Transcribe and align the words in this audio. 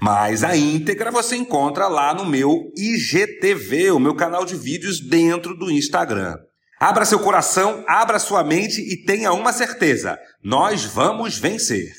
Mas 0.00 0.44
a 0.44 0.56
íntegra 0.56 1.10
você 1.10 1.36
encontra 1.36 1.88
lá 1.88 2.14
no 2.14 2.24
meu 2.24 2.72
IGTV, 2.76 3.90
o 3.90 3.98
meu 3.98 4.14
canal 4.14 4.44
de 4.44 4.54
vídeos 4.54 5.00
dentro 5.00 5.56
do 5.56 5.70
Instagram. 5.70 6.36
Abra 6.78 7.04
seu 7.04 7.18
coração, 7.18 7.84
abra 7.88 8.20
sua 8.20 8.44
mente 8.44 8.80
e 8.80 9.04
tenha 9.04 9.32
uma 9.32 9.52
certeza: 9.52 10.16
nós 10.42 10.84
vamos 10.84 11.36
vencer. 11.36 11.92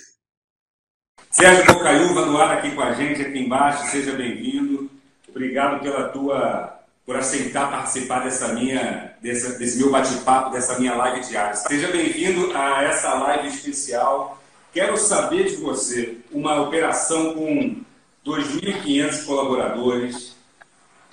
Sérgio 1.30 1.66
Bocaiúva 1.66 2.26
no 2.26 2.38
ar 2.38 2.58
aqui 2.58 2.72
com 2.72 2.82
a 2.82 2.94
gente, 2.94 3.22
aqui 3.22 3.38
embaixo, 3.38 3.92
seja 3.92 4.14
bem-vindo. 4.14 4.90
Obrigado 5.28 5.82
pela 5.82 6.08
tua, 6.08 6.80
por 7.06 7.18
aceitar 7.18 7.70
participar 7.70 8.24
dessa 8.24 8.54
minha, 8.54 9.14
dessa, 9.22 9.60
desse 9.60 9.78
meu 9.78 9.92
bate-papo, 9.92 10.52
dessa 10.52 10.80
minha 10.80 10.96
live 10.96 11.28
diária. 11.28 11.54
Seja 11.56 11.90
bem-vindo 11.90 12.56
a 12.56 12.82
essa 12.84 13.14
live 13.16 13.50
especial. 13.50 14.42
Quero 14.74 14.98
saber 14.98 15.50
de 15.50 15.58
você 15.58 16.18
uma 16.32 16.62
operação 16.62 17.34
com 17.34 17.84
2.500 18.26 19.26
colaboradores, 19.26 20.36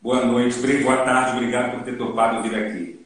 Boa 0.00 0.24
noite, 0.24 0.58
boa 0.82 1.04
tarde, 1.04 1.36
obrigado 1.36 1.72
por 1.72 1.82
ter 1.84 1.98
topado 1.98 2.42
vir 2.42 2.56
aqui. 2.56 2.97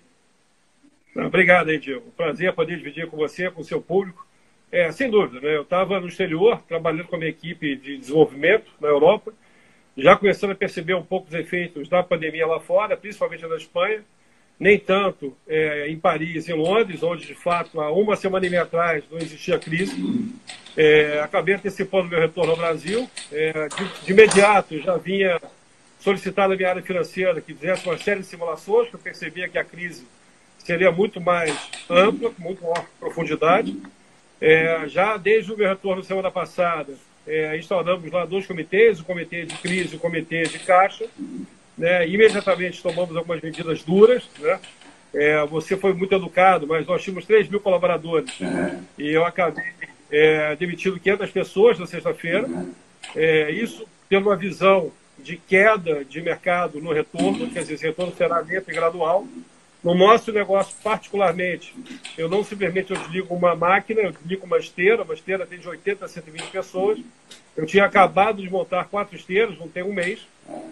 Obrigado 1.14 1.68
aí, 1.68 1.78
Diego. 1.78 2.10
Prazer 2.16 2.52
poder 2.55 2.78
dividir 2.78 3.06
com 3.06 3.16
você, 3.16 3.50
com 3.50 3.60
o 3.60 3.64
seu 3.64 3.80
público. 3.80 4.27
É, 4.70 4.91
sem 4.91 5.10
dúvida, 5.10 5.41
né? 5.41 5.55
eu 5.55 5.62
estava 5.62 6.00
no 6.00 6.08
exterior, 6.08 6.62
trabalhando 6.66 7.06
com 7.06 7.16
a 7.16 7.18
minha 7.18 7.30
equipe 7.30 7.77
de 7.77 7.98
desenvolvimento 7.98 8.70
na 8.80 8.88
Europa, 8.88 9.34
já 9.94 10.16
começando 10.16 10.52
a 10.52 10.55
perceber 10.55 10.94
um 10.94 11.02
pouco 11.02 11.28
os 11.28 11.34
efeitos 11.34 11.90
da 11.90 12.02
pandemia 12.02 12.46
lá 12.46 12.58
fora, 12.58 12.96
principalmente 12.96 13.46
na 13.46 13.56
Espanha, 13.56 14.02
nem 14.58 14.78
tanto 14.78 15.36
é, 15.46 15.88
em 15.88 15.98
Paris 15.98 16.48
e 16.48 16.55
Londres, 16.55 17.02
onde 17.02 17.27
de 17.27 17.34
fato 17.34 17.83
há 17.83 17.92
uma 17.92 18.16
semana 18.16 18.46
e 18.46 18.50
meia 18.50 18.62
atrás 18.62 19.05
não 19.10 19.18
existia 19.18 19.58
crise. 19.58 19.94
É, 20.74 21.20
acabei 21.20 21.56
antecipando 21.56 22.08
meu 22.08 22.20
retorno 22.20 22.52
ao 22.52 22.56
Brasil. 22.56 23.10
É, 23.30 23.68
de, 23.68 24.05
de, 24.06 24.12
imediato 24.12 24.78
já 24.78 24.96
vinha 24.96 25.38
solicitado 26.00 26.55
a 26.55 26.56
minha 26.56 26.70
área 26.70 26.83
financeira 26.83 27.40
que 27.42 27.52
fizesse 27.52 27.86
uma 27.86 27.98
série 27.98 28.20
de 28.20 28.27
simulações, 28.27 28.88
que 28.88 28.94
eu 28.94 29.00
percebia 29.00 29.48
que 29.48 29.58
a 29.58 29.64
crise 29.64 30.06
seria 30.64 30.91
muito 30.91 31.20
mais 31.20 31.56
ampla, 31.88 32.30
com 32.30 32.42
muito 32.42 32.62
maior 32.62 32.84
profundidade. 32.98 33.77
É, 34.41 34.88
já 34.88 35.16
desde 35.16 35.52
o 35.52 35.56
meu 35.56 35.68
retorno 35.68 36.02
semana 36.02 36.30
passada, 36.30 36.94
é, 37.27 37.56
instalamos 37.56 38.10
lá 38.10 38.24
dois 38.24 38.46
comitês, 38.46 39.01
o 39.01 39.05
comitê 39.05 39.45
de 39.45 39.56
crise 39.56 39.95
e 39.95 39.96
o 39.96 40.01
comitê 40.01 40.42
de 40.42 40.58
caixa. 40.58 41.06
Né? 41.77 42.08
Imediatamente 42.08 42.83
tomamos 42.83 43.17
algumas 43.17 43.40
medidas 43.40 43.83
duras. 43.83 44.28
Né? 44.39 44.58
É, 45.14 45.45
você 45.46 45.77
foi 45.77 45.92
muito 45.92 46.14
educado, 46.14 46.67
mas 46.67 46.86
nós 46.86 47.02
tínhamos 47.02 47.27
3 47.27 47.48
mil 47.48 47.61
colaboradores 47.61 48.40
uhum. 48.40 48.83
e 48.98 49.11
eu 49.11 49.24
acabei 49.27 49.64
é, 50.11 50.56
demitindo 50.56 50.98
500 50.98 51.30
pessoas 51.30 51.78
na 51.78 51.86
sexta-feira. 51.86 52.46
Uhum. 52.46 52.72
É, 53.14 53.51
isso 53.51 53.86
tendo 54.08 54.28
uma 54.28 54.36
visão 54.36 54.90
de 55.18 55.36
queda 55.36 56.05
de 56.05 56.20
mercado 56.20 56.80
no 56.80 56.92
retorno, 56.92 57.48
quer 57.51 57.61
dizer, 57.61 57.74
esse 57.74 57.86
retorno 57.86 58.14
será 58.17 58.40
lento 58.40 58.70
e 58.70 58.74
gradual. 58.74 59.27
No 59.83 59.95
nosso 59.95 60.31
negócio, 60.31 60.77
particularmente, 60.83 61.75
eu 62.17 62.29
não 62.29 62.45
simplesmente 62.45 62.93
eu 62.93 62.97
desligo 62.97 63.35
uma 63.35 63.57
máquina, 63.57 64.01
eu 64.01 64.13
desligo 64.13 64.47
uma 64.47 64.59
esteira, 64.59 65.03
uma 65.03 65.15
esteira 65.15 65.45
tem 65.45 65.59
de 65.59 65.69
80 65.69 66.05
a 66.05 66.09
120 66.09 66.51
pessoas. 66.51 67.01
Eu 67.57 67.67
tinha 67.67 67.85
acabado 67.85 68.41
de 68.41 68.48
montar 68.48 68.85
quatro 68.85 69.17
esteiras, 69.17 69.59
não 69.59 69.69
tem 69.69 69.83
um 69.83 69.93
mês, 69.93 70.20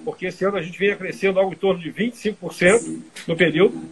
porque 0.04 0.26
esse 0.26 0.44
ano 0.44 0.56
a 0.56 0.62
gente 0.62 0.78
vinha 0.78 0.94
crescendo 0.94 1.40
algo 1.40 1.52
em 1.52 1.56
torno 1.56 1.80
de 1.80 1.92
25% 1.92 3.02
no 3.26 3.36
período. 3.36 3.82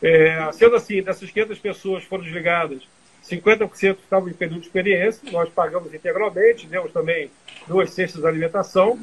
É, 0.00 0.48
sendo 0.52 0.76
assim, 0.76 1.02
dessas 1.02 1.28
500 1.28 1.58
pessoas 1.58 2.04
foram 2.04 2.22
desligadas, 2.22 2.82
50% 3.28 3.98
estavam 4.02 4.28
em 4.28 4.32
período 4.32 4.60
de 4.60 4.66
experiência, 4.66 5.30
nós 5.32 5.48
pagamos 5.48 5.92
integralmente, 5.92 6.68
demos 6.68 6.92
também 6.92 7.30
duas 7.66 7.90
cestas 7.90 8.22
de 8.22 8.26
alimentação. 8.26 8.98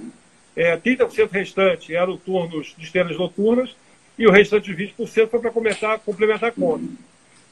É, 0.56 0.78
30% 0.78 1.30
restante 1.32 1.94
eram 1.94 2.16
turnos 2.16 2.74
de 2.78 2.86
esteiras 2.86 3.18
noturnas, 3.18 3.76
e 4.18 4.28
o 4.28 4.32
restante 4.32 4.74
de 4.74 4.88
20% 4.88 5.28
foi 5.28 5.40
para 5.40 5.52
complementar, 5.52 6.00
complementar 6.00 6.50
a 6.50 6.54
conta. 6.54 6.86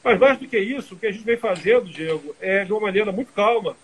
Mas 0.02 0.18
mais 0.18 0.38
do 0.38 0.46
que 0.46 0.58
isso, 0.58 0.94
o 0.94 0.98
que 0.98 1.06
a 1.06 1.12
gente 1.12 1.24
vem 1.24 1.36
fazendo, 1.36 1.86
Diego, 1.86 2.34
é 2.40 2.64
de 2.64 2.72
uma 2.72 2.80
maneira 2.80 3.10
muito 3.10 3.32
calma, 3.32 3.76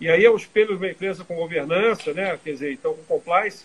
e 0.00 0.08
aí 0.08 0.24
é 0.24 0.30
o 0.30 0.36
espelho 0.36 0.68
de 0.68 0.84
uma 0.84 0.90
empresa 0.90 1.24
com 1.24 1.36
governança, 1.36 2.12
né? 2.12 2.38
quer 2.42 2.52
dizer, 2.52 2.72
então 2.72 2.94
com 2.94 3.02
compliance, 3.18 3.64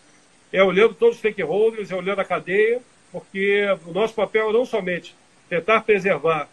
é 0.52 0.64
olhando 0.64 0.94
todos 0.94 1.16
os 1.16 1.20
stakeholders, 1.20 1.92
é 1.92 1.96
olhando 1.96 2.20
a 2.20 2.26
cadeia, 2.26 2.82
porque 3.12 3.66
o 3.86 3.92
nosso 3.92 4.14
papel 4.14 4.50
é 4.50 4.54
não 4.54 4.66
somente 4.66 5.16
tentar 5.50 5.82
preservar 5.82 6.48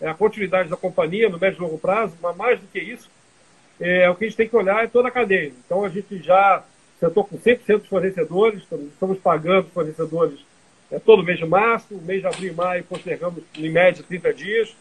é, 0.00 0.08
a 0.08 0.14
continuidade 0.14 0.68
da 0.68 0.76
companhia 0.76 1.28
no 1.28 1.38
médio 1.38 1.58
e 1.58 1.62
longo 1.62 1.78
prazo, 1.78 2.16
mas 2.20 2.36
mais 2.36 2.60
do 2.60 2.66
que 2.66 2.78
isso, 2.78 3.10
é, 3.80 4.08
o 4.10 4.14
que 4.14 4.24
a 4.24 4.28
gente 4.28 4.36
tem 4.36 4.48
que 4.48 4.56
olhar 4.56 4.84
é 4.84 4.86
toda 4.86 5.08
a 5.08 5.12
cadeia. 5.12 5.52
Então 5.64 5.84
a 5.84 5.88
gente 5.88 6.18
já 6.22 6.62
sentou 7.00 7.24
com 7.24 7.38
100% 7.38 7.78
dos 7.78 7.88
fornecedores, 7.88 8.62
estamos 8.62 9.18
pagando 9.18 9.68
fornecedores 9.70 10.38
é, 10.92 10.98
todo 10.98 11.24
mês 11.24 11.38
de 11.38 11.46
março, 11.46 11.94
mês 12.04 12.20
de 12.20 12.26
abril 12.26 12.52
e 12.52 12.54
maio 12.54 12.84
postergamos 12.84 13.42
em 13.56 13.70
média 13.70 14.04
30 14.06 14.34
dias. 14.34 14.76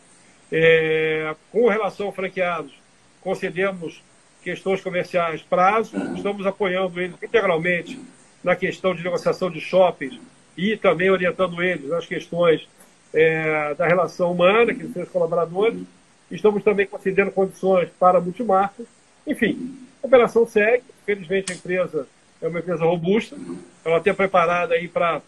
É, 0.52 1.34
com 1.52 1.70
relação 1.70 2.10
a 2.10 2.12
franqueados, 2.12 2.74
concedemos 3.22 4.04
questões 4.44 4.82
comerciais 4.82 5.42
prazo, 5.42 5.96
estamos 6.16 6.46
apoiando 6.46 7.00
eles 7.00 7.16
integralmente 7.24 7.98
na 8.44 8.56
questão 8.56 8.94
de 8.94 9.04
negociação 9.04 9.50
de 9.50 9.62
shoppings 9.62 10.20
e 10.58 10.76
também 10.76 11.10
orientando 11.10 11.64
eles 11.64 11.88
nas 11.88 12.06
questões 12.06 12.68
é, 13.14 13.74
da 13.76 13.88
relação 13.88 14.32
humana, 14.32 14.74
que 14.74 14.84
os 14.84 15.10
colaboradores. 15.10 15.82
Estamos 16.30 16.64
também 16.64 16.88
concedendo 16.88 17.32
condições 17.32 17.90
para 18.00 18.22
multimarcas. 18.22 18.88
Enfim, 19.28 19.78
a 20.02 20.08
operação 20.08 20.46
segue. 20.46 20.84
Felizmente 21.06 21.52
a 21.52 21.56
empresa 21.56 22.08
é 22.42 22.48
uma 22.48 22.60
empresa 22.60 22.86
robusta, 22.86 23.36
ela 23.84 23.98
está 23.98 24.14
preparada 24.14 24.74
aí 24.74 24.88
para 24.88 25.22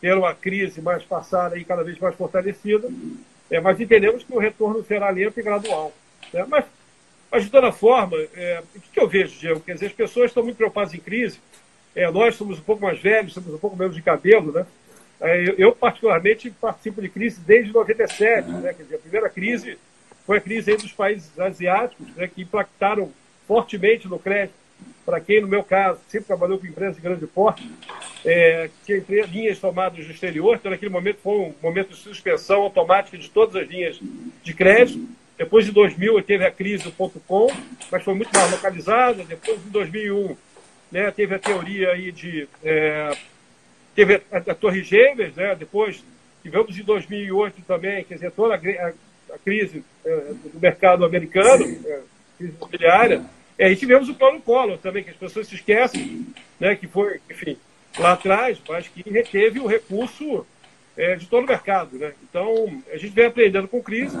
ter 0.00 0.16
uma 0.16 0.34
crise 0.34 0.80
mais 0.80 1.02
passada 1.02 1.58
e 1.58 1.64
cada 1.64 1.82
vez 1.82 1.98
mais 1.98 2.14
fortalecida, 2.14 2.88
é, 3.50 3.60
mas 3.60 3.80
entendemos 3.80 4.24
que 4.24 4.32
o 4.34 4.38
retorno 4.38 4.84
será 4.84 5.10
lento 5.10 5.38
e 5.38 5.42
gradual. 5.42 5.92
Né? 6.32 6.44
Mas, 6.48 6.64
mas, 7.30 7.44
de 7.44 7.50
toda 7.50 7.72
forma, 7.72 8.16
é, 8.34 8.62
o 8.74 8.80
que, 8.80 9.00
eu 9.00 9.08
vejo, 9.08 9.38
Diego? 9.38 9.60
Quer 9.60 9.74
dizer, 9.74 9.86
as 9.86 9.92
pessoas 9.92 10.30
estão 10.30 10.42
muito 10.42 10.56
preocupadas 10.56 10.94
em 10.94 11.00
crise, 11.00 11.40
é, 11.94 12.10
nós 12.10 12.34
somos 12.34 12.58
um 12.58 12.62
pouco 12.62 12.82
mais 12.82 13.00
velhos, 13.00 13.32
somos 13.32 13.54
um 13.54 13.58
pouco 13.58 13.76
menos 13.76 13.94
de 13.94 14.02
cabelo, 14.02 14.52
né? 14.52 14.66
É, 15.18 15.48
eu, 15.48 15.54
eu, 15.54 15.72
particularmente, 15.72 16.50
participo 16.50 17.00
de 17.00 17.08
crise 17.08 17.40
desde 17.40 17.72
97, 17.72 18.50
né? 18.50 18.74
Quer 18.74 18.82
dizer, 18.82 18.96
a 18.96 18.98
primeira 18.98 19.30
crise 19.30 19.78
foi 20.26 20.38
a 20.38 20.40
crise 20.40 20.72
entre 20.72 20.86
os 20.86 20.92
países 20.92 21.38
asiáticos, 21.38 22.06
né, 22.16 22.26
que 22.26 22.42
impactaram 22.42 23.12
fortemente 23.46 24.08
no 24.08 24.18
crédito 24.18 24.65
para 25.06 25.20
quem, 25.20 25.40
no 25.40 25.46
meu 25.46 25.62
caso, 25.62 26.00
sempre 26.08 26.26
trabalhou 26.26 26.58
com 26.58 26.66
empresas 26.66 26.96
de 26.96 27.02
grande 27.02 27.26
porte, 27.28 27.70
é, 28.24 28.68
tinha 28.84 29.24
linhas 29.26 29.60
tomadas 29.60 30.04
no 30.04 30.12
exterior, 30.12 30.56
então 30.56 30.70
naquele 30.70 30.90
momento 30.90 31.18
foi 31.22 31.38
um 31.38 31.54
momento 31.62 31.90
de 31.90 31.96
suspensão 31.96 32.62
automática 32.62 33.16
de 33.16 33.30
todas 33.30 33.54
as 33.54 33.68
linhas 33.68 34.00
de 34.42 34.52
crédito. 34.52 35.08
Depois 35.38 35.64
de 35.64 35.70
2000 35.70 36.20
teve 36.22 36.44
a 36.44 36.50
crise 36.50 36.82
do 36.82 36.90
ponto 36.90 37.20
.com, 37.20 37.46
mas 37.90 38.02
foi 38.02 38.14
muito 38.14 38.36
mais 38.36 38.50
localizada. 38.50 39.22
Depois 39.22 39.62
de 39.62 39.70
2001 39.70 40.36
né, 40.90 41.10
teve 41.12 41.34
a 41.36 41.38
teoria 41.38 41.90
aí 41.90 42.10
de... 42.10 42.48
É, 42.64 43.16
teve 43.94 44.22
a, 44.32 44.38
a, 44.38 44.54
Torre 44.54 44.82
Gêmeas, 44.82 45.34
né, 45.34 45.54
depois 45.54 46.02
tivemos 46.42 46.76
em 46.76 46.82
2008 46.82 47.62
também, 47.62 48.04
quer 48.04 48.14
dizer, 48.14 48.32
toda 48.32 48.54
a, 48.54 48.58
a, 48.58 48.92
a 49.34 49.38
crise 49.38 49.84
é, 50.04 50.32
do 50.52 50.60
mercado 50.60 51.04
americano, 51.04 51.64
é, 51.64 52.00
crise 52.38 52.54
imobiliária. 52.56 53.24
É, 53.58 53.70
e 53.70 53.76
tivemos 53.76 54.08
o 54.08 54.14
plano 54.14 54.40
Collor 54.40 54.78
também, 54.78 55.02
que 55.02 55.10
as 55.10 55.16
pessoas 55.16 55.48
se 55.48 55.54
esquecem, 55.54 56.26
né, 56.60 56.76
que 56.76 56.86
foi, 56.86 57.20
enfim, 57.30 57.56
lá 57.98 58.12
atrás, 58.12 58.58
mas 58.68 58.86
que 58.88 59.08
reteve 59.08 59.60
o 59.60 59.66
recurso 59.66 60.46
é, 60.96 61.16
de 61.16 61.26
todo 61.26 61.44
o 61.44 61.48
mercado. 61.48 61.96
Né? 61.98 62.12
Então, 62.28 62.82
a 62.92 62.96
gente 62.96 63.14
vem 63.14 63.26
aprendendo 63.26 63.68
com 63.68 63.82
crise, 63.82 64.16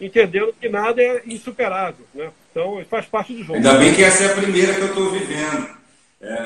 entendendo 0.00 0.54
que 0.60 0.68
nada 0.68 1.00
é 1.00 1.22
insuperável. 1.26 2.04
Né? 2.14 2.30
Então, 2.50 2.84
faz 2.90 3.06
parte 3.06 3.32
do 3.32 3.44
jogo. 3.44 3.54
Ainda 3.56 3.74
bem 3.74 3.94
que 3.94 4.02
essa 4.02 4.24
é 4.24 4.32
a 4.32 4.36
primeira 4.36 4.74
que 4.74 4.80
eu 4.80 4.86
estou 4.86 5.10
vivendo. 5.10 5.82
É. 6.20 6.36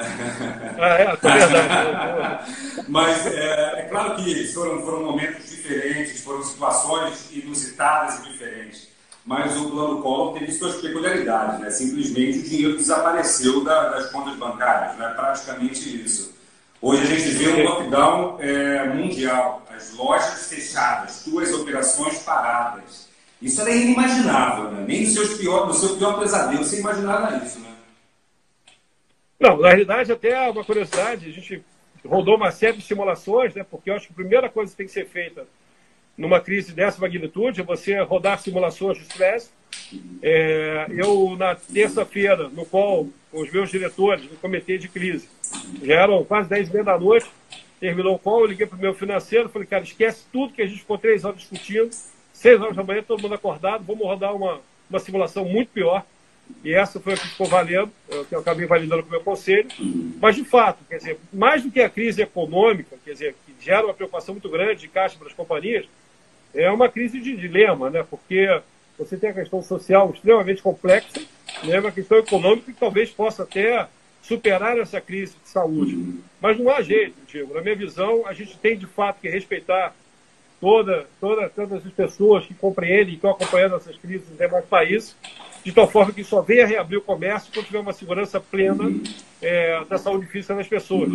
Ah, 0.78 0.98
é, 0.98 1.02
é 1.02 1.38
verdade. 1.38 2.52
Mas 2.88 3.26
é, 3.26 3.80
é, 3.80 3.82
claro 3.90 4.16
que 4.16 4.46
foram, 4.48 4.80
foram 4.82 5.04
momentos 5.04 5.50
diferentes, 5.50 6.22
foram 6.22 6.42
situações 6.42 7.30
inusitadas 7.30 8.20
e 8.20 8.30
diferentes. 8.30 8.95
Mas 9.26 9.56
o 9.56 9.70
plano 9.70 10.00
Collor 10.02 10.38
teve 10.38 10.52
suas 10.52 10.76
peculiaridades, 10.76 11.58
né? 11.58 11.68
Simplesmente 11.68 12.38
o 12.38 12.42
dinheiro 12.44 12.76
desapareceu 12.76 13.64
da, 13.64 13.88
das 13.88 14.10
contas 14.12 14.36
bancárias, 14.36 14.96
né? 14.96 15.12
praticamente 15.16 16.00
isso. 16.00 16.32
Hoje 16.80 17.02
a 17.02 17.06
gente 17.06 17.30
vê 17.30 17.48
um 17.48 17.64
lockdown 17.64 18.36
é, 18.38 18.86
mundial, 18.88 19.66
as 19.74 19.92
lojas 19.94 20.46
fechadas, 20.46 21.10
suas 21.10 21.52
operações 21.52 22.18
paradas. 22.20 23.08
Isso 23.42 23.60
era 23.60 23.72
inimaginável, 23.72 24.70
né? 24.70 24.84
Nem 24.86 25.02
no, 25.02 25.10
seus 25.10 25.34
pior, 25.34 25.66
no 25.66 25.74
seu 25.74 25.96
pior 25.96 26.20
pesadelo 26.20 26.64
você 26.64 26.78
imaginava 26.78 27.44
isso, 27.44 27.58
né? 27.58 27.74
Não, 29.40 29.58
na 29.58 29.68
realidade, 29.68 30.12
até 30.12 30.48
uma 30.48 30.64
curiosidade, 30.64 31.28
a 31.28 31.32
gente 31.32 31.64
rodou 32.04 32.36
uma 32.36 32.52
série 32.52 32.76
de 32.76 32.84
simulações, 32.84 33.54
né? 33.54 33.66
Porque 33.68 33.90
eu 33.90 33.96
acho 33.96 34.06
que 34.06 34.12
a 34.12 34.16
primeira 34.16 34.48
coisa 34.48 34.70
que 34.70 34.76
tem 34.76 34.86
que 34.86 34.92
ser 34.92 35.08
feita 35.08 35.46
numa 36.16 36.40
crise 36.40 36.72
dessa 36.72 37.00
magnitude 37.00 37.60
é 37.60 37.64
você 37.64 38.00
rodar 38.00 38.38
simulações 38.40 38.98
de 38.98 39.04
estresse. 39.04 39.50
É, 40.22 40.86
eu, 40.90 41.36
na 41.36 41.54
terça-feira, 41.54 42.48
no 42.48 42.64
qual 42.64 43.06
os 43.32 43.50
meus 43.50 43.70
diretores 43.70 44.24
no 44.24 44.36
comitê 44.38 44.78
de 44.78 44.88
crise, 44.88 45.28
já 45.82 45.94
eram 45.94 46.24
quase 46.24 46.48
10 46.48 46.70
h 46.70 46.82
da 46.82 46.98
noite, 46.98 47.26
terminou 47.78 48.14
o 48.14 48.18
call, 48.18 48.40
eu 48.40 48.46
liguei 48.46 48.66
para 48.66 48.78
o 48.78 48.80
meu 48.80 48.94
financeiro, 48.94 49.48
falei, 49.48 49.66
cara, 49.66 49.84
esquece 49.84 50.24
tudo 50.32 50.52
que 50.52 50.62
a 50.62 50.66
gente 50.66 50.80
ficou 50.80 50.96
três 50.96 51.24
horas 51.24 51.38
discutindo, 51.40 51.90
seis 52.32 52.60
horas 52.60 52.74
da 52.74 52.82
manhã, 52.82 53.02
todo 53.02 53.22
mundo 53.22 53.34
acordado, 53.34 53.84
vamos 53.84 54.06
rodar 54.06 54.34
uma, 54.34 54.60
uma 54.88 54.98
simulação 54.98 55.44
muito 55.44 55.68
pior. 55.68 56.04
E 56.64 56.72
essa 56.72 57.00
foi 57.00 57.14
a 57.14 57.16
que 57.16 57.26
ficou 57.26 57.46
valendo, 57.46 57.90
que 58.28 58.34
eu 58.34 58.38
acabei 58.38 58.66
validando 58.66 59.02
com 59.02 59.08
o 59.08 59.12
meu 59.12 59.20
conselho. 59.20 59.68
Mas, 60.20 60.36
de 60.36 60.44
fato, 60.44 60.78
quer 60.88 60.98
dizer, 60.98 61.18
mais 61.32 61.62
do 61.62 61.72
que 61.72 61.80
a 61.80 61.90
crise 61.90 62.22
econômica, 62.22 62.96
quer 63.04 63.12
dizer, 63.12 63.36
que 63.44 63.64
gera 63.64 63.84
uma 63.84 63.94
preocupação 63.94 64.32
muito 64.32 64.48
grande 64.48 64.82
de 64.82 64.88
caixa 64.88 65.18
para 65.18 65.26
as 65.26 65.34
companhias, 65.34 65.86
é 66.56 66.70
uma 66.70 66.88
crise 66.88 67.20
de 67.20 67.36
dilema, 67.36 67.90
né? 67.90 68.04
Porque 68.08 68.60
você 68.98 69.16
tem 69.16 69.30
a 69.30 69.34
questão 69.34 69.62
social 69.62 70.10
extremamente 70.12 70.62
complexa, 70.62 71.20
né? 71.64 71.78
uma 71.78 71.92
questão 71.92 72.18
econômica 72.18 72.72
que 72.72 72.78
talvez 72.78 73.10
possa 73.10 73.42
até 73.42 73.86
superar 74.22 74.78
essa 74.78 75.00
crise 75.00 75.34
de 75.42 75.48
saúde. 75.48 76.18
Mas 76.40 76.58
não 76.58 76.70
há 76.70 76.82
jeito, 76.82 77.14
Diego. 77.28 77.54
Na 77.54 77.60
minha 77.60 77.76
visão, 77.76 78.26
a 78.26 78.32
gente 78.32 78.58
tem 78.58 78.76
de 78.76 78.86
fato 78.86 79.20
que 79.20 79.28
respeitar 79.28 79.94
toda, 80.60 81.06
toda, 81.20 81.48
todas 81.50 81.86
as 81.86 81.92
pessoas 81.92 82.46
que 82.46 82.54
compreendem 82.54 83.12
e 83.12 83.16
estão 83.16 83.30
acompanhando 83.30 83.76
essas 83.76 83.96
crises 83.96 84.28
nos 84.28 84.38
demais 84.38 84.64
países, 84.64 85.14
de 85.62 85.72
tal 85.72 85.88
forma 85.88 86.12
que 86.12 86.24
só 86.24 86.40
venha 86.40 86.66
reabrir 86.66 86.96
o 86.96 87.02
comércio 87.02 87.52
quando 87.52 87.66
tiver 87.66 87.78
uma 87.78 87.92
segurança 87.92 88.40
plena 88.40 88.90
é, 89.42 89.84
da 89.84 89.98
saúde 89.98 90.26
física 90.26 90.54
das 90.54 90.66
pessoas. 90.66 91.10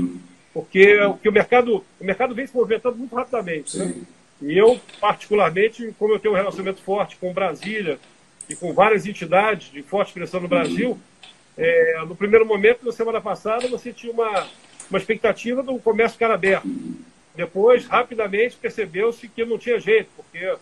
Porque 0.53 0.99
o 1.01 1.15
que 1.15 1.29
o 1.29 1.31
mercado, 1.31 1.83
o 1.99 2.03
mercado 2.03 2.35
vem 2.35 2.45
se 2.45 2.55
movimentando 2.55 2.97
muito 2.97 3.15
rapidamente. 3.15 3.77
Né? 3.77 3.95
E 4.41 4.57
eu, 4.57 4.79
particularmente, 4.99 5.93
como 5.99 6.13
eu 6.13 6.19
tenho 6.19 6.33
um 6.33 6.38
relacionamento 6.38 6.81
forte 6.81 7.15
com 7.17 7.31
Brasília 7.31 7.99
e 8.49 8.55
com 8.55 8.73
várias 8.73 9.05
entidades 9.05 9.71
de 9.71 9.83
forte 9.83 10.09
expressão 10.09 10.39
no 10.41 10.47
Brasil, 10.47 10.99
é, 11.57 12.03
no 12.07 12.15
primeiro 12.15 12.45
momento, 12.45 12.85
na 12.85 12.91
semana 12.91 13.21
passada, 13.21 13.67
você 13.67 13.93
tinha 13.93 14.11
uma, 14.11 14.47
uma 14.89 14.97
expectativa 14.97 15.61
do 15.61 15.77
comércio 15.77 16.17
cara 16.17 16.33
aberto. 16.33 16.67
Depois, 17.35 17.85
rapidamente, 17.85 18.57
percebeu-se 18.57 19.27
que 19.27 19.45
não 19.45 19.57
tinha 19.57 19.79
jeito, 19.79 20.09
porque 20.15 20.55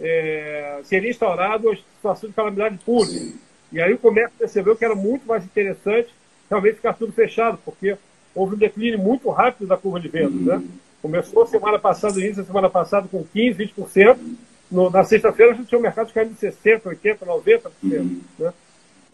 é, 0.00 0.80
seria 0.84 1.10
instaurado 1.10 1.70
a 1.70 1.76
situação 1.76 2.28
de 2.28 2.34
calamidade 2.34 2.78
pública. 2.78 3.34
E 3.72 3.80
aí 3.80 3.92
o 3.92 3.98
comércio 3.98 4.38
percebeu 4.38 4.76
que 4.76 4.84
era 4.84 4.94
muito 4.94 5.26
mais 5.26 5.44
interessante 5.44 6.08
realmente 6.48 6.76
ficar 6.76 6.92
tudo 6.92 7.12
fechado, 7.12 7.58
porque 7.64 7.96
houve 8.34 8.54
um 8.54 8.58
declínio 8.58 8.98
muito 8.98 9.28
rápido 9.30 9.66
da 9.66 9.76
curva 9.76 9.98
de 9.98 10.08
vendas. 10.08 10.60
Né? 10.60 10.62
Começou 11.06 11.46
semana 11.46 11.78
passada, 11.78 12.18
início 12.18 12.38
da 12.38 12.44
semana 12.44 12.68
passada, 12.68 13.06
com 13.06 13.24
15%, 13.24 13.72
20%. 13.78 14.18
No, 14.68 14.90
na 14.90 15.04
sexta-feira 15.04 15.52
a 15.52 15.54
gente 15.54 15.68
tinha 15.68 15.78
um 15.78 15.82
mercado 15.82 16.12
caindo 16.12 16.34
de 16.34 16.40
60%, 16.44 16.82
80%, 16.82 17.18
90%. 17.18 17.70
Uhum. 17.84 18.20
Né? 18.36 18.52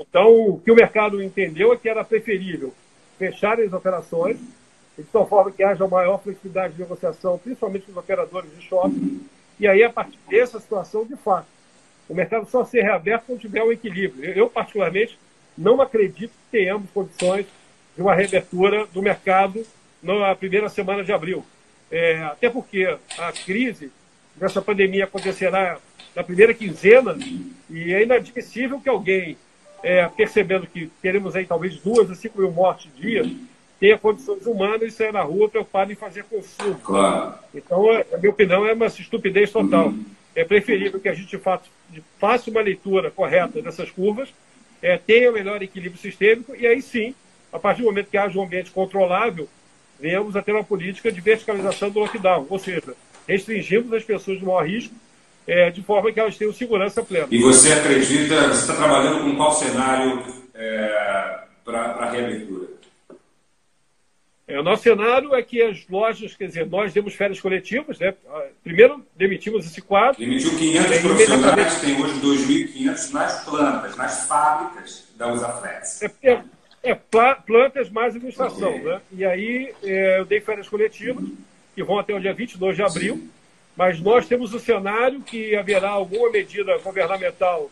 Então, 0.00 0.48
o 0.48 0.58
que 0.58 0.72
o 0.72 0.74
mercado 0.74 1.22
entendeu 1.22 1.70
é 1.70 1.76
que 1.76 1.90
era 1.90 2.02
preferível 2.02 2.72
fechar 3.18 3.60
as 3.60 3.74
operações, 3.74 4.38
de 4.96 5.04
tal 5.12 5.28
forma 5.28 5.50
que 5.50 5.62
haja 5.62 5.86
maior 5.86 6.16
flexibilidade 6.22 6.72
de 6.72 6.80
negociação, 6.80 7.36
principalmente 7.36 7.84
com 7.84 7.92
os 7.92 7.98
operadores 7.98 8.50
de 8.56 8.62
shopping. 8.62 9.20
E 9.60 9.68
aí, 9.68 9.84
a 9.84 9.90
partir 9.90 10.18
dessa 10.30 10.58
situação, 10.58 11.04
de 11.04 11.16
fato, 11.16 11.46
o 12.08 12.14
mercado 12.14 12.48
só 12.48 12.64
ser 12.64 12.80
reaberto 12.84 13.26
quando 13.26 13.40
tiver 13.40 13.62
um 13.62 13.70
equilíbrio. 13.70 14.32
Eu, 14.32 14.48
particularmente, 14.48 15.18
não 15.58 15.78
acredito 15.78 16.30
que 16.30 16.58
tenhamos 16.58 16.90
condições 16.90 17.44
de 17.94 18.00
uma 18.00 18.14
reabertura 18.14 18.86
do 18.86 19.02
mercado 19.02 19.62
na 20.02 20.34
primeira 20.34 20.70
semana 20.70 21.04
de 21.04 21.12
abril. 21.12 21.44
É, 21.92 22.22
até 22.22 22.48
porque 22.48 22.84
a 23.18 23.32
crise 23.32 23.92
dessa 24.34 24.62
pandemia 24.62 25.04
acontecerá 25.04 25.78
na 26.16 26.24
primeira 26.24 26.54
quinzena 26.54 27.18
e 27.68 27.92
é 27.92 28.02
inadmissível 28.02 28.80
que 28.80 28.88
alguém, 28.88 29.36
é, 29.82 30.08
percebendo 30.08 30.66
que 30.66 30.90
teremos 31.02 31.36
aí 31.36 31.44
talvez 31.44 31.76
duas 31.76 32.10
a 32.10 32.14
cinco 32.14 32.40
mil 32.40 32.50
mortes 32.50 32.90
dia, 32.96 33.30
tenha 33.78 33.98
condições 33.98 34.46
humanas 34.46 34.82
e 34.82 34.90
sair 34.90 35.12
na 35.12 35.20
rua 35.20 35.50
preocupado 35.50 35.92
em 35.92 35.96
fazer 35.96 36.24
consumo. 36.24 36.78
Claro. 36.82 37.34
Então, 37.54 37.90
a 37.90 38.16
minha 38.16 38.30
opinião 38.30 38.64
é 38.66 38.72
uma 38.72 38.86
estupidez 38.86 39.50
total. 39.50 39.88
Uhum. 39.88 40.04
É 40.34 40.44
preferível 40.44 40.98
que 40.98 41.10
a 41.10 41.14
gente 41.14 41.36
faça, 42.18 42.50
uma 42.50 42.62
leitura 42.62 43.10
correta 43.10 43.60
dessas 43.60 43.90
curvas, 43.90 44.30
é, 44.80 44.96
tenha 44.96 45.30
o 45.30 45.34
melhor 45.34 45.62
equilíbrio 45.62 46.00
sistêmico 46.00 46.56
e 46.56 46.66
aí 46.66 46.80
sim, 46.80 47.14
a 47.52 47.58
partir 47.58 47.82
do 47.82 47.86
momento 47.86 48.08
que 48.08 48.16
haja 48.16 48.38
um 48.38 48.44
ambiente 48.44 48.70
controlável, 48.70 49.46
venhamos 50.00 50.36
a 50.36 50.42
ter 50.42 50.52
uma 50.52 50.64
política 50.64 51.10
de 51.10 51.20
verticalização 51.20 51.90
do 51.90 52.00
lockdown, 52.00 52.46
ou 52.48 52.58
seja, 52.58 52.94
restringimos 53.26 53.92
as 53.92 54.04
pessoas 54.04 54.38
de 54.38 54.44
maior 54.44 54.66
risco 54.66 54.94
é, 55.46 55.70
de 55.70 55.82
forma 55.82 56.12
que 56.12 56.20
elas 56.20 56.36
tenham 56.36 56.52
segurança 56.52 57.02
plena. 57.02 57.28
E 57.30 57.38
você 57.38 57.72
acredita, 57.72 58.48
você 58.48 58.60
está 58.60 58.76
trabalhando 58.76 59.24
com 59.24 59.36
qual 59.36 59.52
cenário 59.52 60.22
é, 60.54 61.38
para 61.64 61.80
a 61.80 62.10
reabertura? 62.10 62.72
É, 64.46 64.58
o 64.58 64.62
nosso 64.62 64.82
cenário 64.82 65.34
é 65.34 65.42
que 65.42 65.62
as 65.62 65.86
lojas, 65.88 66.34
quer 66.34 66.46
dizer, 66.46 66.66
nós 66.66 66.92
demos 66.92 67.14
férias 67.14 67.40
coletivas, 67.40 67.98
né? 67.98 68.12
Primeiro 68.62 69.02
demitimos 69.16 69.64
esse 69.64 69.80
quadro. 69.80 70.18
Demitiu 70.18 70.56
500 70.58 70.98
profissionais, 70.98 71.80
tem 71.80 72.02
hoje 72.02 72.20
2.500 72.20 73.10
nas 73.12 73.44
plantas, 73.44 73.96
nas 73.96 74.26
fábricas 74.26 75.08
da 75.16 75.32
Usaflex. 75.32 76.02
É, 76.02 76.12
é, 76.24 76.42
é, 76.82 76.94
plantas 76.94 77.88
mais 77.90 78.14
administração, 78.14 78.70
okay. 78.70 78.82
né? 78.82 79.00
E 79.12 79.24
aí 79.24 79.72
é, 79.82 80.18
eu 80.18 80.24
dei 80.24 80.40
férias 80.40 80.68
coletivas, 80.68 81.24
que 81.74 81.82
vão 81.82 81.98
até 81.98 82.14
o 82.14 82.20
dia 82.20 82.34
22 82.34 82.76
de 82.76 82.82
abril, 82.82 83.16
Sim. 83.16 83.30
mas 83.76 84.00
nós 84.00 84.26
temos 84.26 84.52
o 84.52 84.58
cenário 84.58 85.20
que 85.20 85.54
haverá 85.54 85.90
alguma 85.90 86.30
medida 86.30 86.76
governamental, 86.78 87.70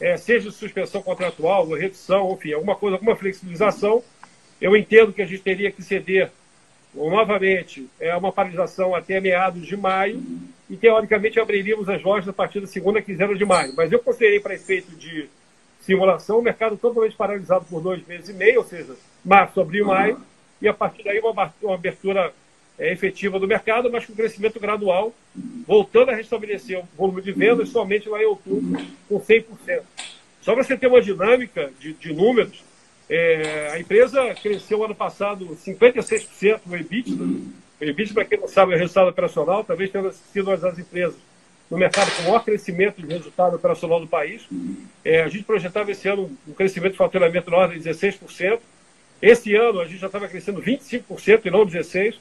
é, 0.00 0.16
seja 0.16 0.50
suspensão 0.50 1.02
contratual, 1.02 1.68
ou 1.68 1.74
redução, 1.74 2.32
enfim, 2.32 2.52
alguma 2.52 2.74
coisa, 2.74 2.96
alguma 2.96 3.16
flexibilização. 3.16 4.02
Eu 4.60 4.76
entendo 4.76 5.12
que 5.12 5.22
a 5.22 5.26
gente 5.26 5.42
teria 5.42 5.70
que 5.70 5.82
ceder 5.82 6.30
novamente 6.94 7.88
é 8.00 8.16
uma 8.16 8.32
paralisação 8.32 8.94
até 8.94 9.20
meados 9.20 9.66
de 9.66 9.76
maio 9.76 10.22
e, 10.68 10.76
teoricamente, 10.76 11.38
abriríamos 11.38 11.88
as 11.88 12.02
lojas 12.02 12.28
a 12.28 12.32
partir 12.32 12.60
da 12.60 12.66
segunda 12.66 13.00
quinzena 13.00 13.34
de 13.34 13.44
maio. 13.44 13.72
Mas 13.76 13.92
eu 13.92 13.98
considerei 14.00 14.40
para 14.40 14.54
efeito 14.54 14.90
de 14.96 15.28
simulação, 15.88 16.38
o 16.38 16.42
mercado 16.42 16.76
totalmente 16.76 17.16
paralisado 17.16 17.64
por 17.64 17.80
dois 17.80 18.06
meses 18.06 18.28
e 18.28 18.34
meio, 18.34 18.58
ou 18.58 18.66
seja, 18.66 18.94
março, 19.24 19.58
abril, 19.58 19.86
maio, 19.86 20.20
e 20.60 20.68
a 20.68 20.74
partir 20.74 21.02
daí 21.02 21.18
uma, 21.18 21.54
uma 21.62 21.74
abertura 21.74 22.30
é, 22.78 22.92
efetiva 22.92 23.40
do 23.40 23.48
mercado, 23.48 23.90
mas 23.90 24.04
com 24.04 24.14
crescimento 24.14 24.60
gradual, 24.60 25.14
voltando 25.66 26.10
a 26.10 26.14
restabelecer 26.14 26.78
o 26.78 26.88
volume 26.94 27.22
de 27.22 27.32
vendas 27.32 27.70
somente 27.70 28.06
lá 28.06 28.22
em 28.22 28.26
outubro, 28.26 28.78
com 29.08 29.18
100%. 29.18 29.44
Só 30.42 30.52
para 30.52 30.62
você 30.62 30.76
ter 30.76 30.88
uma 30.88 31.00
dinâmica 31.00 31.70
de, 31.80 31.94
de 31.94 32.12
números, 32.12 32.62
é, 33.08 33.70
a 33.72 33.80
empresa 33.80 34.34
cresceu 34.34 34.84
ano 34.84 34.94
passado 34.94 35.56
56% 35.56 36.60
no 36.66 36.76
EBITDA. 36.76 37.24
O 37.80 37.84
EBITDA, 37.84 38.12
para 38.12 38.24
quem 38.26 38.38
não 38.38 38.48
sabe, 38.48 38.74
é 38.74 38.76
o 38.76 38.78
resultado 38.78 39.08
operacional, 39.08 39.64
talvez 39.64 39.90
tenha 39.90 40.12
sido 40.12 40.50
uma 40.50 40.56
das 40.58 40.78
empresas 40.78 41.16
no 41.70 41.76
mercado 41.76 42.10
com 42.16 42.22
o 42.22 42.24
maior 42.26 42.44
crescimento 42.44 43.02
de 43.02 43.12
resultado 43.12 43.56
operacional 43.56 44.00
do 44.00 44.06
país. 44.06 44.46
É, 45.04 45.22
a 45.22 45.28
gente 45.28 45.44
projetava 45.44 45.90
esse 45.90 46.08
ano 46.08 46.30
um 46.46 46.52
crescimento 46.52 46.92
de 46.92 46.98
faturamento 46.98 47.50
na 47.50 47.58
ordem 47.58 47.78
de 47.78 47.88
16%. 47.88 48.60
Esse 49.20 49.54
ano 49.54 49.80
a 49.80 49.84
gente 49.84 49.98
já 49.98 50.06
estava 50.06 50.28
crescendo 50.28 50.62
25% 50.62 51.40
e 51.44 51.50
não 51.50 51.66
16%. 51.66 52.16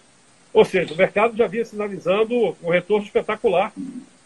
Ou 0.54 0.66
seja, 0.66 0.94
o 0.94 0.98
mercado 0.98 1.38
já 1.38 1.46
vinha 1.46 1.64
sinalizando 1.64 2.58
um 2.64 2.70
retorno 2.70 3.06
espetacular. 3.06 3.72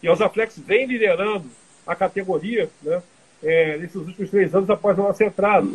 E 0.02 0.08
a 0.08 0.12
Osaflex 0.12 0.58
vem 0.58 0.86
liderando 0.86 1.48
a 1.86 1.94
categoria 1.94 2.70
né, 2.82 3.02
é, 3.42 3.76
nesses 3.78 3.96
últimos 3.96 4.30
três 4.30 4.54
anos 4.54 4.70
após 4.70 4.98
a 4.98 5.02
nossa 5.02 5.24
entrada. 5.24 5.66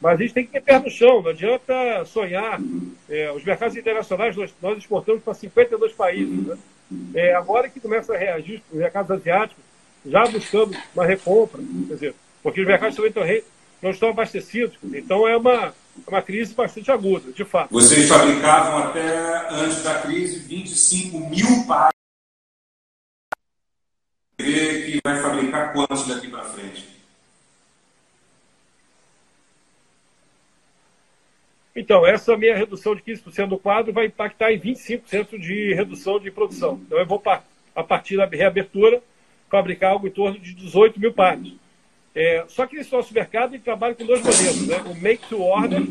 Mas 0.00 0.18
a 0.18 0.22
gente 0.22 0.34
tem 0.34 0.44
que 0.44 0.52
ter 0.52 0.60
pé 0.60 0.78
no 0.78 0.90
chão, 0.90 1.22
não 1.22 1.30
adianta 1.30 2.04
sonhar. 2.06 2.60
É, 3.08 3.30
os 3.32 3.44
mercados 3.44 3.76
internacionais 3.76 4.36
nós, 4.36 4.54
nós 4.60 4.78
exportamos 4.78 5.22
para 5.22 5.34
52 5.34 5.92
países. 5.92 6.46
Né? 6.46 6.56
é, 7.14 7.34
agora 7.34 7.68
que 7.68 7.80
começa 7.80 8.14
a 8.14 8.18
reagir 8.18 8.62
os 8.70 8.78
mercados 8.78 9.10
asiáticos, 9.10 9.62
já 10.04 10.24
buscando 10.26 10.76
uma 10.94 11.06
recompra, 11.06 11.60
quer 11.88 11.94
dizer, 11.94 12.14
porque 12.42 12.60
os 12.60 12.66
mercados 12.66 12.96
também 12.96 13.10
estão, 13.10 13.24
não 13.80 13.90
estão 13.90 14.08
abastecidos. 14.10 14.76
Então 14.92 15.26
é 15.28 15.36
uma, 15.36 15.74
uma 16.06 16.22
crise 16.22 16.54
bastante 16.54 16.90
aguda, 16.90 17.32
de 17.32 17.44
fato. 17.44 17.70
Vocês 17.70 18.08
fabricavam 18.08 18.78
até 18.78 19.48
antes 19.50 19.82
da 19.82 20.00
crise 20.00 20.40
25 20.40 21.30
mil 21.30 21.66
pares. 21.66 21.92
que 24.36 25.00
vai 25.04 25.22
fabricar 25.22 25.72
quantos 25.72 26.06
daqui 26.08 26.28
para 26.28 26.44
frente? 26.44 26.91
Então, 31.74 32.06
essa 32.06 32.36
minha 32.36 32.54
redução 32.54 32.94
de 32.94 33.02
15% 33.02 33.48
do 33.48 33.58
quadro 33.58 33.92
vai 33.92 34.06
impactar 34.06 34.52
em 34.52 34.60
25% 34.60 35.38
de 35.38 35.72
redução 35.74 36.20
de 36.20 36.30
produção. 36.30 36.80
Então, 36.86 36.98
eu 36.98 37.06
vou, 37.06 37.22
a 37.74 37.82
partir 37.82 38.16
da 38.16 38.26
reabertura, 38.26 39.02
fabricar 39.50 39.92
algo 39.92 40.06
em 40.06 40.10
torno 40.10 40.38
de 40.38 40.54
18 40.54 41.00
mil 41.00 41.12
pares. 41.12 41.54
É, 42.14 42.44
só 42.48 42.66
que 42.66 42.76
nesse 42.76 42.92
nosso 42.92 43.12
mercado, 43.14 43.54
ele 43.54 43.62
trabalha 43.62 43.94
com 43.94 44.04
dois 44.04 44.20
modelos. 44.20 44.66
Né? 44.66 44.76
O 44.86 44.94
make 44.94 45.26
to 45.28 45.40
order, 45.40 45.82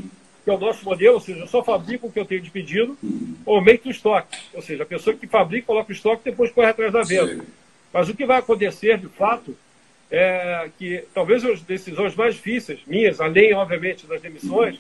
que 0.43 0.49
é 0.49 0.53
o 0.53 0.59
nosso 0.59 0.85
modelo, 0.85 1.15
ou 1.15 1.19
seja, 1.19 1.39
eu 1.39 1.47
só 1.47 1.63
fabrico 1.63 2.07
o 2.07 2.11
que 2.11 2.19
eu 2.19 2.25
tenho 2.25 2.41
de 2.41 2.51
pedido, 2.51 2.95
ou 3.43 3.59
make 3.59 3.83
to 3.83 3.89
stock, 3.89 4.27
ou 4.53 4.61
seja, 4.61 4.83
a 4.83 4.85
pessoa 4.85 5.15
que 5.15 5.25
fabrica, 5.25 5.67
coloca 5.67 5.89
o 5.89 5.93
estoque 5.93 6.21
e 6.27 6.31
depois 6.31 6.51
corre 6.51 6.67
atrás 6.67 6.93
da 6.93 7.01
venda. 7.01 7.43
Mas 7.91 8.07
o 8.07 8.15
que 8.15 8.25
vai 8.25 8.37
acontecer, 8.37 8.99
de 8.99 9.07
fato, 9.07 9.57
é 10.09 10.69
que 10.77 11.05
talvez 11.13 11.43
as 11.43 11.61
decisões 11.61 12.15
mais 12.15 12.35
difíceis, 12.35 12.79
minhas, 12.85 13.19
além, 13.19 13.53
obviamente, 13.53 14.05
das 14.05 14.21
demissões, 14.21 14.79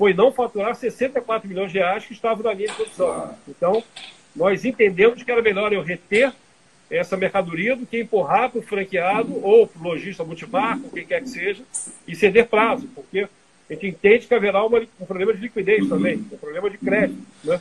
foi 0.00 0.14
não 0.14 0.32
faturar 0.32 0.74
64 0.74 1.46
milhões 1.46 1.70
de 1.70 1.76
reais 1.76 2.06
que 2.06 2.14
estavam 2.14 2.42
na 2.42 2.54
linha 2.54 2.68
de 2.68 2.74
produção. 2.74 3.34
Então, 3.46 3.84
nós 4.34 4.64
entendemos 4.64 5.22
que 5.22 5.30
era 5.30 5.42
melhor 5.42 5.74
eu 5.74 5.82
reter 5.82 6.32
essa 6.90 7.18
mercadoria 7.18 7.76
do 7.76 7.84
que 7.84 8.00
empurrar 8.00 8.48
para 8.48 8.60
o 8.60 8.62
franqueado 8.62 9.44
ou 9.44 9.66
para 9.66 9.78
o 9.78 9.84
lojista 9.84 10.24
multimarco, 10.24 10.88
quem 10.88 11.04
quer 11.04 11.20
que 11.20 11.28
seja, 11.28 11.62
e 12.08 12.16
ceder 12.16 12.48
prazo, 12.48 12.88
porque 12.94 13.28
a 13.68 13.74
gente 13.74 13.88
entende 13.88 14.26
que 14.26 14.34
haverá 14.34 14.64
uma, 14.64 14.80
um 14.98 15.04
problema 15.04 15.34
de 15.34 15.42
liquidez 15.42 15.86
também, 15.86 16.16
um 16.32 16.38
problema 16.38 16.70
de 16.70 16.78
crédito. 16.78 17.20
Né? 17.44 17.60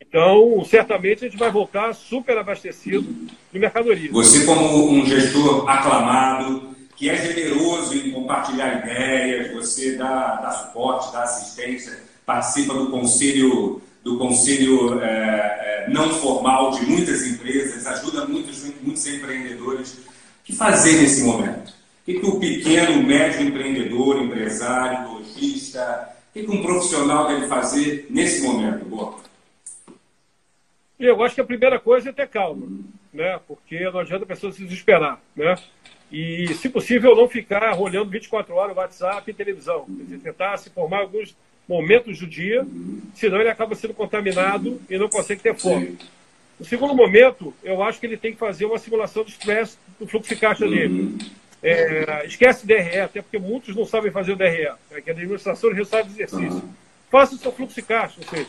Então, 0.00 0.64
certamente 0.64 1.26
a 1.26 1.28
gente 1.28 1.38
vai 1.38 1.50
voltar 1.50 1.92
super 1.92 2.38
abastecido 2.38 3.14
de 3.52 3.58
mercadoria. 3.58 4.10
Você, 4.10 4.46
como 4.46 4.90
um 4.90 5.04
gestor 5.04 5.68
aclamado, 5.68 6.74
que 6.96 7.10
é 7.10 7.16
generoso 7.16 7.94
em 7.96 8.10
compartilhar 8.10 8.82
ideias, 8.82 9.52
você 9.52 9.96
dá, 9.96 10.36
dá 10.36 10.50
suporte, 10.50 11.12
dá 11.12 11.22
assistência, 11.22 12.02
participa 12.24 12.74
do 12.74 12.90
conselho 12.90 13.82
do 14.04 14.18
conselho 14.18 15.00
é, 15.00 15.86
é, 15.86 15.90
não 15.90 16.10
formal 16.10 16.72
de 16.72 16.84
muitas 16.84 17.26
empresas, 17.26 17.86
ajuda 17.86 18.26
muitos, 18.26 18.62
muitos 18.82 19.06
empreendedores. 19.06 19.94
O 19.94 20.44
que 20.44 20.54
fazer 20.54 21.00
nesse 21.00 21.24
momento? 21.24 21.70
O 21.70 22.04
que, 22.04 22.20
que 22.20 22.26
o 22.26 22.38
pequeno, 22.38 23.02
médio 23.02 23.40
empreendedor, 23.40 24.22
empresário, 24.22 25.10
lojista, 25.10 26.14
o 26.28 26.32
que, 26.34 26.44
que 26.44 26.50
um 26.50 26.62
profissional 26.62 27.28
deve 27.28 27.46
fazer 27.46 28.06
nesse 28.10 28.42
momento, 28.42 28.84
Boa? 28.84 29.24
Eu 31.00 31.22
acho 31.24 31.34
que 31.34 31.40
a 31.40 31.44
primeira 31.44 31.80
coisa 31.80 32.10
é 32.10 32.12
ter 32.12 32.28
calma, 32.28 32.66
né? 33.12 33.40
porque 33.48 33.80
não 33.90 34.00
adianta 34.00 34.24
a 34.24 34.28
pessoa 34.28 34.52
se 34.52 34.62
desesperar. 34.64 35.18
Né? 35.34 35.56
E, 36.14 36.54
se 36.54 36.68
possível, 36.68 37.16
não 37.16 37.28
ficar 37.28 37.76
olhando 37.76 38.08
24 38.08 38.54
horas 38.54 38.76
o 38.76 38.78
WhatsApp 38.78 39.28
e 39.28 39.34
televisão. 39.34 39.84
Dizer, 39.88 40.20
tentar 40.20 40.56
se 40.58 40.70
formar 40.70 41.00
alguns 41.00 41.36
momentos 41.68 42.20
do 42.20 42.26
dia, 42.28 42.64
senão 43.16 43.40
ele 43.40 43.50
acaba 43.50 43.74
sendo 43.74 43.92
contaminado 43.94 44.80
e 44.88 44.96
não 44.96 45.08
consegue 45.08 45.42
ter 45.42 45.56
foco. 45.56 45.96
No 46.60 46.64
segundo 46.64 46.94
momento, 46.94 47.52
eu 47.64 47.82
acho 47.82 47.98
que 47.98 48.06
ele 48.06 48.16
tem 48.16 48.30
que 48.30 48.38
fazer 48.38 48.64
uma 48.64 48.78
simulação 48.78 49.24
de 49.24 49.32
estresse 49.32 49.76
do 49.98 50.06
fluxo 50.06 50.32
de 50.32 50.40
caixa 50.40 50.68
dele. 50.68 51.18
É, 51.60 52.24
esquece 52.26 52.64
DRE, 52.64 53.00
até 53.00 53.20
porque 53.20 53.38
muitos 53.38 53.74
não 53.74 53.84
sabem 53.84 54.12
fazer 54.12 54.34
o 54.34 54.36
DRE, 54.36 54.68
né, 54.92 55.00
que 55.00 55.10
é 55.10 55.12
a 55.12 55.16
administração 55.16 55.70
de 55.70 55.76
resultado 55.76 56.06
de 56.06 56.12
exercício. 56.12 56.62
Faça 57.10 57.34
o 57.34 57.38
seu 57.38 57.50
fluxo 57.50 57.74
de 57.74 57.82
caixa, 57.82 58.20
ou 58.20 58.28
seja, 58.28 58.48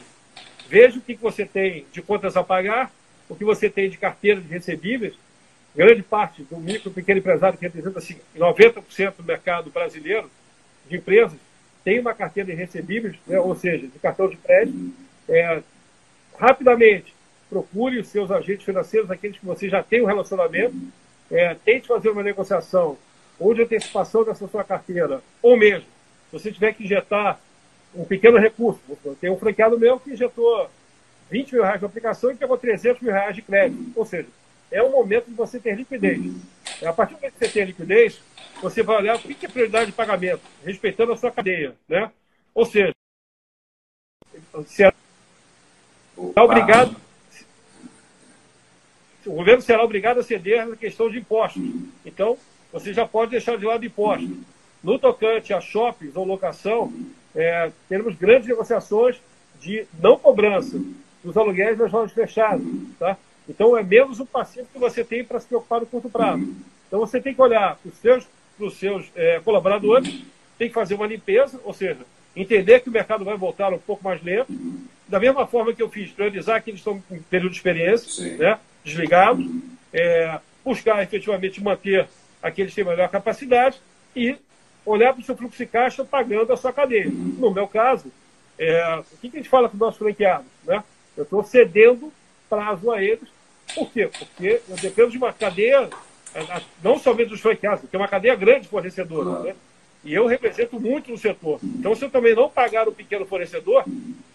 veja 0.69 1.00
o 1.00 1.01
que 1.01 1.15
você 1.15 1.48
tem 1.48 1.84
de 1.91 2.03
contas 2.03 2.38
a 2.38 2.43
pagar, 2.43 2.91
o 3.27 3.36
que 3.36 3.43
você 3.43 3.72
tem 3.72 3.89
de 3.89 3.98
carteira 3.98 4.39
de 4.39 4.48
recebíveis, 4.48 5.15
grande 5.75 6.01
parte 6.01 6.44
do 6.44 6.58
micro 6.58 6.89
e 6.89 6.94
pequeno 6.94 7.20
empresário, 7.20 7.58
que 7.58 7.65
representa 7.65 8.00
assim, 8.00 8.17
90% 8.36 9.13
do 9.17 9.24
mercado 9.24 9.70
brasileiro 9.70 10.29
de 10.89 10.98
empresas, 10.98 11.38
tem 11.84 12.00
uma 12.00 12.13
carteira 12.13 12.50
de 12.50 12.55
recebíveis, 12.55 13.15
né, 13.27 13.39
ou 13.39 13.55
seja, 13.55 13.86
de 13.88 14.00
cartão 14.00 14.29
de 14.29 14.38
crédito. 14.38 14.94
É, 15.27 15.62
rapidamente, 16.38 17.13
procure 17.50 18.00
os 18.00 18.08
seus 18.08 18.32
agentes 18.32 18.65
financeiros, 18.65 19.12
aqueles 19.12 19.38
que 19.38 19.46
você 19.46 19.70
já 19.70 19.84
tem 19.84 20.01
um 20.01 20.05
relacionamento, 20.05 20.75
é, 21.29 21.55
tente 21.65 21.88
fazer 21.88 22.10
uma 22.10 22.24
negociação 22.24 22.98
ou 23.38 23.53
de 23.53 23.63
antecipação 23.63 24.24
dessa 24.24 24.48
sua 24.48 24.63
carteira, 24.63 25.22
ou 25.41 25.58
mesmo, 25.58 25.88
se 26.29 26.39
você 26.39 26.51
tiver 26.51 26.74
que 26.74 26.84
injetar 26.84 27.39
um 27.94 28.05
pequeno 28.05 28.38
recurso, 28.38 28.79
tem 29.20 29.29
um 29.29 29.38
franqueado 29.38 29.79
meu 29.79 30.00
que 30.00 30.12
injetou 30.12 30.70
20 31.29 31.53
mil 31.53 31.63
reais 31.63 31.79
de 31.79 31.86
aplicação 31.86 32.32
e 32.32 32.36
pegou 32.36 32.58
300 32.58 33.01
mil 33.01 33.12
reais 33.12 33.36
de 33.36 33.41
crédito, 33.41 33.91
ou 33.96 34.05
seja, 34.05 34.27
é 34.75 34.84
o 34.84 34.91
momento 34.91 35.27
de 35.27 35.34
você 35.34 35.58
ter 35.58 35.74
liquidez. 35.74 36.20
A 36.84 36.91
partir 36.91 37.13
do 37.13 37.22
momento 37.22 37.34
que 37.34 37.46
você 37.46 37.51
tem 37.51 37.63
liquidez, 37.63 38.22
você 38.62 38.84
vai 38.84 38.98
olhar 38.98 39.15
o 39.15 39.20
que 39.20 39.46
é 39.46 39.50
prioridade 39.50 39.86
de 39.86 39.94
pagamento, 39.94 40.41
respeitando 40.65 41.13
a 41.13 41.17
sua 41.17 41.32
cadeia. 41.32 41.74
Né? 41.88 42.12
Ou 42.53 42.65
seja, 42.65 42.94
será 44.65 44.94
obrigado, 46.36 46.94
o 49.25 49.32
governo 49.32 49.62
será 49.62 49.82
obrigado 49.82 50.20
a 50.20 50.24
ceder 50.24 50.67
na 50.67 50.75
questão 50.75 51.10
de 51.10 51.20
impostos. 51.20 51.63
Então, 52.05 52.38
você 52.74 52.94
já 52.94 53.08
pode 53.08 53.32
deixar 53.32 53.58
de 53.58 53.65
lado 53.65 53.86
impostos. 53.86 54.29
No 54.84 55.00
tocante 55.00 55.53
a 55.53 55.62
shoppings 55.62 56.17
ou 56.17 56.25
locação, 56.25 56.94
é, 57.34 57.72
teremos 57.88 58.13
grandes 58.17 58.50
negociações 58.50 59.22
de 59.62 59.88
não 59.98 60.20
cobrança 60.20 60.77
dos 61.24 61.38
aluguéis 61.38 61.77
das 61.77 61.89
lojas 61.94 62.12
fechadas. 62.12 62.65
Tá? 63.00 63.17
Então, 63.48 63.78
é 63.78 63.84
menos 63.84 64.20
o 64.20 64.25
passivo 64.25 64.68
que 64.72 64.80
você 64.80 65.04
tem 65.04 65.24
para 65.24 65.40
se 65.40 65.48
preocupar 65.48 65.80
no 65.80 65.86
curto 65.86 66.10
prazo. 66.10 66.48
Então, 66.88 67.00
você 67.00 67.22
tem 67.22 67.34
que 67.34 67.42
olhar 67.42 67.75
para 67.75 67.90
os 67.90 67.98
seus, 67.98 68.28
os 68.60 68.78
seus 68.78 69.06
é, 69.16 69.40
colaboradores, 69.40 70.24
tem 70.58 70.68
que 70.68 70.74
fazer 70.74 70.96
uma 70.96 71.08
limpeza, 71.08 71.60
ou 71.64 71.74
seja, 71.74 72.00
entender 72.36 72.80
que 72.80 72.90
o 72.90 72.92
mercado 72.92 73.24
vai 73.24 73.38
voltar 73.38 73.74
um 73.74 73.80
pouco 73.80 74.04
mais 74.04 74.22
lento. 74.24 74.52
Da 75.08 75.20
mesma 75.20 75.46
forma 75.46 75.74
que 75.74 75.82
eu 75.82 75.90
fiz, 75.90 76.12
priorizar 76.12 76.62
que 76.64 76.72
eles 76.72 76.80
estão 76.80 77.02
em 77.12 77.20
período 77.20 77.52
de 77.52 77.58
experiência, 77.58 78.38
né, 78.38 78.60
desligados, 78.84 79.46
é, 79.94 80.40
buscar 80.64 81.02
efetivamente 81.04 81.64
manter 81.64 82.08
aqueles 82.42 82.74
que 82.74 82.82
têm 82.82 82.90
melhor 82.90 83.10
capacidade 83.10 83.80
e 84.16 84.36
olhar 84.86 85.14
para 85.14 85.22
o 85.22 85.25
seu 85.25 85.36
fluxo 85.36 85.58
de 85.58 85.66
caixa 85.66 86.04
pagando 86.04 86.52
a 86.52 86.58
sua 86.58 86.74
cadeia. 86.74 87.10
No 87.10 87.52
meu 87.52 87.68
caso, 87.68 88.12
é, 88.58 89.00
o 89.12 89.18
que, 89.18 89.30
que 89.30 89.38
a 89.38 89.40
gente 89.40 89.50
fala 89.50 89.68
com 89.68 89.75
os 89.75 89.80
nossos 89.80 89.98
franqueados? 89.98 90.46
Né? 90.64 90.84
Eu 91.16 91.24
estou 91.24 91.44
cedendo 91.44 92.12
prazo 92.50 92.92
a 92.92 93.02
eles 93.02 93.28
por 93.74 93.91
quê? 93.91 94.07
Porque 94.07 94.62
eu 94.69 94.75
dependo 94.77 95.12
de 95.12 95.17
uma 95.17 95.34
cadeia, 95.34 95.89
não 96.84 97.00
somente 97.00 97.29
dos 97.29 97.41
franqueados, 97.41 97.89
tem 97.89 98.00
uma 98.00 98.07
cadeia 98.07 98.36
grande 98.36 98.62
de 98.62 98.67
fornecedores, 98.67 99.43
né? 99.43 99.55
E 100.03 100.13
eu 100.13 100.27
represento 100.27 100.79
muito 100.79 101.10
no 101.10 101.17
setor. 101.17 101.60
Então, 101.63 101.95
se 101.95 102.05
eu 102.05 102.12
também 102.12 102.36
não 102.36 102.48
pagar 102.48 102.88
o 102.88 102.91
pequeno 102.91 103.25
fornecedor, 103.25 103.84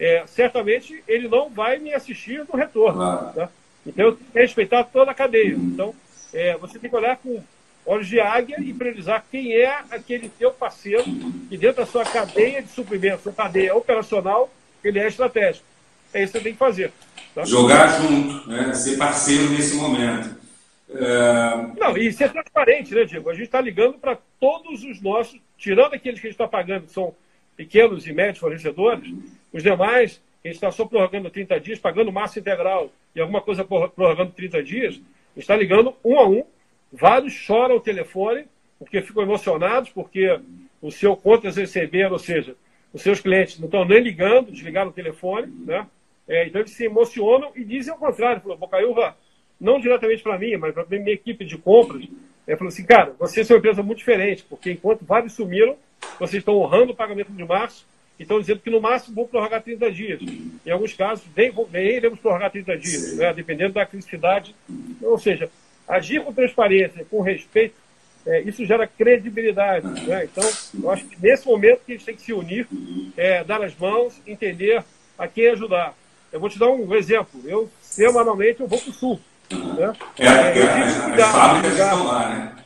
é, 0.00 0.24
certamente 0.26 1.02
ele 1.06 1.28
não 1.28 1.48
vai 1.48 1.78
me 1.78 1.94
assistir 1.94 2.44
no 2.52 2.58
retorno. 2.58 2.98
Tá? 2.98 3.48
Então, 3.86 4.06
eu 4.06 4.12
tenho 4.16 4.30
que 4.32 4.38
respeitar 4.38 4.82
toda 4.82 5.12
a 5.12 5.14
cadeia. 5.14 5.52
Ele 5.52 5.92
é, 6.32 6.56
você 6.56 6.76
tem 6.76 6.90
que 6.90 6.96
olhar 6.96 7.16
com 7.18 7.40
olhos 7.86 8.08
de 8.08 8.20
águia 8.20 8.60
e 8.60 8.74
priorizar 8.74 9.24
quem 9.30 9.54
é 9.54 9.82
aquele 9.90 10.28
teu 10.28 10.50
parceiro 10.50 11.04
que 11.48 11.56
dentro 11.56 11.84
da 11.84 11.86
sua 11.86 12.04
cadeia 12.04 12.62
de 12.62 12.68
suprimento, 12.68 13.22
sua 13.22 13.32
cadeia 13.32 13.74
operacional, 13.74 14.50
ele 14.82 14.98
é 14.98 15.06
estratégico. 15.06 15.64
É 16.12 16.22
isso 16.22 16.32
que 16.32 16.38
você 16.38 16.44
tem 16.44 16.52
que 16.52 16.58
fazer. 16.58 16.92
Tá? 17.34 17.44
Jogar 17.44 18.00
junto, 18.00 18.48
né? 18.48 18.74
ser 18.74 18.96
parceiro 18.96 19.50
nesse 19.50 19.76
momento. 19.76 20.36
É... 20.92 21.78
Não, 21.78 21.96
e 21.96 22.12
ser 22.12 22.30
transparente, 22.32 22.94
né, 22.94 23.04
Diego? 23.04 23.30
A 23.30 23.34
gente 23.34 23.44
está 23.44 23.60
ligando 23.60 23.98
para 23.98 24.18
todos 24.40 24.82
os 24.82 25.00
nossos, 25.00 25.40
tirando 25.56 25.94
aqueles 25.94 26.20
que 26.20 26.26
a 26.26 26.30
gente 26.30 26.34
está 26.34 26.48
pagando, 26.48 26.86
que 26.86 26.92
são 26.92 27.14
pequenos 27.56 28.06
e 28.06 28.12
médios 28.12 28.38
fornecedores, 28.38 29.12
os 29.52 29.62
demais, 29.62 30.20
a 30.44 30.48
gente 30.48 30.56
está 30.56 30.70
só 30.70 30.84
prorrogando 30.84 31.30
30 31.30 31.60
dias, 31.60 31.78
pagando 31.78 32.10
massa 32.10 32.38
integral 32.38 32.90
e 33.14 33.20
alguma 33.20 33.40
coisa 33.40 33.64
prorrogando 33.64 34.32
30 34.32 34.62
dias, 34.62 34.94
a 34.94 34.98
gente 35.34 35.40
está 35.40 35.56
ligando 35.56 35.94
um 36.04 36.18
a 36.18 36.26
um. 36.26 36.44
Vários 36.92 37.32
choram 37.32 37.74
ao 37.74 37.80
telefone 37.80 38.46
porque 38.78 39.02
ficam 39.02 39.22
emocionados, 39.22 39.90
porque 39.90 40.40
o 40.80 40.90
seu 40.90 41.14
contas 41.14 41.56
receberam, 41.56 42.12
ou 42.12 42.18
seja, 42.18 42.56
os 42.92 43.02
seus 43.02 43.20
clientes 43.20 43.58
não 43.58 43.66
estão 43.66 43.84
nem 43.84 44.00
ligando, 44.00 44.50
desligaram 44.50 44.88
o 44.88 44.94
telefone, 44.94 45.52
né? 45.66 45.86
É, 46.30 46.46
então 46.46 46.62
eles 46.62 46.72
se 46.72 46.84
emocionam 46.84 47.50
e 47.54 47.64
dizem 47.64 47.92
ao 47.92 47.98
contrário. 47.98 48.40
Falou, 48.40 48.56
Bocaiúva, 48.56 49.14
não 49.60 49.78
diretamente 49.78 50.22
para 50.22 50.38
mim, 50.38 50.56
mas 50.56 50.72
para 50.72 50.86
minha 50.86 51.12
equipe 51.12 51.44
de 51.44 51.58
compras, 51.58 52.06
é, 52.46 52.56
falou 52.56 52.68
assim, 52.68 52.84
cara, 52.84 53.14
vocês 53.18 53.46
são 53.46 53.56
uma 53.56 53.58
empresa 53.58 53.82
muito 53.82 53.98
diferente, 53.98 54.46
porque 54.48 54.70
enquanto 54.72 55.04
vários 55.04 55.34
sumiram, 55.34 55.76
vocês 56.18 56.40
estão 56.40 56.56
honrando 56.56 56.92
o 56.92 56.96
pagamento 56.96 57.32
de 57.32 57.44
março 57.44 57.84
estão 58.22 58.38
dizendo 58.38 58.60
que 58.60 58.70
no 58.70 58.80
máximo 58.80 59.16
vão 59.16 59.26
prorrogar 59.26 59.62
30 59.62 59.90
dias. 59.90 60.20
Em 60.64 60.70
alguns 60.70 60.92
casos, 60.92 61.24
nem, 61.34 61.52
nem 61.72 61.96
iremos 61.96 62.20
prorrogar 62.20 62.50
30 62.50 62.76
dias, 62.76 63.16
né, 63.16 63.32
dependendo 63.32 63.74
da 63.74 63.86
criticidade. 63.86 64.54
Ou 65.00 65.18
seja, 65.18 65.50
agir 65.88 66.22
com 66.22 66.32
transparência, 66.32 67.04
com 67.10 67.22
respeito, 67.22 67.74
é, 68.26 68.42
isso 68.42 68.64
gera 68.66 68.86
credibilidade. 68.86 70.06
Né? 70.06 70.24
Então, 70.24 70.48
eu 70.82 70.90
acho 70.90 71.06
que 71.06 71.16
nesse 71.20 71.46
momento 71.46 71.80
que 71.84 71.92
a 71.92 71.94
gente 71.96 72.04
tem 72.04 72.14
que 72.14 72.22
se 72.22 72.32
unir, 72.32 72.68
é, 73.16 73.42
dar 73.42 73.62
as 73.62 73.74
mãos, 73.74 74.20
entender 74.26 74.84
a 75.18 75.26
quem 75.26 75.48
ajudar. 75.48 75.94
Eu 76.32 76.40
vou 76.40 76.48
te 76.48 76.58
dar 76.58 76.70
um 76.70 76.94
exemplo. 76.94 77.40
Eu, 77.44 77.70
semanalmente, 77.80 78.60
eu 78.60 78.68
vou 78.68 78.78
para 78.78 78.90
o 78.90 78.92
Sul. 78.92 79.20
Né? 79.50 79.92
É, 80.18 80.26
é, 80.26 80.58
é, 80.58 81.22
as 81.22 81.32
fábricas 81.32 81.78
estão 81.78 82.06
lá, 82.06 82.28
né? 82.28 82.56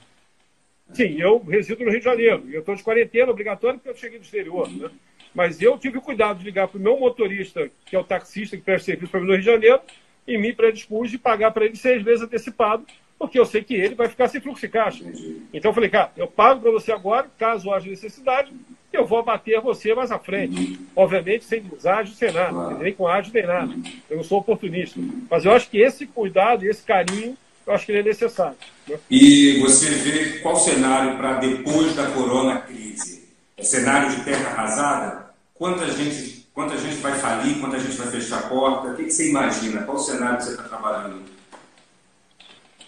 Sim, 0.92 1.20
eu 1.20 1.42
resido 1.42 1.84
no 1.84 1.90
Rio 1.90 1.98
de 1.98 2.04
Janeiro. 2.04 2.44
Eu 2.50 2.60
estou 2.60 2.74
de 2.74 2.82
quarentena 2.82 3.30
obrigatória 3.30 3.78
porque 3.78 3.90
eu 3.90 3.96
cheguei 3.96 4.18
do 4.18 4.24
exterior. 4.24 4.70
Né? 4.70 4.90
Mas 5.34 5.60
eu 5.60 5.76
tive 5.76 5.98
o 5.98 6.02
cuidado 6.02 6.38
de 6.38 6.44
ligar 6.44 6.68
para 6.68 6.78
o 6.78 6.80
meu 6.80 6.98
motorista, 6.98 7.68
que 7.84 7.96
é 7.96 7.98
o 7.98 8.04
taxista 8.04 8.56
que 8.56 8.62
presta 8.62 8.86
serviço 8.86 9.10
para 9.10 9.20
mim 9.20 9.26
no 9.26 9.32
Rio 9.32 9.40
de 9.40 9.46
Janeiro, 9.46 9.80
e 10.26 10.38
me 10.38 10.52
predispus 10.52 11.10
de 11.10 11.18
pagar 11.18 11.50
para 11.50 11.64
ele 11.64 11.76
seis 11.76 12.02
vezes 12.02 12.22
antecipado, 12.22 12.86
porque 13.24 13.38
eu 13.38 13.46
sei 13.46 13.62
que 13.62 13.74
ele 13.74 13.94
vai 13.94 14.08
ficar 14.08 14.28
sem 14.28 14.40
fluxo 14.40 14.60
de 14.60 14.68
caixa. 14.68 15.04
Então 15.52 15.70
eu 15.70 15.74
falei, 15.74 15.90
cara, 15.90 16.12
eu 16.16 16.26
pago 16.26 16.60
para 16.60 16.70
você 16.70 16.92
agora, 16.92 17.26
caso 17.38 17.72
haja 17.72 17.88
necessidade, 17.88 18.52
eu 18.92 19.06
vou 19.06 19.18
abater 19.18 19.60
você 19.60 19.94
mais 19.94 20.12
à 20.12 20.18
frente. 20.18 20.78
Obviamente 20.94 21.44
sem 21.44 21.62
deságio, 21.62 22.14
sem 22.14 22.32
nada, 22.32 22.74
nem 22.78 22.92
com 22.92 23.08
ágio, 23.08 23.32
nem 23.32 23.46
nada. 23.46 23.74
Eu 24.08 24.18
não 24.18 24.24
sou 24.24 24.38
oportunista. 24.38 25.00
Mas 25.30 25.44
eu 25.44 25.52
acho 25.52 25.68
que 25.68 25.78
esse 25.78 26.06
cuidado, 26.06 26.64
esse 26.64 26.82
carinho, 26.82 27.36
eu 27.66 27.72
acho 27.72 27.86
que 27.86 27.92
ele 27.92 28.00
é 28.00 28.02
necessário. 28.02 28.56
Né? 28.86 28.98
E 29.10 29.58
você 29.60 29.90
vê 29.90 30.38
qual 30.40 30.56
cenário 30.56 31.16
para 31.16 31.34
depois 31.34 31.94
da 31.94 32.10
corona 32.10 32.60
crise? 32.60 33.28
É 33.56 33.62
cenário 33.62 34.10
de 34.10 34.24
terra 34.24 34.50
arrasada? 34.50 35.30
Quanta 35.54 35.90
gente, 35.90 36.46
quanta 36.52 36.76
gente 36.76 36.96
vai 36.96 37.18
falir? 37.18 37.58
Quanta 37.58 37.78
gente 37.78 37.96
vai 37.96 38.08
fechar 38.08 38.38
a 38.38 38.42
porta? 38.48 38.88
O 38.88 38.96
que, 38.96 39.04
que 39.04 39.10
você 39.10 39.30
imagina? 39.30 39.82
Qual 39.82 39.98
cenário 39.98 40.40
você 40.42 40.50
está 40.50 40.64
trabalhando? 40.64 41.33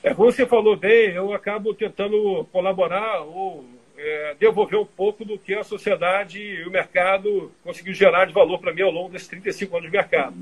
É, 0.03 0.15
como 0.15 0.31
você 0.31 0.47
falou 0.47 0.77
bem, 0.77 1.11
eu 1.11 1.33
acabo 1.33 1.75
tentando 1.75 2.47
colaborar 2.53 3.23
ou 3.23 3.65
é, 3.97 4.37
devolver 4.39 4.79
um 4.79 4.87
pouco 4.87 5.25
do 5.25 5.39
que 5.39 5.55
a 5.55 5.65
sociedade 5.65 6.41
e 6.41 6.65
o 6.65 6.71
mercado 6.71 7.51
conseguiu 7.65 7.95
gerar 7.95 8.27
de 8.27 8.33
valor 8.33 8.59
para 8.59 8.73
mim 8.73 8.83
ao 8.83 8.91
longo 8.91 9.11
desses 9.11 9.29
35 9.29 9.77
anos 9.77 9.91
de 9.91 9.97
mercado. 9.97 10.37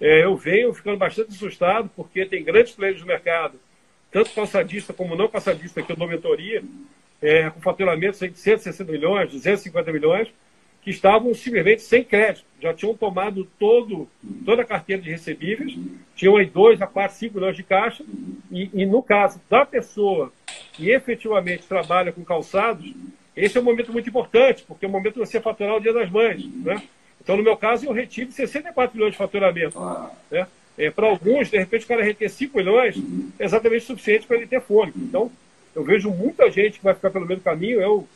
É, 0.00 0.24
eu 0.24 0.36
venho 0.36 0.74
ficando 0.74 0.96
bastante 0.96 1.30
assustado 1.30 1.90
porque 1.96 2.26
tem 2.26 2.44
grandes 2.44 2.72
players 2.72 3.00
no 3.00 3.06
mercado 3.06 3.58
tanto 4.10 4.32
calçadista 4.32 4.92
como 4.92 5.14
não 5.14 5.28
calçadista, 5.28 5.82
que 5.82 5.92
eu 5.92 5.96
dou 5.96 6.08
mentoria, 6.08 6.62
é, 7.20 7.50
com 7.50 7.60
faturamento 7.60 8.26
de 8.26 8.38
160 8.38 8.90
milhões, 8.90 9.30
250 9.30 9.92
milhões, 9.92 10.28
que 10.82 10.90
estavam 10.90 11.34
simplesmente 11.34 11.82
sem 11.82 12.04
crédito. 12.04 12.46
Já 12.60 12.74
tinham 12.74 12.94
tomado 12.94 13.46
todo, 13.58 14.08
toda 14.44 14.62
a 14.62 14.64
carteira 14.64 15.00
de 15.00 15.10
recebíveis, 15.10 15.76
tinham 16.16 16.36
aí 16.36 16.46
2 16.46 16.82
a 16.82 16.86
4, 16.86 17.16
5 17.16 17.34
milhões 17.34 17.56
de 17.56 17.62
caixa, 17.62 18.04
e, 18.50 18.70
e 18.72 18.86
no 18.86 19.02
caso 19.02 19.40
da 19.48 19.64
pessoa 19.64 20.32
que 20.72 20.90
efetivamente 20.90 21.64
trabalha 21.64 22.12
com 22.12 22.24
calçados, 22.24 22.92
esse 23.36 23.56
é 23.56 23.60
um 23.60 23.64
momento 23.64 23.92
muito 23.92 24.08
importante, 24.08 24.64
porque 24.66 24.84
é 24.84 24.88
o 24.88 24.90
momento 24.90 25.14
de 25.14 25.20
você 25.20 25.40
faturar 25.40 25.76
o 25.76 25.80
Dia 25.80 25.92
das 25.92 26.10
Mães. 26.10 26.44
Né? 26.44 26.82
Então, 27.22 27.36
no 27.36 27.42
meu 27.42 27.56
caso, 27.56 27.86
eu 27.86 27.92
retive 27.92 28.32
64 28.32 28.96
milhões 28.96 29.12
de 29.12 29.18
faturamento. 29.18 29.78
Né? 30.30 30.46
É, 30.76 30.90
para 30.90 31.06
alguns, 31.06 31.50
de 31.50 31.58
repente, 31.58 31.84
o 31.84 31.88
cara 31.88 32.02
reter 32.02 32.28
5 32.28 32.56
milhões 32.56 32.96
é 33.38 33.44
exatamente 33.44 33.84
suficiente 33.84 34.26
para 34.26 34.36
ele 34.36 34.46
ter 34.46 34.60
fôlego. 34.60 34.98
Então, 34.98 35.30
eu 35.74 35.84
vejo 35.84 36.10
muita 36.10 36.50
gente 36.50 36.78
que 36.78 36.84
vai 36.84 36.94
ficar 36.94 37.10
pelo 37.10 37.26
mesmo 37.26 37.42
caminho. 37.42 37.80
Eu, 37.80 38.08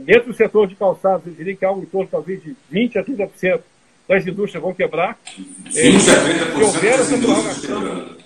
dentro 0.00 0.28
do 0.28 0.34
setor 0.34 0.66
de 0.66 0.74
calçados, 0.74 1.26
eu 1.26 1.32
diria 1.32 1.56
que 1.56 1.64
há 1.64 1.70
um 1.70 1.84
torno 1.84 2.08
talvez 2.10 2.42
de 2.42 2.56
20% 2.72 2.96
a 2.96 3.04
30% 3.04 3.60
das 4.08 4.26
indústrias 4.26 4.62
vão 4.62 4.74
quebrar. 4.74 5.18
20% 5.36 5.72
a 5.72 6.60
30% 6.60 6.72
se 6.72 6.86
das 6.86 7.12
indústrias 7.12 7.60
quebrando. 7.60 8.22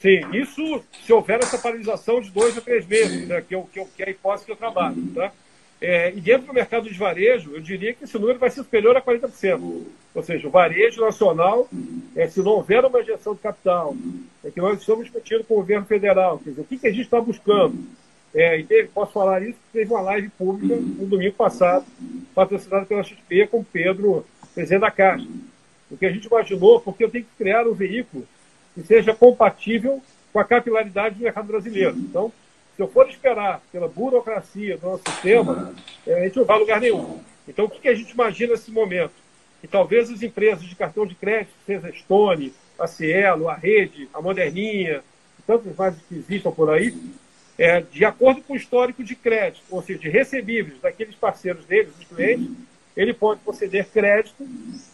Sim, 0.00 0.20
isso 0.32 0.84
se 1.04 1.12
houver 1.12 1.40
essa 1.40 1.58
paralisação 1.58 2.20
de 2.20 2.30
dois 2.30 2.56
a 2.56 2.60
três 2.60 2.86
meses, 2.86 3.26
né, 3.26 3.42
que, 3.46 3.54
é, 3.54 3.64
que, 3.72 3.80
é, 3.80 3.86
que 3.96 4.02
é 4.02 4.06
a 4.06 4.10
hipótese 4.10 4.46
que 4.46 4.52
eu 4.52 4.56
trabalho. 4.56 4.96
Tá? 5.12 5.32
É, 5.80 6.12
e 6.12 6.20
dentro 6.20 6.46
do 6.46 6.54
mercado 6.54 6.88
de 6.88 6.96
varejo, 6.96 7.52
eu 7.52 7.60
diria 7.60 7.92
que 7.94 8.04
esse 8.04 8.18
número 8.18 8.38
vai 8.38 8.50
ser 8.50 8.62
superior 8.62 8.96
a 8.96 9.02
40%. 9.02 9.84
Ou 10.14 10.22
seja, 10.22 10.46
o 10.46 10.50
varejo 10.50 11.00
nacional, 11.00 11.68
é, 12.16 12.28
se 12.28 12.40
não 12.40 12.52
houver 12.52 12.84
uma 12.84 13.00
injeção 13.00 13.34
de 13.34 13.40
capital, 13.40 13.96
é 14.44 14.50
que 14.50 14.60
nós 14.60 14.78
estamos 14.80 15.04
discutindo 15.04 15.44
com 15.44 15.54
o 15.54 15.58
governo 15.58 15.86
federal. 15.86 16.38
Quer 16.38 16.50
dizer, 16.50 16.62
o 16.62 16.64
que, 16.64 16.78
que 16.78 16.86
a 16.86 16.90
gente 16.90 17.02
está 17.02 17.20
buscando? 17.20 17.76
É, 18.34 18.58
e 18.58 18.64
teve, 18.64 18.88
posso 18.88 19.12
falar 19.12 19.42
isso, 19.42 19.58
teve 19.72 19.90
uma 19.90 20.02
live 20.02 20.28
pública 20.30 20.76
no 20.76 21.06
domingo 21.06 21.34
passado, 21.34 21.86
patrocinada 22.34 22.84
pela 22.84 23.02
XP, 23.02 23.46
com 23.46 23.64
Pedro, 23.64 24.24
presidente 24.54 24.80
da 24.80 24.90
Caixa. 24.90 25.26
O 25.90 25.96
que 25.96 26.04
a 26.04 26.12
gente 26.12 26.26
imaginou, 26.26 26.80
porque 26.80 27.04
eu 27.04 27.10
tenho 27.10 27.24
que 27.24 27.30
criar 27.38 27.66
um 27.66 27.72
veículo 27.72 28.26
que 28.74 28.82
seja 28.82 29.14
compatível 29.14 30.02
com 30.32 30.38
a 30.38 30.44
capilaridade 30.44 31.14
do 31.14 31.22
mercado 31.22 31.46
brasileiro. 31.46 31.96
Então, 31.96 32.30
se 32.76 32.82
eu 32.82 32.88
for 32.88 33.08
esperar 33.08 33.60
pela 33.72 33.88
burocracia 33.88 34.76
do 34.76 34.86
nosso 34.86 35.02
sistema, 35.10 35.74
é, 36.06 36.14
a 36.14 36.24
gente 36.24 36.36
não 36.36 36.44
vai 36.44 36.56
a 36.56 36.60
lugar 36.60 36.80
nenhum. 36.80 37.20
Então, 37.48 37.64
o 37.64 37.70
que 37.70 37.88
a 37.88 37.94
gente 37.94 38.12
imagina 38.12 38.52
nesse 38.52 38.70
momento? 38.70 39.14
Que 39.60 39.66
talvez 39.66 40.10
as 40.10 40.22
empresas 40.22 40.62
de 40.62 40.76
cartão 40.76 41.06
de 41.06 41.14
crédito, 41.14 41.50
seja 41.66 41.88
a 41.88 41.92
Stone, 41.92 42.52
a 42.78 42.86
Cielo, 42.86 43.48
a 43.48 43.54
Rede, 43.54 44.08
a 44.12 44.20
Moderninha, 44.20 45.02
tantas 45.46 45.74
mais 45.74 45.96
que 46.08 46.14
existam 46.14 46.52
por 46.52 46.70
aí, 46.70 46.94
é, 47.58 47.80
de 47.80 48.04
acordo 48.04 48.40
com 48.40 48.52
o 48.52 48.56
histórico 48.56 49.02
de 49.02 49.16
crédito, 49.16 49.64
ou 49.68 49.82
seja, 49.82 49.98
de 49.98 50.08
recebíveis 50.08 50.80
daqueles 50.80 51.16
parceiros 51.16 51.64
deles, 51.64 51.92
dos 51.92 52.06
clientes, 52.06 52.48
ele 52.96 53.12
pode 53.12 53.40
conceder 53.40 53.86
crédito, 53.86 54.46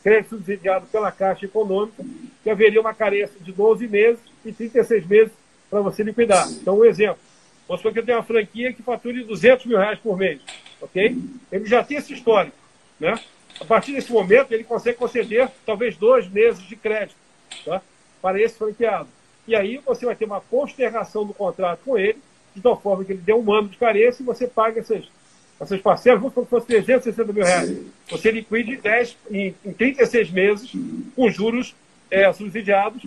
crédito 0.03 0.31
subsidiado 0.31 0.87
pela 0.87 1.13
Caixa 1.13 1.45
Econômica, 1.45 2.03
que 2.43 2.51
haveria 2.51 2.81
uma 2.81 2.95
carência 2.95 3.39
de 3.41 3.53
12 3.53 3.87
meses 3.87 4.21
e 4.45 4.53
36 4.53 5.07
meses 5.07 5.33
para 5.71 5.81
você 5.81 6.03
liquidar. 6.03 6.49
Então, 6.51 6.79
um 6.79 6.85
exemplo. 6.85 7.19
Vamos 7.67 7.81
supor 7.81 7.93
que 7.93 7.99
eu 8.01 8.05
tenho 8.05 8.19
uma 8.19 8.25
franquia 8.25 8.73
que 8.73 8.83
fature 8.83 9.25
200 9.25 9.65
mil 9.65 9.79
reais 9.79 9.99
por 9.99 10.19
mês, 10.19 10.41
ok? 10.83 11.17
Ele 11.51 11.65
já 11.65 11.83
tem 11.83 11.97
esse 11.97 12.13
histórico, 12.13 12.57
né? 13.01 13.19
A 13.61 13.65
partir 13.65 13.93
desse 13.93 14.13
momento, 14.13 14.53
ele 14.53 14.65
consegue 14.65 14.99
conceder 14.99 15.49
talvez 15.65 15.97
dois 15.97 16.29
meses 16.29 16.63
de 16.63 16.77
crédito 16.77 17.17
tá? 17.65 17.81
para 18.21 18.41
esse 18.41 18.59
franqueado. 18.59 19.09
E 19.47 19.55
aí 19.55 19.79
você 19.79 20.05
vai 20.05 20.17
ter 20.17 20.25
uma 20.25 20.41
postergação 20.41 21.25
do 21.25 21.33
contrato 21.33 21.81
com 21.85 21.97
ele, 21.97 22.19
de 22.55 22.61
tal 22.61 22.81
forma 22.81 23.05
que 23.05 23.13
ele 23.13 23.21
dê 23.21 23.33
um 23.33 23.53
ano 23.53 23.69
de 23.69 23.77
carência 23.77 24.23
e 24.23 24.27
você 24.27 24.47
paga 24.47 24.81
essas, 24.81 25.05
essas 25.61 25.81
parcelas, 25.81 26.21
vamos 26.21 26.33
supor 26.33 26.45
que 26.45 26.51
fosse 26.51 26.67
360 26.67 27.33
mil 27.33 27.45
reais. 27.45 27.77
Você 28.11 28.31
liquide 28.31 28.77
10, 28.77 29.17
em, 29.31 29.55
em 29.65 29.73
36 29.73 30.31
meses, 30.31 30.73
com 31.17 31.31
juros 31.31 31.75
é, 32.11 32.33
subsidiados. 32.33 33.03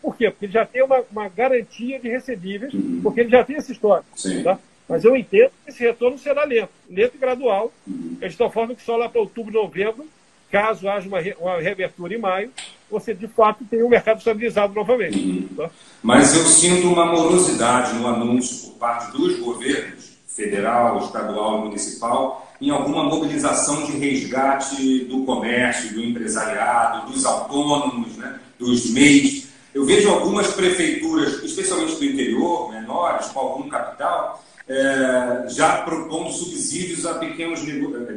Por 0.00 0.16
quê? 0.16 0.30
Porque 0.30 0.46
ele 0.46 0.52
já 0.52 0.64
tem 0.64 0.82
uma, 0.82 1.02
uma 1.10 1.28
garantia 1.28 1.98
de 1.98 2.08
recebíveis, 2.08 2.72
porque 3.02 3.20
ele 3.20 3.30
já 3.30 3.44
tem 3.44 3.56
essa 3.56 3.72
história. 3.72 4.04
Tá? 4.44 4.58
Mas 4.88 5.04
eu 5.04 5.16
entendo 5.16 5.50
que 5.64 5.70
esse 5.70 5.82
retorno 5.82 6.18
será 6.18 6.44
lento, 6.44 6.70
lento 6.88 7.16
e 7.16 7.18
gradual, 7.18 7.72
de 7.86 8.36
tal 8.36 8.50
forma 8.50 8.74
que 8.74 8.82
só 8.82 8.96
lá 8.96 9.08
para 9.08 9.20
outubro, 9.20 9.52
novembro, 9.52 10.06
caso 10.50 10.88
haja 10.88 11.08
uma, 11.08 11.18
uma 11.40 11.58
reabertura 11.60 12.14
em 12.14 12.18
maio, 12.18 12.52
você 12.92 13.14
de 13.14 13.26
fato 13.26 13.64
tem 13.64 13.82
um 13.82 13.88
mercado 13.88 14.18
estabilizado 14.18 14.74
novamente. 14.74 15.48
Tá? 15.56 15.70
Mas 16.02 16.36
eu 16.36 16.44
sinto 16.44 16.88
uma 16.88 17.06
morosidade 17.06 17.94
no 17.94 18.06
anúncio 18.06 18.70
por 18.70 18.78
parte 18.78 19.10
dos 19.12 19.40
governos, 19.40 20.12
federal, 20.28 20.98
estadual 20.98 21.60
e 21.60 21.64
municipal, 21.64 22.52
em 22.60 22.70
alguma 22.70 23.02
mobilização 23.04 23.84
de 23.84 23.92
resgate 23.92 25.04
do 25.06 25.24
comércio, 25.24 25.94
do 25.94 26.02
empresariado, 26.02 27.10
dos 27.10 27.24
autônomos, 27.24 28.16
né, 28.16 28.38
dos 28.58 28.90
MEIs. 28.90 29.48
Eu 29.74 29.84
vejo 29.84 30.10
algumas 30.10 30.48
prefeituras, 30.48 31.42
especialmente 31.42 31.96
do 31.96 32.04
interior, 32.04 32.70
menores, 32.70 33.26
com 33.28 33.40
algum 33.40 33.68
capital, 33.68 34.44
é, 34.68 35.46
já 35.48 35.78
propondo 35.78 36.30
subsídios 36.30 37.04
a 37.04 37.14
pequenos, 37.14 37.60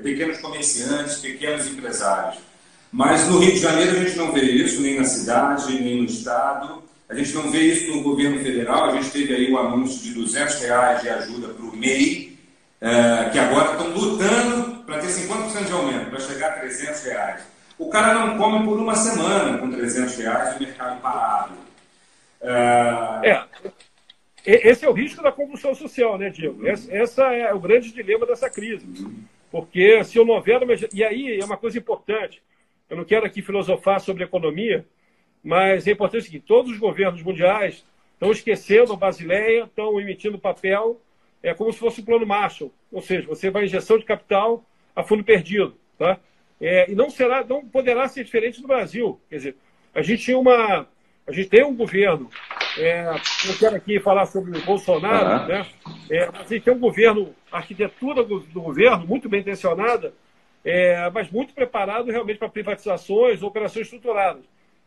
pequenos 0.03 0.38
comerciantes, 0.39 1.17
pequenos 1.17 1.67
empresários. 1.67 2.38
Mas 2.95 3.27
no 3.27 3.39
Rio 3.39 3.51
de 3.51 3.60
Janeiro 3.60 3.91
a 3.91 3.99
gente 3.99 4.15
não 4.15 4.31
vê 4.31 4.43
isso, 4.43 4.81
nem 4.81 4.97
na 4.97 5.03
cidade, 5.03 5.81
nem 5.81 5.97
no 5.97 6.05
estado. 6.05 6.81
A 7.10 7.13
gente 7.13 7.34
não 7.34 7.51
vê 7.51 7.60
isso 7.60 7.93
no 7.93 8.01
governo 8.01 8.39
federal. 8.39 8.86
A 8.86 8.91
gente 8.93 9.12
teve 9.12 9.36
aí 9.36 9.51
o 9.51 9.58
anúncio 9.58 10.01
de 10.01 10.13
200 10.13 10.62
reais 10.62 11.01
de 11.01 11.10
ajuda 11.10 11.49
para 11.49 11.65
o 11.65 11.75
MEI, 11.75 12.39
é, 12.79 13.29
que 13.31 13.38
agora 13.38 13.73
estão 13.73 13.89
lutando 13.89 14.81
para 14.86 14.99
ter 14.99 15.08
50% 15.08 15.65
de 15.65 15.71
aumento, 15.73 16.10
para 16.10 16.19
chegar 16.21 16.51
a 16.51 16.60
300 16.60 17.03
reais. 17.03 17.41
O 17.77 17.89
cara 17.89 18.13
não 18.13 18.38
come 18.38 18.65
por 18.65 18.79
uma 18.79 18.95
semana 18.95 19.58
com 19.58 19.69
300 19.69 20.15
reais 20.15 20.55
o 20.55 20.60
mercado 20.63 21.01
parado. 21.01 21.53
É... 22.39 23.29
é. 23.29 23.43
Esse 24.45 24.86
é 24.86 24.89
o 24.89 24.93
risco 24.93 25.21
da 25.21 25.34
convulsão 25.34 25.75
social, 25.75 26.17
né, 26.17 26.29
Diego? 26.29 26.65
Esse, 26.65 26.89
essa 26.95 27.23
é 27.34 27.53
o 27.53 27.60
grande 27.60 27.91
dilema 27.91 28.25
dessa 28.25 28.49
crise. 28.49 28.88
Porque 29.51 30.01
se 30.05 30.17
eu 30.17 30.23
não 30.23 30.36
houver. 30.36 30.62
E 30.93 31.03
aí 31.03 31.38
é 31.41 31.43
uma 31.43 31.58
coisa 31.58 31.77
importante. 31.77 32.41
Eu 32.89 32.97
não 32.97 33.05
quero 33.05 33.25
aqui 33.25 33.41
filosofar 33.41 33.99
sobre 33.99 34.23
economia, 34.23 34.85
mas 35.43 35.87
é 35.87 35.91
importante 35.91 36.21
o 36.21 36.25
seguinte, 36.25 36.45
todos 36.47 36.71
os 36.71 36.77
governos 36.77 37.21
mundiais 37.21 37.85
estão 38.13 38.31
esquecendo 38.31 38.93
a 38.93 38.97
Basileia, 38.97 39.63
estão 39.63 39.99
emitindo 39.99 40.39
papel 40.39 41.01
é 41.45 41.53
como 41.53 41.71
se 41.71 41.77
fosse 41.77 42.01
o 42.01 42.03
plano 42.03 42.25
Marshall, 42.25 42.73
ou 42.91 43.01
seja, 43.01 43.27
você 43.27 43.51
vai 43.51 43.65
injeção 43.65 43.99
de 43.99 44.03
capital 44.03 44.65
a 44.95 45.03
fundo 45.03 45.23
perdido. 45.23 45.77
Tá? 45.95 46.17
É, 46.59 46.91
e 46.91 46.95
não 46.95 47.09
será, 47.09 47.43
não 47.43 47.63
poderá 47.63 48.07
ser 48.07 48.23
diferente 48.23 48.59
do 48.59 48.67
Brasil. 48.67 49.21
Quer 49.29 49.35
dizer, 49.35 49.55
a 49.93 50.01
gente 50.01 50.23
tinha 50.23 50.39
uma, 50.39 50.87
a 51.27 51.31
gente 51.31 51.49
tem 51.49 51.63
um 51.63 51.75
governo. 51.75 52.31
É, 52.79 53.11
eu 53.47 53.57
quero 53.59 53.75
aqui 53.75 53.99
falar 53.99 54.25
sobre 54.25 54.57
o 54.57 54.65
Bolsonaro, 54.65 55.43
uhum. 55.43 55.47
né? 55.47 55.67
É, 56.09 56.23
a 56.23 56.43
gente 56.43 56.61
tem 56.61 56.73
um 56.73 56.79
governo, 56.79 57.35
a 57.51 57.57
arquitetura 57.57 58.23
do, 58.23 58.39
do 58.39 58.61
governo 58.61 59.05
muito 59.05 59.29
bem 59.29 59.41
intencionada, 59.41 60.13
é, 60.65 61.10
mas 61.12 61.30
muito 61.30 61.54
preparado 61.54 62.10
realmente 62.10 62.39
para 62.39 62.49
privatizações, 62.49 63.43
operações 63.43 63.86
estruturadas. 63.86 64.43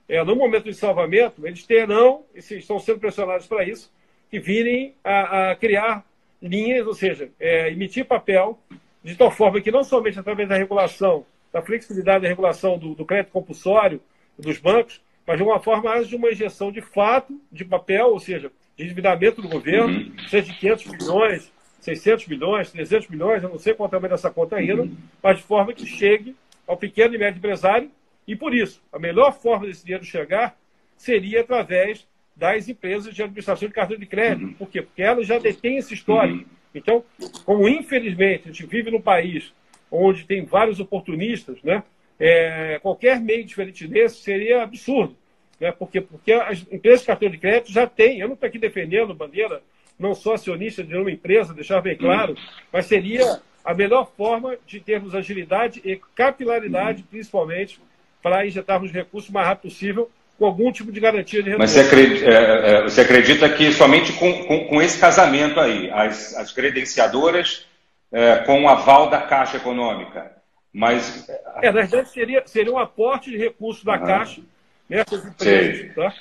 É, 0.09 0.23
no 0.25 0.35
momento 0.35 0.65
de 0.65 0.75
salvamento, 0.75 1.47
eles 1.47 1.65
terão, 1.65 2.25
e 2.35 2.39
estão 2.39 2.81
sendo 2.81 2.99
pressionados 2.99 3.47
para 3.47 3.65
isso, 3.65 3.93
que 4.29 4.41
virem 4.41 4.95
a, 5.05 5.51
a 5.51 5.57
criar 5.57 6.05
linhas, 6.43 6.87
ou 6.87 6.95
seja, 6.95 7.31
é, 7.39 7.71
emitir 7.71 8.05
papel, 8.05 8.59
de 9.05 9.15
tal 9.15 9.31
forma 9.31 9.61
que 9.61 9.71
não 9.71 9.85
somente 9.85 10.19
através 10.19 10.49
da 10.49 10.57
regulação, 10.57 11.25
da 11.53 11.63
flexibilidade 11.63 12.23
da 12.23 12.29
regulação 12.29 12.77
do, 12.77 12.95
do 12.95 13.05
crédito 13.05 13.31
compulsório 13.31 14.01
dos 14.37 14.59
bancos, 14.59 15.01
mas 15.27 15.37
de 15.37 15.43
uma 15.43 15.61
forma 15.61 15.91
mais 15.91 16.09
de 16.09 16.17
uma 16.17 16.31
injeção 16.31 16.73
de 16.73 16.81
fato 16.81 17.41
de 17.53 17.65
papel, 17.65 18.09
ou 18.09 18.19
seja, 18.19 18.51
de 18.77 18.85
endividamento 18.85 19.41
do 19.41 19.49
governo, 19.49 19.99
uhum. 19.99 20.29
seja 20.29 20.53
de 20.53 20.59
500 20.59 20.87
milhões, 20.87 21.53
600 21.81 22.27
milhões, 22.27 22.71
300 22.71 23.09
milhões, 23.09 23.43
eu 23.43 23.49
não 23.49 23.59
sei 23.59 23.75
qual 23.75 23.87
é 23.87 23.89
o 23.89 23.91
tamanho 23.91 24.11
dessa 24.11 24.31
conta 24.31 24.57
ainda, 24.57 24.83
uhum. 24.83 24.97
mas 25.23 25.39
de 25.39 25.45
forma 25.45 25.73
que 25.73 25.87
chegue 25.87 26.35
ao 26.67 26.77
pequeno 26.77 27.15
e 27.15 27.19
médio 27.19 27.39
empresário, 27.39 27.91
e 28.27 28.37
por 28.37 28.55
isso, 28.55 28.83
a 28.93 28.99
melhor 28.99 29.33
forma 29.33 29.67
desse 29.67 29.85
dinheiro 29.85 30.05
chegar 30.05 30.59
seria 30.97 31.41
através 31.41 32.07
das 32.37 32.69
empresas 32.69 33.15
de 33.15 33.23
administração 33.23 33.67
de 33.67 33.75
cartão 33.75 33.97
de 33.97 34.07
crédito. 34.07 34.47
Uhum. 34.47 34.55
Por 34.55 34.69
quê? 34.69 34.83
Porque 34.83 35.03
elas 35.03 35.27
já 35.27 35.39
detêm 35.39 35.79
esse 35.79 35.95
histórico. 35.95 36.39
Uhum. 36.39 36.59
Então, 36.75 37.05
como 37.45 37.69
infelizmente 37.69 38.43
a 38.45 38.53
gente 38.53 38.67
vive 38.67 38.91
num 38.91 39.01
país 39.01 39.53
onde 39.91 40.25
tem 40.25 40.45
vários 40.45 40.79
oportunistas, 40.79 41.63
né? 41.63 41.83
É, 42.21 42.79
qualquer 42.81 43.21
meio 43.21 43.45
diferente 43.45 43.87
desse 43.87 44.23
seria 44.23 44.63
absurdo. 44.63 45.17
Né? 45.59 45.73
Porque, 45.73 46.01
porque 46.01 46.33
as 46.33 46.67
empresas 46.71 47.01
de 47.01 47.07
cartão 47.07 47.31
de 47.31 47.39
crédito 47.39 47.73
já 47.73 47.87
têm, 47.87 48.21
eu 48.21 48.29
não 48.29 48.35
estou 48.35 48.47
aqui 48.47 48.59
defendendo 48.59 49.15
bandeira, 49.15 49.63
não 49.99 50.15
sou 50.15 50.35
acionista 50.35 50.83
de 50.85 50.97
uma 50.97 51.11
empresa, 51.11 51.53
deixar 51.53 51.81
bem 51.81 51.97
claro, 51.97 52.37
mas 52.73 52.87
seria 52.87 53.41
a 53.65 53.75
melhor 53.75 54.11
forma 54.17 54.57
de 54.67 54.81
termos 54.81 55.15
agilidade 55.15 55.81
e 55.85 56.01
capilaridade, 56.15 57.03
principalmente, 57.03 57.81
para 58.23 58.47
injetarmos 58.47 58.93
recursos 58.93 59.29
o 59.29 59.33
mais 59.33 59.47
rápido 59.47 59.71
possível 59.71 60.11
com 60.39 60.47
algum 60.47 60.71
tipo 60.71 60.93
de 60.93 61.01
garantia 61.01 61.43
de 61.43 61.51
retorno. 61.51 61.65
Mas 61.65 61.73
você 61.73 61.81
acredita, 61.81 62.27
é, 62.27 62.71
é, 62.71 62.83
você 62.83 63.01
acredita 63.01 63.49
que 63.49 63.73
somente 63.73 64.13
com, 64.13 64.45
com, 64.45 64.67
com, 64.67 64.81
esse 64.81 64.99
casamento 64.99 65.59
aí, 65.59 65.91
as, 65.91 66.35
as 66.37 66.53
credenciadoras 66.53 67.67
é, 68.13 68.37
com 68.39 68.63
o 68.63 68.69
aval 68.69 69.11
da 69.11 69.21
Caixa 69.21 69.57
Econômica, 69.57 70.33
mas... 70.73 71.29
É, 71.29 71.67
na 71.67 71.73
verdade, 71.73 72.09
seria, 72.11 72.43
seria 72.47 72.73
um 72.73 72.79
aporte 72.79 73.31
de 73.31 73.37
recursos 73.37 73.83
da 73.83 73.95
uhum. 73.95 74.07
Caixa 74.07 74.41
nessas 74.89 75.27
empresas, 75.27 75.95
tá? 75.95 76.15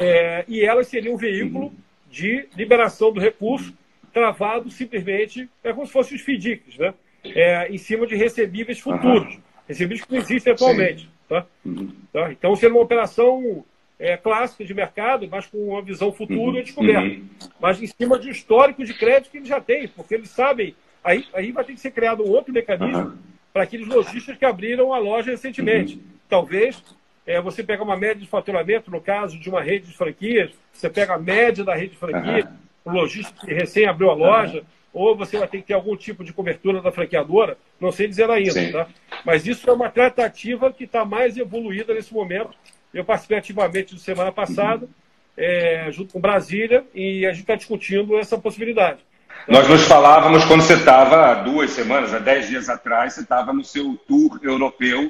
É, 0.00 0.44
e 0.48 0.64
elas 0.64 0.88
seriam 0.88 1.14
um 1.14 1.18
veículo 1.18 1.66
uhum. 1.66 1.74
De 2.10 2.48
liberação 2.56 3.12
do 3.12 3.20
recurso 3.20 3.72
travado 4.12 4.70
simplesmente, 4.70 5.48
é 5.62 5.72
como 5.72 5.86
se 5.86 5.92
fossem 5.92 6.16
os 6.16 6.22
FDICs, 6.22 6.76
né? 6.78 6.94
É, 7.24 7.68
em 7.68 7.78
cima 7.78 8.06
de 8.06 8.16
recebíveis 8.16 8.80
futuros, 8.80 9.34
uhum. 9.34 9.40
recebíveis 9.68 10.04
que 10.04 10.12
não 10.12 10.20
existem 10.20 10.52
atualmente. 10.52 11.02
Sim. 11.02 11.08
Tá? 11.28 11.46
Uhum. 11.64 11.92
Tá? 12.12 12.32
Então, 12.32 12.56
seria 12.56 12.74
uma 12.74 12.82
operação 12.82 13.64
é, 13.98 14.16
clássica 14.16 14.64
de 14.64 14.74
mercado, 14.74 15.28
mas 15.30 15.46
com 15.46 15.58
uma 15.58 15.82
visão 15.82 16.12
futura 16.12 16.56
uhum. 16.56 16.62
descoberta. 16.62 17.20
Uhum. 17.20 17.28
Mas 17.60 17.80
em 17.80 17.86
cima 17.86 18.18
de 18.18 18.28
um 18.28 18.32
histórico 18.32 18.84
de 18.84 18.94
crédito 18.94 19.30
que 19.30 19.36
eles 19.36 19.48
já 19.48 19.60
têm, 19.60 19.86
porque 19.88 20.14
eles 20.14 20.30
sabem. 20.30 20.74
Aí, 21.04 21.24
aí 21.32 21.52
vai 21.52 21.64
ter 21.64 21.74
que 21.74 21.80
ser 21.80 21.92
criado 21.92 22.24
um 22.24 22.30
outro 22.30 22.52
mecanismo 22.52 23.16
para 23.52 23.62
aqueles 23.62 23.86
lojistas 23.86 24.36
que 24.36 24.44
abriram 24.44 24.92
a 24.92 24.98
loja 24.98 25.30
recentemente. 25.30 25.96
Uhum. 25.96 26.02
Talvez 26.28 26.82
é, 27.30 27.40
você 27.40 27.62
pega 27.62 27.82
uma 27.84 27.96
média 27.96 28.16
de 28.16 28.26
faturamento, 28.26 28.90
no 28.90 29.00
caso 29.00 29.38
de 29.38 29.48
uma 29.48 29.62
rede 29.62 29.86
de 29.86 29.96
franquias, 29.96 30.50
você 30.72 30.90
pega 30.90 31.14
a 31.14 31.18
média 31.18 31.62
da 31.62 31.74
rede 31.76 31.92
de 31.92 31.96
franquias, 31.96 32.46
o 32.84 32.90
lojista 32.90 33.46
que 33.46 33.54
recém 33.54 33.86
abriu 33.86 34.10
a 34.10 34.14
loja 34.14 34.64
ou 34.92 35.16
você 35.16 35.38
vai 35.38 35.46
ter 35.46 35.58
que 35.58 35.68
ter 35.68 35.74
algum 35.74 35.96
tipo 35.96 36.24
de 36.24 36.32
cobertura 36.32 36.82
da 36.82 36.90
franqueadora, 36.90 37.56
não 37.80 37.92
sei 37.92 38.08
dizer 38.08 38.28
ainda, 38.28 38.50
Sim. 38.50 38.72
tá? 38.72 38.88
Mas 39.24 39.46
isso 39.46 39.70
é 39.70 39.72
uma 39.72 39.88
tratativa 39.88 40.72
que 40.72 40.82
está 40.82 41.04
mais 41.04 41.36
evoluída 41.36 41.94
nesse 41.94 42.12
momento. 42.12 42.50
Eu 42.92 43.04
participei 43.04 43.38
ativamente 43.38 43.94
de 43.94 44.00
semana 44.00 44.32
passada, 44.32 44.86
uhum. 44.86 44.92
é, 45.36 45.86
junto 45.92 46.12
com 46.12 46.20
Brasília, 46.20 46.84
e 46.92 47.24
a 47.24 47.30
gente 47.30 47.42
está 47.42 47.54
discutindo 47.54 48.18
essa 48.18 48.36
possibilidade. 48.36 48.98
Nós 49.46 49.68
nos 49.68 49.82
falávamos 49.86 50.44
quando 50.46 50.62
você 50.62 50.74
estava 50.74 51.30
há 51.30 51.34
duas 51.34 51.70
semanas, 51.70 52.12
há 52.12 52.18
dez 52.18 52.48
dias 52.48 52.68
atrás, 52.68 53.12
você 53.12 53.20
estava 53.20 53.52
no 53.52 53.62
seu 53.62 53.96
tour 54.08 54.40
europeu 54.42 55.08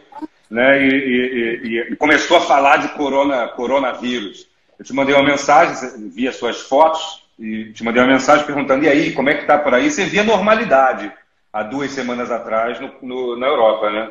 né, 0.50 0.82
e, 0.82 0.88
e, 0.88 1.92
e, 1.92 1.96
começou 1.96 2.36
a 2.36 2.40
falar 2.40 2.78
de 2.78 2.88
corona, 2.94 3.48
coronavírus. 3.48 4.48
Eu 4.78 4.84
te 4.84 4.92
mandei 4.92 5.14
uma 5.14 5.24
mensagem, 5.24 6.10
vi 6.10 6.26
as 6.26 6.36
suas 6.36 6.60
fotos, 6.62 7.28
e 7.38 7.72
te 7.72 7.84
mandei 7.84 8.02
uma 8.02 8.12
mensagem 8.12 8.44
perguntando, 8.44 8.84
e 8.84 8.88
aí, 8.88 9.12
como 9.12 9.30
é 9.30 9.34
que 9.34 9.42
está 9.42 9.56
por 9.56 9.72
aí? 9.72 9.90
Você 9.90 10.04
via 10.04 10.24
normalidade 10.24 11.10
há 11.52 11.62
duas 11.62 11.92
semanas 11.92 12.30
atrás 12.30 12.80
no, 12.80 12.92
no, 13.00 13.36
na 13.36 13.46
Europa, 13.46 13.90
né? 13.90 14.10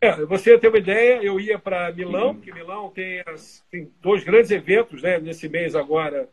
É, 0.00 0.12
você 0.26 0.56
tem 0.58 0.70
uma 0.70 0.78
ideia, 0.78 1.20
eu 1.22 1.40
ia 1.40 1.58
para 1.58 1.92
Milão, 1.92 2.34
que 2.34 2.52
Milão 2.52 2.88
tem, 2.90 3.22
as, 3.26 3.64
tem, 3.70 3.90
dois 4.00 4.22
grandes 4.22 4.50
eventos 4.50 5.02
né, 5.02 5.18
nesse 5.18 5.48
mês 5.48 5.74
agora 5.74 6.28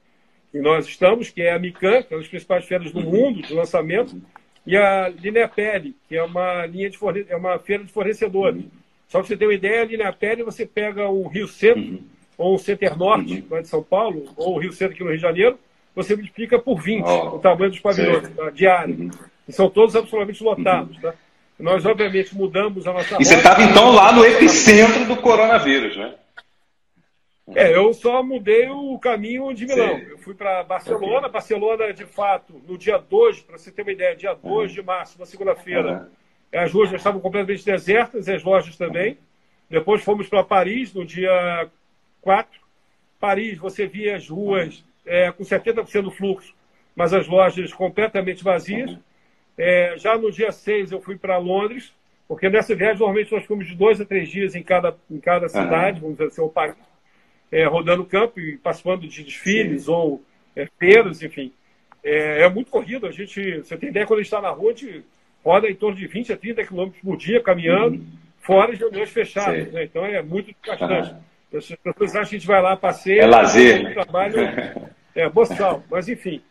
que 0.52 0.60
nós 0.60 0.86
estamos, 0.86 1.32
que 1.32 1.42
é 1.42 1.52
a 1.52 1.60
Mican, 1.60 2.04
que 2.04 2.14
é 2.14 2.16
uma 2.16 2.22
das 2.22 2.30
principais 2.30 2.66
feiras 2.66 2.92
do 2.92 3.02
mundo 3.02 3.42
de 3.42 3.54
lançamento, 3.54 4.22
e 4.66 4.76
a 4.76 5.10
Linepele, 5.10 5.96
que 6.08 6.16
é 6.16 6.24
uma 6.24 6.66
linha 6.66 6.90
de 6.90 6.98
forne... 6.98 7.26
é 7.30 7.36
uma 7.36 7.60
feira 7.60 7.84
de 7.84 7.92
fornecedores. 7.92 8.64
Uhum. 8.64 8.72
Só 9.08 9.22
que 9.22 9.28
você 9.28 9.38
tem 9.38 9.48
uma 9.48 9.54
ideia, 9.54 9.82
a 9.82 9.86
Linepele 9.86 10.44
você 10.44 10.66
pega 10.66 11.08
o 11.08 11.28
Rio 11.28 11.48
Centro, 11.48 11.82
uhum 11.82 12.16
ou 12.38 12.56
o 12.56 12.60
Center 12.60 12.98
Norte, 12.98 13.34
uhum. 13.36 13.44
lá 13.50 13.62
de 13.62 13.68
São 13.68 13.82
Paulo, 13.82 14.26
ou 14.36 14.56
o 14.56 14.60
Rio 14.60 14.74
Centro 14.74 14.94
aqui 14.94 15.04
no 15.04 15.10
Rio 15.10 15.18
de 15.18 15.22
Janeiro, 15.22 15.58
você 15.96 16.16
multiplica 16.16 16.60
por 16.60 16.82
20 16.82 17.04
oh, 17.06 17.36
o 17.36 17.40
tamanho 17.40 17.72
dos 17.72 17.80
pavilhões 17.80 18.28
tá, 18.30 18.50
diário. 18.50 18.96
Uhum. 18.96 19.12
E 19.48 19.54
são 19.54 19.70
todos 19.70 19.96
absolutamente 19.96 20.44
lotados. 20.44 20.96
Uhum. 20.96 21.02
Tá? 21.02 21.14
Nós, 21.58 21.86
obviamente, 21.86 22.36
mudamos 22.36 22.86
a 22.86 22.92
nossa. 22.92 23.16
E 23.20 23.24
você 23.24 23.36
estava, 23.36 23.64
então, 23.64 23.92
lá 23.92 24.12
no 24.12 24.26
epicentro 24.26 25.06
do 25.06 25.16
coronavírus, 25.16 25.96
né? 25.96 26.14
É, 27.54 27.76
eu 27.76 27.94
só 27.94 28.24
mudei 28.24 28.68
o 28.70 28.98
caminho 28.98 29.54
de 29.54 29.68
Milão. 29.68 30.00
Sim. 30.00 30.06
Eu 30.10 30.18
fui 30.18 30.34
para 30.34 30.64
Barcelona. 30.64 31.30
Barcelona, 31.30 31.94
de 31.94 32.06
fato, 32.06 32.60
no 32.68 32.78
dia 32.78 32.98
2, 32.98 33.42
para 33.42 33.58
você 33.58 33.72
ter 33.72 33.84
uma 33.84 33.92
ideia, 33.92 34.16
dia 34.16 34.34
2 34.34 34.72
uhum. 34.72 34.76
de 34.76 34.82
março, 34.82 35.18
uma 35.18 35.28
segunda-feira, 35.28 36.10
uhum. 36.52 36.60
as 36.60 36.72
ruas 36.72 36.90
já 36.90 36.98
estavam 36.98 37.22
completamente 37.22 37.64
desertas, 37.64 38.28
as 38.28 38.44
lojas 38.44 38.76
também. 38.78 39.18
Depois 39.70 40.04
fomos 40.04 40.28
para 40.28 40.44
Paris 40.44 40.94
no 40.94 41.06
dia 41.06 41.70
4. 42.22 42.60
Paris, 43.20 43.58
você 43.58 43.86
via 43.86 44.16
as 44.16 44.28
ruas 44.28 44.84
é, 45.06 45.32
com 45.32 45.44
70% 45.44 46.02
do 46.02 46.12
fluxo, 46.12 46.54
mas 46.96 47.14
as 47.14 47.28
lojas 47.28 47.72
completamente 47.74 48.44
vazias. 48.44 48.98
É, 49.58 49.96
já 49.98 50.18
no 50.18 50.32
dia 50.32 50.52
6 50.52 50.92
eu 50.92 51.02
fui 51.02 51.18
para 51.18 51.38
Londres, 51.38 51.94
porque 52.28 52.50
nessa 52.50 52.76
viagem 52.76 53.00
normalmente 53.00 53.32
nós 53.32 53.44
ficamos 53.44 53.68
de 53.68 53.76
dois 53.76 54.02
a 54.02 54.06
três 54.06 54.30
dias 54.30 54.56
em 54.56 54.64
cada, 54.64 54.96
em 55.10 55.20
cada 55.20 55.48
cidade, 55.48 56.02
vamos 56.02 56.18
dizer 56.18 56.30
assim, 56.30 56.42
ou 56.42 56.50
país, 56.50 56.76
é, 57.56 57.66
rodando 57.66 58.04
o 58.04 58.06
campo 58.06 58.38
e 58.38 58.58
participando 58.58 59.08
de 59.08 59.24
desfiles 59.24 59.86
Sim. 59.86 59.92
ou 59.92 60.22
é, 60.54 60.68
feiras, 60.78 61.24
enfim. 61.24 61.54
É, 62.04 62.42
é, 62.42 62.50
muito 62.50 62.70
corrido. 62.70 63.08
A 63.08 63.12
gente, 63.12 63.60
você 63.60 63.78
tem 63.78 63.90
ideia, 63.90 64.06
quando 64.06 64.20
a 64.20 64.24
gente 64.24 64.28
está 64.28 64.42
na 64.42 64.50
rua, 64.50 64.72
a 64.72 64.76
gente 64.76 65.06
roda 65.42 65.70
em 65.70 65.76
torno 65.76 65.96
de 65.96 66.06
20 66.06 66.34
a 66.34 66.38
30 66.38 66.66
quilômetros 66.66 67.02
por 67.02 67.16
dia 67.16 67.42
caminhando, 67.42 67.96
uhum. 67.96 68.08
fora 68.42 68.74
de 68.74 68.80
reuniões 68.80 69.10
fechadas. 69.10 69.72
Né? 69.72 69.86
Então 69.86 70.06
é 70.06 70.22
muito 70.22 70.54
bastante. 70.68 71.12
Uhum. 71.12 71.58
As 71.58 71.66
pessoas 71.66 72.16
acham 72.16 72.30
que 72.30 72.36
a 72.36 72.40
gente 72.40 72.48
vai 72.48 72.62
lá, 72.62 72.76
passeia. 72.76 73.22
É 73.22 73.26
lazer. 73.26 73.94
Trabalho, 73.94 74.36
é, 75.16 75.30
boçal. 75.30 75.82
Mas, 75.90 76.10
enfim. 76.10 76.42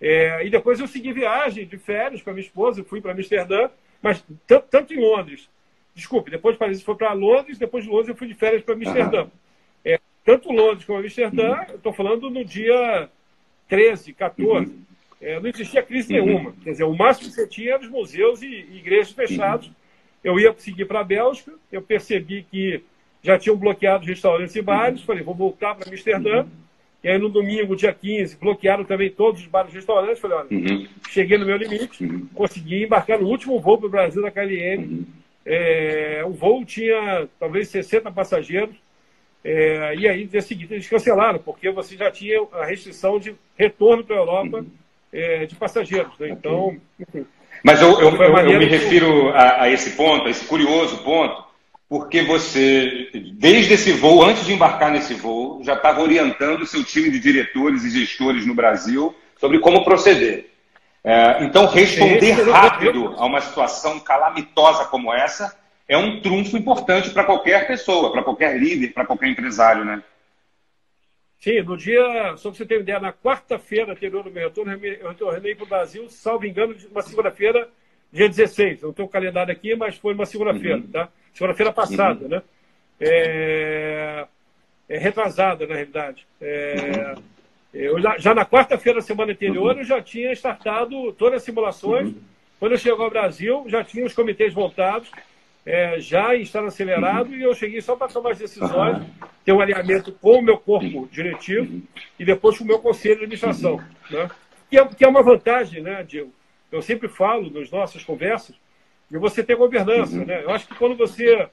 É, 0.00 0.44
e 0.44 0.50
depois 0.50 0.80
eu 0.80 0.88
segui 0.88 1.12
viagem 1.12 1.66
de 1.66 1.78
férias 1.78 2.20
com 2.20 2.30
a 2.30 2.32
minha 2.32 2.44
esposa, 2.44 2.82
fui 2.82 3.00
para 3.00 3.12
Amsterdã, 3.12 3.70
mas 4.02 4.24
tanto 4.68 4.92
em 4.92 5.00
Londres. 5.00 5.48
Desculpe, 5.94 6.32
depois 6.32 6.54
de 6.56 6.58
Paris 6.58 6.82
foi 6.82 6.96
para 6.96 7.12
Londres, 7.12 7.58
depois 7.58 7.84
de 7.84 7.90
Londres 7.90 8.08
eu 8.08 8.16
fui 8.16 8.26
de 8.26 8.34
férias 8.34 8.62
para 8.62 8.74
Amsterdã. 8.74 9.22
Uhum. 9.22 9.30
Tanto 10.28 10.52
Londres 10.52 10.84
como 10.84 10.98
Amsterdã, 10.98 11.52
uhum. 11.52 11.64
eu 11.70 11.76
estou 11.76 11.90
falando 11.90 12.28
no 12.28 12.44
dia 12.44 13.08
13, 13.66 14.12
14. 14.12 14.70
Uhum. 14.70 14.78
É, 15.22 15.40
não 15.40 15.48
existia 15.48 15.82
crise 15.82 16.12
uhum. 16.12 16.26
nenhuma. 16.26 16.54
Quer 16.62 16.72
dizer, 16.72 16.84
o 16.84 16.94
máximo 16.94 17.30
que 17.30 17.34
você 17.34 17.46
tinha 17.46 17.72
era 17.72 17.82
os 17.82 17.88
museus 17.88 18.42
e, 18.42 18.46
e 18.46 18.76
igrejas 18.76 19.10
fechados. 19.12 19.68
Uhum. 19.68 19.74
Eu 20.22 20.38
ia 20.38 20.54
seguir 20.58 20.84
para 20.84 21.00
a 21.00 21.04
Bélgica, 21.04 21.50
eu 21.72 21.80
percebi 21.80 22.42
que 22.42 22.82
já 23.22 23.38
tinham 23.38 23.56
bloqueado 23.56 24.04
restaurantes 24.04 24.54
e 24.54 24.60
bares. 24.60 25.00
Falei, 25.00 25.22
vou 25.22 25.34
voltar 25.34 25.74
para 25.74 25.88
Amsterdã. 25.88 26.44
E 27.02 27.08
aí 27.08 27.16
no 27.16 27.30
domingo, 27.30 27.74
dia 27.74 27.94
15, 27.94 28.36
bloquearam 28.36 28.84
também 28.84 29.10
todos 29.10 29.40
os 29.40 29.46
bares 29.46 29.72
e 29.72 29.76
restaurantes. 29.76 30.20
Falei, 30.20 30.36
olha, 30.36 30.48
uhum. 30.50 30.86
cheguei 31.08 31.38
no 31.38 31.46
meu 31.46 31.56
limite, 31.56 32.04
uhum. 32.04 32.28
consegui 32.34 32.84
embarcar 32.84 33.18
no 33.18 33.28
último 33.28 33.58
voo 33.58 33.78
para 33.78 33.86
o 33.86 33.90
Brasil 33.90 34.20
da 34.20 34.30
KLM. 34.30 34.84
Uhum. 34.84 35.06
É, 35.46 36.22
o 36.26 36.32
voo 36.32 36.66
tinha 36.66 37.26
talvez 37.40 37.68
60 37.68 38.12
passageiros. 38.12 38.76
É, 39.44 39.94
e 39.96 40.08
aí, 40.08 40.26
dia 40.26 40.42
seguinte, 40.42 40.74
eles 40.74 40.88
cancelaram, 40.88 41.38
porque 41.38 41.70
você 41.70 41.96
já 41.96 42.10
tinha 42.10 42.40
a 42.52 42.64
restrição 42.64 43.18
de 43.18 43.34
retorno 43.56 44.04
para 44.04 44.16
a 44.16 44.18
Europa 44.18 44.64
é, 45.12 45.46
de 45.46 45.54
passageiros. 45.54 46.18
Né? 46.18 46.30
Então, 46.30 46.76
enfim. 46.98 47.26
Mas 47.62 47.80
eu, 47.80 48.00
eu, 48.00 48.14
eu, 48.14 48.36
eu 48.36 48.58
me 48.58 48.66
refiro 48.66 49.30
a, 49.30 49.62
a, 49.62 49.70
esse 49.70 49.90
ponto, 49.90 50.26
a 50.26 50.30
esse 50.30 50.44
curioso 50.44 50.98
ponto, 50.98 51.44
porque 51.88 52.22
você, 52.22 53.08
desde 53.34 53.74
esse 53.74 53.92
voo, 53.92 54.22
antes 54.22 54.44
de 54.44 54.52
embarcar 54.52 54.90
nesse 54.90 55.14
voo, 55.14 55.62
já 55.64 55.74
estava 55.74 56.02
orientando 56.02 56.62
o 56.62 56.66
seu 56.66 56.84
time 56.84 57.10
de 57.10 57.18
diretores 57.18 57.84
e 57.84 57.90
gestores 57.90 58.46
no 58.46 58.54
Brasil 58.54 59.14
sobre 59.40 59.58
como 59.58 59.84
proceder. 59.84 60.50
É, 61.02 61.44
então, 61.44 61.66
responder 61.66 62.32
rápido 62.32 63.14
a 63.16 63.24
uma 63.24 63.40
situação 63.40 63.98
calamitosa 64.00 64.84
como 64.84 65.12
essa 65.12 65.56
é 65.88 65.96
um 65.96 66.20
trunfo 66.20 66.56
importante 66.56 67.10
para 67.10 67.24
qualquer 67.24 67.66
pessoa, 67.66 68.12
para 68.12 68.22
qualquer 68.22 68.58
líder, 68.58 68.92
para 68.92 69.06
qualquer 69.06 69.28
empresário, 69.28 69.84
né? 69.84 70.02
Sim, 71.40 71.62
no 71.62 71.76
dia, 71.76 72.36
só 72.36 72.50
para 72.50 72.58
você 72.58 72.66
ter 72.66 72.76
uma 72.76 72.82
ideia, 72.82 73.00
na 73.00 73.12
quarta-feira 73.12 73.92
anterior 73.92 74.24
do 74.24 74.30
meu 74.30 74.48
retorno, 74.48 74.72
eu 74.72 75.08
retornei 75.08 75.54
para 75.54 75.64
o 75.64 75.68
Brasil, 75.68 76.08
salvo 76.10 76.44
engano, 76.44 76.74
uma 76.90 77.00
segunda-feira, 77.00 77.68
dia 78.12 78.28
16. 78.28 78.82
Não 78.82 78.92
tenho 78.92 79.06
o 79.06 79.10
calendário 79.10 79.52
aqui, 79.52 79.74
mas 79.76 79.96
foi 79.96 80.14
uma 80.14 80.26
segunda-feira, 80.26 80.76
uhum. 80.76 80.88
tá? 80.88 81.08
Segunda-feira 81.32 81.72
passada, 81.72 82.24
uhum. 82.24 82.28
né? 82.28 82.42
É... 83.00 84.26
é... 84.88 84.98
retrasada, 84.98 85.66
na 85.66 85.74
realidade. 85.74 86.26
É... 86.40 87.14
Eu 87.72 88.00
já, 88.00 88.18
já 88.18 88.34
na 88.34 88.44
quarta-feira 88.44 88.98
da 88.98 89.06
semana 89.06 89.32
anterior, 89.32 89.74
uhum. 89.74 89.78
eu 89.78 89.84
já 89.84 90.02
tinha 90.02 90.32
startado 90.32 91.12
todas 91.12 91.36
as 91.36 91.42
simulações. 91.44 92.08
Uhum. 92.08 92.20
Quando 92.58 92.72
eu 92.72 92.78
chegou 92.78 93.04
ao 93.04 93.10
Brasil, 93.10 93.64
já 93.68 93.84
tinha 93.84 94.04
os 94.04 94.12
comitês 94.12 94.52
voltados, 94.52 95.08
é, 95.68 96.00
já 96.00 96.34
estado 96.34 96.66
acelerado, 96.66 97.36
e 97.36 97.42
eu 97.42 97.54
cheguei 97.54 97.82
só 97.82 97.94
para 97.94 98.08
tomar 98.08 98.30
as 98.30 98.38
decisões, 98.38 99.06
ter 99.44 99.52
um 99.52 99.60
alinhamento 99.60 100.10
com 100.12 100.38
o 100.38 100.42
meu 100.42 100.56
corpo 100.56 101.06
diretivo 101.12 101.82
e 102.18 102.24
depois 102.24 102.56
com 102.56 102.64
o 102.64 102.66
meu 102.66 102.78
conselho 102.78 103.16
de 103.16 103.24
administração. 103.24 103.78
Né? 104.10 104.30
Que, 104.70 104.78
é, 104.78 104.86
que 104.86 105.04
é 105.04 105.08
uma 105.08 105.22
vantagem, 105.22 105.82
né, 105.82 106.02
Diego? 106.02 106.32
Eu 106.72 106.80
sempre 106.80 107.06
falo 107.06 107.50
nas 107.50 107.70
nossas 107.70 108.02
conversas 108.02 108.56
de 109.10 109.18
você 109.18 109.44
ter 109.44 109.56
governança. 109.56 110.24
Né? 110.24 110.42
Eu 110.42 110.50
acho 110.50 110.66
que 110.66 110.74
quando 110.74 110.96
você 110.96 111.46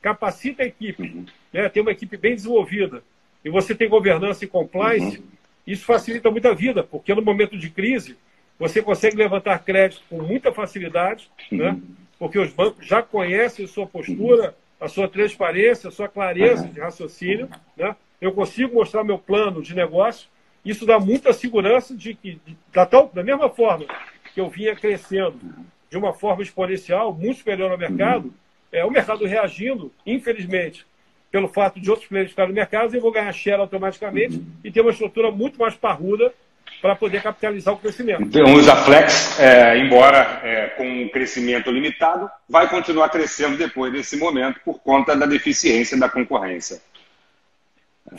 capacita 0.00 0.62
a 0.62 0.66
equipe, 0.66 1.26
né, 1.52 1.68
tem 1.68 1.82
uma 1.82 1.92
equipe 1.92 2.16
bem 2.16 2.34
desenvolvida, 2.34 3.02
e 3.44 3.50
você 3.50 3.74
tem 3.74 3.90
governança 3.90 4.42
e 4.42 4.48
compliance, 4.48 5.22
isso 5.66 5.84
facilita 5.84 6.30
muito 6.30 6.48
a 6.48 6.54
vida, 6.54 6.82
porque 6.82 7.14
no 7.14 7.20
momento 7.20 7.58
de 7.58 7.68
crise, 7.68 8.16
você 8.58 8.80
consegue 8.80 9.16
levantar 9.16 9.58
crédito 9.58 10.02
com 10.08 10.22
muita 10.22 10.50
facilidade, 10.50 11.30
né? 11.52 11.78
Porque 12.20 12.38
os 12.38 12.52
bancos 12.52 12.86
já 12.86 13.02
conhecem 13.02 13.64
a 13.64 13.68
sua 13.68 13.86
postura, 13.86 14.54
a 14.78 14.88
sua 14.88 15.08
transparência, 15.08 15.88
a 15.88 15.90
sua 15.90 16.06
clareza 16.06 16.68
de 16.68 16.78
raciocínio. 16.78 17.48
Né? 17.74 17.96
Eu 18.20 18.32
consigo 18.32 18.74
mostrar 18.74 19.02
meu 19.02 19.18
plano 19.18 19.62
de 19.62 19.74
negócio. 19.74 20.28
Isso 20.62 20.84
dá 20.84 21.00
muita 21.00 21.32
segurança 21.32 21.96
de 21.96 22.12
que, 22.12 22.38
de, 22.46 22.54
da, 22.70 22.84
tal, 22.84 23.08
da 23.08 23.24
mesma 23.24 23.48
forma 23.48 23.86
que 24.34 24.40
eu 24.40 24.50
vinha 24.50 24.76
crescendo 24.76 25.40
de 25.88 25.96
uma 25.96 26.12
forma 26.12 26.42
exponencial, 26.42 27.14
muito 27.14 27.38
superior 27.38 27.72
ao 27.72 27.78
mercado, 27.78 28.32
é, 28.70 28.84
o 28.84 28.90
mercado 28.90 29.24
reagindo, 29.24 29.90
infelizmente, 30.04 30.86
pelo 31.30 31.48
fato 31.48 31.80
de 31.80 31.90
outros 31.90 32.06
players 32.06 32.30
ficarem 32.30 32.50
no 32.50 32.54
mercado, 32.54 32.94
eu 32.94 33.00
vou 33.00 33.10
ganhar 33.10 33.32
share 33.32 33.60
automaticamente 33.60 34.44
e 34.62 34.70
ter 34.70 34.82
uma 34.82 34.90
estrutura 34.90 35.30
muito 35.30 35.58
mais 35.58 35.74
parruda 35.74 36.34
para 36.80 36.96
poder 36.96 37.22
capitalizar 37.22 37.74
o 37.74 37.78
crescimento. 37.78 38.22
Então, 38.22 38.54
o 38.54 38.62
Zaflex, 38.62 39.38
é, 39.38 39.78
embora 39.78 40.40
é, 40.42 40.66
com 40.68 40.84
um 40.84 41.08
crescimento 41.08 41.70
limitado, 41.70 42.30
vai 42.48 42.68
continuar 42.68 43.08
crescendo 43.10 43.56
depois 43.56 43.92
desse 43.92 44.16
momento 44.16 44.60
por 44.64 44.80
conta 44.80 45.14
da 45.14 45.26
deficiência 45.26 45.98
da 45.98 46.08
concorrência. 46.08 46.80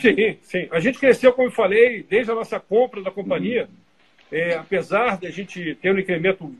Sim, 0.00 0.38
sim. 0.42 0.68
A 0.70 0.80
gente 0.80 0.98
cresceu, 0.98 1.32
como 1.32 1.48
eu 1.48 1.52
falei, 1.52 2.06
desde 2.08 2.30
a 2.30 2.34
nossa 2.34 2.58
compra 2.58 3.02
da 3.02 3.10
companhia, 3.10 3.68
é, 4.30 4.54
apesar 4.54 5.18
de 5.18 5.26
a 5.26 5.30
gente 5.30 5.74
ter 5.82 5.92
um 5.92 5.98
incremento 5.98 6.54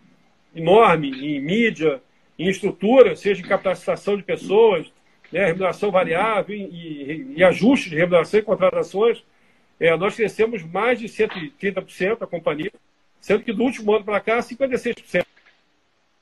enorme 0.55 1.09
em 1.09 1.41
mídia, 1.41 2.01
em 2.39 2.49
estrutura, 2.49 3.17
seja 3.17 3.41
em 3.41 3.49
capacitação 3.49 4.17
de 4.17 4.23
pessoas, 4.23 4.93
né, 5.31 5.47
remuneração 5.47 5.91
variável 5.91 6.55
e, 6.55 6.63
e, 6.63 7.35
e 7.37 7.45
ajuste 7.45 7.89
de 7.89 7.97
remuneração 7.97 8.41
e 8.41 8.43
contratações, 8.43 9.23
é, 9.83 9.97
nós 9.97 10.15
crescemos 10.15 10.63
mais 10.63 11.01
de 11.01 11.09
130% 11.09 12.19
a 12.21 12.27
companhia, 12.27 12.71
sendo 13.21 13.43
que 13.43 13.53
do 13.53 13.65
último 13.65 13.93
ano 13.93 14.05
para 14.05 14.21
cá, 14.21 14.39
56%. 14.39 14.95
É 15.17 15.25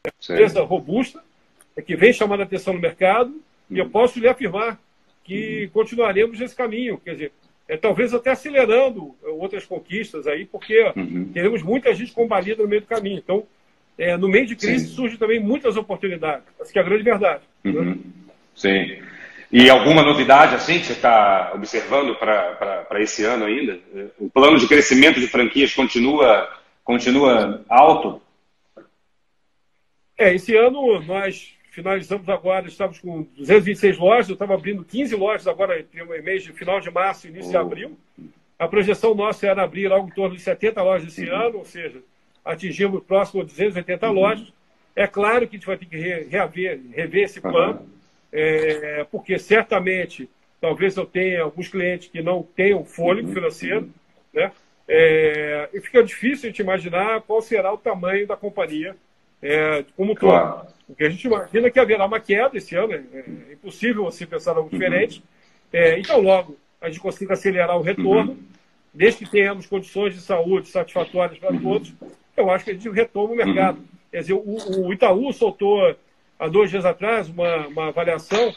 uma 0.07 0.12
empresa 0.35 0.62
robusta, 0.62 1.23
é 1.77 1.83
que 1.83 1.94
vem 1.94 2.11
chamando 2.11 2.40
a 2.40 2.44
atenção 2.44 2.73
no 2.73 2.81
mercado, 2.81 3.38
e 3.70 3.79
eu 3.79 3.90
posso 3.90 4.18
lhe 4.18 4.27
afirmar 4.27 4.81
que 5.23 5.64
uhum. 5.64 5.70
continuaremos 5.73 6.38
nesse 6.38 6.57
caminho. 6.57 6.96
Quer 7.05 7.12
dizer, 7.12 7.33
é, 7.68 7.77
talvez 7.77 8.14
até 8.14 8.31
acelerando 8.31 9.14
outras 9.23 9.66
conquistas 9.66 10.27
aí, 10.27 10.46
porque 10.46 10.81
uhum. 10.96 11.31
teremos 11.31 11.62
muita 11.62 11.94
gente 11.94 12.12
combalida 12.12 12.62
no 12.62 12.68
meio 12.68 12.81
do 12.81 12.87
caminho. 12.87 13.18
Então, 13.18 13.46
é, 13.99 14.16
no 14.16 14.27
meio 14.27 14.46
de 14.46 14.57
crise 14.57 14.87
Sim. 14.87 14.94
surgem 14.94 15.18
também 15.18 15.38
muitas 15.38 15.77
oportunidades. 15.77 16.46
Essa 16.59 16.73
que 16.73 16.79
é 16.79 16.83
a 16.83 16.85
grande 16.85 17.03
verdade. 17.03 17.42
Uhum. 17.62 17.85
Né? 17.85 17.99
Sim. 18.55 19.03
E 19.52 19.68
alguma 19.68 20.04
novidade 20.04 20.54
assim 20.54 20.78
que 20.78 20.86
você 20.86 20.92
está 20.92 21.50
observando 21.52 22.14
para 22.14 23.00
esse 23.00 23.24
ano 23.24 23.46
ainda? 23.46 23.80
O 24.18 24.30
plano 24.30 24.56
de 24.56 24.68
crescimento 24.68 25.18
de 25.18 25.26
franquias 25.26 25.74
continua, 25.74 26.48
continua 26.84 27.64
alto? 27.68 28.22
É, 30.16 30.32
esse 30.32 30.54
ano 30.56 31.02
nós 31.02 31.52
finalizamos 31.72 32.28
agora, 32.28 32.68
estamos 32.68 33.00
com 33.00 33.22
226 33.36 33.98
lojas, 33.98 34.28
eu 34.28 34.34
estava 34.34 34.54
abrindo 34.54 34.84
15 34.84 35.16
lojas 35.16 35.48
agora 35.48 35.80
em 35.80 36.22
mês 36.22 36.44
de 36.44 36.52
final 36.52 36.78
de 36.80 36.90
março 36.90 37.26
e 37.26 37.30
início 37.30 37.50
de 37.50 37.56
abril. 37.56 37.98
A 38.56 38.68
projeção 38.68 39.16
nossa 39.16 39.48
era 39.48 39.64
abrir 39.64 39.90
algo 39.90 40.08
em 40.08 40.14
torno 40.14 40.36
de 40.36 40.42
70 40.42 40.80
lojas 40.80 41.08
esse 41.08 41.28
uhum. 41.28 41.36
ano, 41.36 41.58
ou 41.58 41.64
seja, 41.64 42.00
atingimos 42.44 43.02
próximo 43.02 43.42
de 43.42 43.50
280 43.50 44.06
uhum. 44.06 44.12
lojas. 44.12 44.52
É 44.94 45.08
claro 45.08 45.48
que 45.48 45.56
a 45.56 45.58
gente 45.58 45.66
vai 45.66 45.76
ter 45.76 45.86
que 45.86 45.96
rever, 45.96 46.80
rever 46.92 47.24
esse 47.24 47.40
plano. 47.40 47.80
Uhum 47.80 47.99
é, 48.32 49.06
porque 49.10 49.38
certamente 49.38 50.28
talvez 50.60 50.96
eu 50.96 51.06
tenha 51.06 51.42
alguns 51.42 51.68
clientes 51.68 52.08
que 52.08 52.22
não 52.22 52.42
tenham 52.42 52.84
fôlego 52.84 53.28
uhum. 53.28 53.34
financeiro, 53.34 53.90
né? 54.32 54.52
É, 54.92 55.68
e 55.72 55.80
fica 55.80 56.02
difícil 56.02 56.48
a 56.48 56.50
gente 56.50 56.62
imaginar 56.62 57.22
qual 57.22 57.40
será 57.40 57.72
o 57.72 57.78
tamanho 57.78 58.26
da 58.26 58.36
companhia 58.36 58.96
é, 59.40 59.84
como 59.96 60.14
todo. 60.14 60.30
Claro. 60.30 60.66
Porque 60.86 61.04
a 61.04 61.08
gente 61.08 61.24
imagina 61.24 61.70
que 61.70 61.78
haverá 61.78 62.04
uma 62.04 62.18
queda 62.18 62.58
esse 62.58 62.74
ano, 62.74 62.92
é, 62.94 62.96
é 62.96 63.52
impossível 63.52 64.04
você 64.04 64.26
pensar 64.26 64.56
algo 64.56 64.64
uhum. 64.64 64.78
diferente. 64.78 65.22
É, 65.72 65.98
então, 65.98 66.20
logo, 66.20 66.56
a 66.80 66.88
gente 66.88 67.00
consiga 67.00 67.34
acelerar 67.34 67.76
o 67.78 67.82
retorno, 67.82 68.32
uhum. 68.32 68.42
desde 68.92 69.24
que 69.24 69.30
tenhamos 69.30 69.66
condições 69.66 70.14
de 70.14 70.20
saúde 70.20 70.68
satisfatórias 70.68 71.38
para 71.38 71.56
todos, 71.56 71.94
eu 72.36 72.50
acho 72.50 72.64
que 72.64 72.72
a 72.72 72.74
gente 72.74 72.90
retoma 72.90 73.32
o 73.32 73.36
mercado. 73.36 73.80
Quer 74.10 74.20
dizer, 74.20 74.32
o, 74.32 74.86
o 74.86 74.92
Itaú 74.92 75.32
soltou 75.32 75.94
há 76.40 76.48
dois 76.48 76.70
dias 76.70 76.87
atrás, 76.87 77.29
uma, 77.29 77.68
uma 77.68 77.88
avaliação 77.88 78.53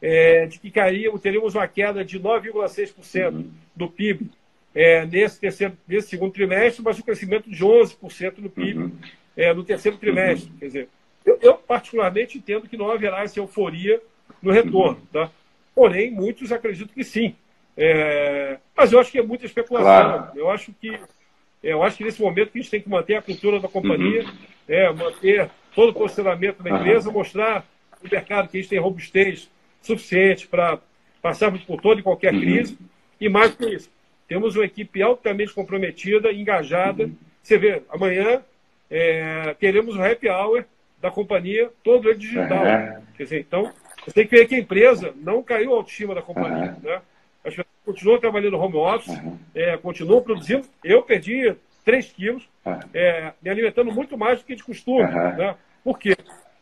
é, 0.00 0.46
de 0.46 0.60
que 0.60 0.70
caía, 0.70 1.10
teríamos 1.18 1.56
uma 1.56 1.66
queda 1.66 2.04
de 2.04 2.20
9,6% 2.20 3.32
uhum. 3.32 3.50
do 3.74 3.88
PIB 3.88 4.30
é, 4.72 5.04
nesse, 5.04 5.40
terceiro, 5.40 5.76
nesse 5.88 6.08
segundo 6.08 6.32
trimestre, 6.32 6.82
mas 6.84 6.98
um 6.98 7.02
crescimento 7.02 7.50
de 7.50 7.64
11% 7.64 8.34
do 8.36 8.48
PIB 8.48 8.78
uhum. 8.78 8.92
é, 9.36 9.52
no 9.52 9.64
terceiro 9.64 9.98
trimestre. 9.98 10.50
Uhum. 10.50 10.58
Quer 10.58 10.66
dizer, 10.66 10.88
eu, 11.24 11.38
eu, 11.42 11.54
particularmente 11.54 12.38
entendo 12.38 12.68
que 12.68 12.76
não 12.76 12.90
haverá 12.90 13.24
essa 13.24 13.40
euforia 13.40 14.00
no 14.40 14.52
retorno. 14.52 14.98
Uhum. 14.98 15.06
Tá? 15.12 15.30
Porém, 15.74 16.12
muitos 16.12 16.52
acreditam 16.52 16.94
que 16.94 17.02
sim. 17.02 17.34
É, 17.76 18.58
mas 18.74 18.92
eu 18.92 19.00
acho 19.00 19.10
que 19.10 19.18
é 19.18 19.22
muita 19.22 19.44
especulação. 19.44 19.84
Claro. 19.84 20.38
Eu 20.38 20.48
acho 20.48 20.72
que 20.80 20.98
eu 21.62 21.82
acho 21.82 21.96
que 21.96 22.04
nesse 22.04 22.22
momento 22.22 22.52
que 22.52 22.58
a 22.58 22.62
gente 22.62 22.70
tem 22.70 22.80
que 22.80 22.88
manter 22.88 23.16
a 23.16 23.22
cultura 23.22 23.58
da 23.58 23.66
companhia, 23.66 24.22
uhum. 24.22 24.32
é, 24.68 24.92
manter 24.92 25.50
todo 25.76 25.90
o 25.90 25.94
posicionamento 25.94 26.62
da 26.62 26.70
empresa, 26.70 27.12
mostrar 27.12 27.64
no 28.02 28.08
mercado 28.10 28.48
que 28.48 28.56
a 28.56 28.60
gente 28.60 28.70
tem 28.70 28.80
robustez 28.80 29.48
suficiente 29.82 30.48
para 30.48 30.80
passarmos 31.20 31.62
por 31.62 31.80
toda 31.82 32.00
e 32.00 32.02
qualquer 32.02 32.32
uhum. 32.32 32.40
crise. 32.40 32.78
E 33.20 33.28
mais 33.28 33.54
que 33.54 33.66
isso, 33.66 33.90
temos 34.26 34.56
uma 34.56 34.64
equipe 34.64 35.02
altamente 35.02 35.52
comprometida, 35.52 36.32
engajada. 36.32 37.04
Uhum. 37.04 37.14
Você 37.42 37.58
vê, 37.58 37.82
amanhã 37.90 38.40
é, 38.90 39.54
teremos 39.60 39.94
o 39.96 40.02
happy 40.02 40.30
hour 40.30 40.64
da 41.00 41.10
companhia, 41.10 41.70
todo 41.84 42.08
ele 42.08 42.18
digital. 42.18 42.64
Uhum. 42.64 43.02
Quer 43.14 43.22
dizer, 43.24 43.40
então, 43.40 43.70
você 44.02 44.12
tem 44.12 44.26
que 44.26 44.34
ver 44.34 44.48
que 44.48 44.54
a 44.54 44.58
empresa 44.58 45.12
não 45.16 45.42
caiu 45.42 45.74
a 45.74 45.76
autoestima 45.76 46.14
da 46.14 46.22
companhia. 46.22 46.74
Né? 46.82 47.02
As 47.44 47.54
pessoas 47.54 47.66
continuam 47.84 48.18
trabalhando 48.18 48.58
home 48.58 48.76
office, 48.76 49.20
é, 49.54 49.76
continuam 49.76 50.22
produzindo. 50.22 50.66
Eu 50.82 51.02
perdi 51.02 51.54
3 51.84 52.12
quilos, 52.12 52.48
é, 52.94 53.32
me 53.42 53.50
alimentando 53.50 53.92
muito 53.92 54.16
mais 54.16 54.38
do 54.38 54.46
que 54.46 54.56
de 54.56 54.64
costume. 54.64 55.04
Né? 55.04 55.54
Por 55.86 56.00
quê? 56.00 56.16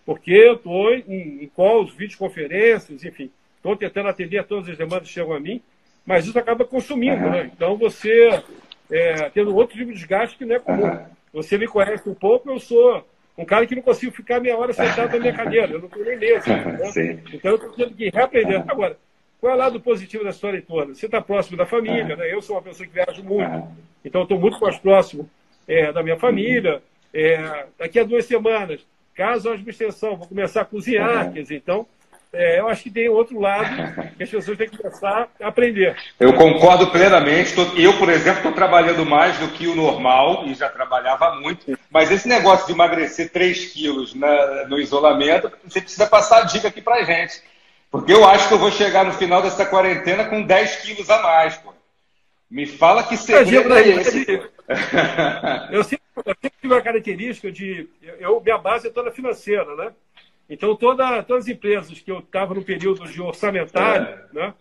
Porque 0.05 0.33
eu 0.33 0.53
estou 0.53 0.93
em, 0.95 1.45
em 1.45 1.51
calls, 1.57 1.95
videoconferências, 1.95 3.03
enfim, 3.03 3.31
estou 3.57 3.75
tentando 3.75 4.11
atender 4.11 4.37
a 4.37 4.45
todas 4.45 4.69
as 4.69 4.77
demandas 4.77 5.09
que 5.09 5.15
chegam 5.15 5.33
a 5.33 5.41
mim, 5.41 5.63
mas 6.05 6.27
isso 6.27 6.39
acaba 6.39 6.67
consumindo, 6.67 7.25
uhum. 7.25 7.31
né? 7.31 7.51
Então 7.51 7.75
você 7.79 8.43
é, 8.91 9.31
tendo 9.31 9.57
outro 9.57 9.79
tipo 9.79 9.91
de 9.91 9.97
desgaste 9.97 10.37
que 10.37 10.45
não 10.45 10.57
é 10.57 10.59
comum. 10.59 10.85
Uhum. 10.85 11.07
Você 11.33 11.57
me 11.57 11.67
conhece 11.67 12.07
um 12.07 12.15
pouco, 12.15 12.51
eu 12.51 12.61
sou 12.61 13.03
um 13.39 13.47
cara 13.47 13.67
que 13.67 13.75
não 13.75 13.81
consigo 13.81 14.13
ficar 14.13 14.41
meia 14.41 14.59
hora 14.59 14.75
sentado 14.75 15.13
na 15.13 15.19
minha 15.19 15.33
cadeira, 15.33 15.73
eu 15.73 15.79
não 15.79 15.87
estou 15.87 16.05
nem 16.05 16.19
mesmo. 16.19 16.55
Né? 16.55 17.23
Então 17.33 17.53
eu 17.53 17.57
estou 17.57 17.73
tendo 17.73 17.95
que 17.95 18.11
reaprender. 18.11 18.63
Agora, 18.69 18.99
qual 19.41 19.55
é 19.55 19.57
o 19.57 19.59
lado 19.59 19.81
positivo 19.81 20.23
da 20.23 20.31
história 20.31 20.61
toda? 20.61 20.95
Você 20.95 21.07
está 21.07 21.23
próximo 21.23 21.57
da 21.57 21.65
família, 21.65 22.15
né? 22.15 22.31
Eu 22.31 22.43
sou 22.43 22.57
uma 22.57 22.63
pessoa 22.63 22.87
que 22.87 22.93
viaja 22.93 23.23
muito, 23.23 23.69
então 24.05 24.21
eu 24.21 24.25
estou 24.25 24.39
muito 24.39 24.61
mais 24.61 24.77
próximo 24.77 25.31
é, 25.67 25.91
da 25.91 26.03
minha 26.03 26.19
família. 26.19 26.83
É, 27.17 27.67
daqui 27.79 27.99
a 28.01 28.05
duas 28.05 28.27
semanas, 28.27 28.85
caso 29.15 29.51
haja 29.51 29.63
uma 29.63 29.71
extensão, 29.71 30.17
vou 30.17 30.27
começar 30.27 30.63
a 30.63 30.65
cozinhar. 30.65 31.27
Uhum. 31.27 31.33
Quer 31.33 31.43
dizer, 31.43 31.57
então, 31.57 31.87
é, 32.33 32.59
eu 32.59 32.69
acho 32.69 32.83
que 32.83 32.91
tem 32.91 33.09
outro 33.09 33.39
lado 33.39 33.69
que 34.17 34.23
as 34.25 34.31
pessoas 34.31 34.59
têm 34.59 34.69
que 34.69 34.77
começar 34.77 35.29
a 35.41 35.47
aprender. 35.47 35.97
Eu 36.19 36.33
concordo 36.35 36.91
plenamente. 36.91 37.55
Eu, 37.77 37.97
por 37.97 38.09
exemplo, 38.09 38.39
estou 38.39 38.53
trabalhando 38.53 39.07
mais 39.07 39.39
do 39.39 39.49
que 39.49 39.69
o 39.69 39.77
normal 39.77 40.45
e 40.47 40.55
já 40.55 40.69
trabalhava 40.69 41.37
muito. 41.37 41.79
Mas 41.91 42.11
esse 42.11 42.27
negócio 42.27 42.67
de 42.67 42.73
emagrecer 42.73 43.31
3 43.31 43.73
quilos 43.73 44.15
na, 44.15 44.67
no 44.67 44.81
isolamento, 44.81 45.51
você 45.65 45.81
precisa 45.81 46.07
passar 46.07 46.43
a 46.43 46.45
dica 46.45 46.69
aqui 46.69 46.83
para 46.83 47.05
gente. 47.05 47.41
Porque 47.89 48.13
eu 48.13 48.25
acho 48.25 48.49
que 48.49 48.55
eu 48.55 48.59
vou 48.59 48.73
chegar 48.73 49.05
no 49.05 49.13
final 49.13 49.41
dessa 49.41 49.65
quarentena 49.65 50.25
com 50.25 50.43
10 50.43 50.77
quilos 50.77 51.09
a 51.09 51.23
mais. 51.23 51.57
Pô. 51.59 51.73
Me 52.51 52.67
fala 52.67 53.05
que 53.05 53.17
segredo 53.17 53.73
é 53.75 53.89
esse. 53.89 54.27
Eu 55.71 55.85
sempre, 55.85 56.04
eu 56.17 56.35
sempre 56.41 56.59
tive 56.61 56.75
uma 56.75 56.83
característica 56.83 57.51
de. 57.51 57.89
Eu, 58.19 58.41
minha 58.41 58.59
base 58.59 58.87
é 58.87 58.91
toda 58.91 59.11
financeira, 59.11 59.75
né? 59.77 59.93
Então, 60.49 60.77
toda, 60.77 61.23
todas 61.23 61.45
as 61.45 61.51
empresas 61.51 61.99
que 62.01 62.11
eu 62.11 62.19
estava 62.19 62.55
no 62.55 62.63
período 62.63 63.07
de 63.09 63.21
orçamentário, 63.21 64.07
é. 64.07 64.27
né, 64.33 64.55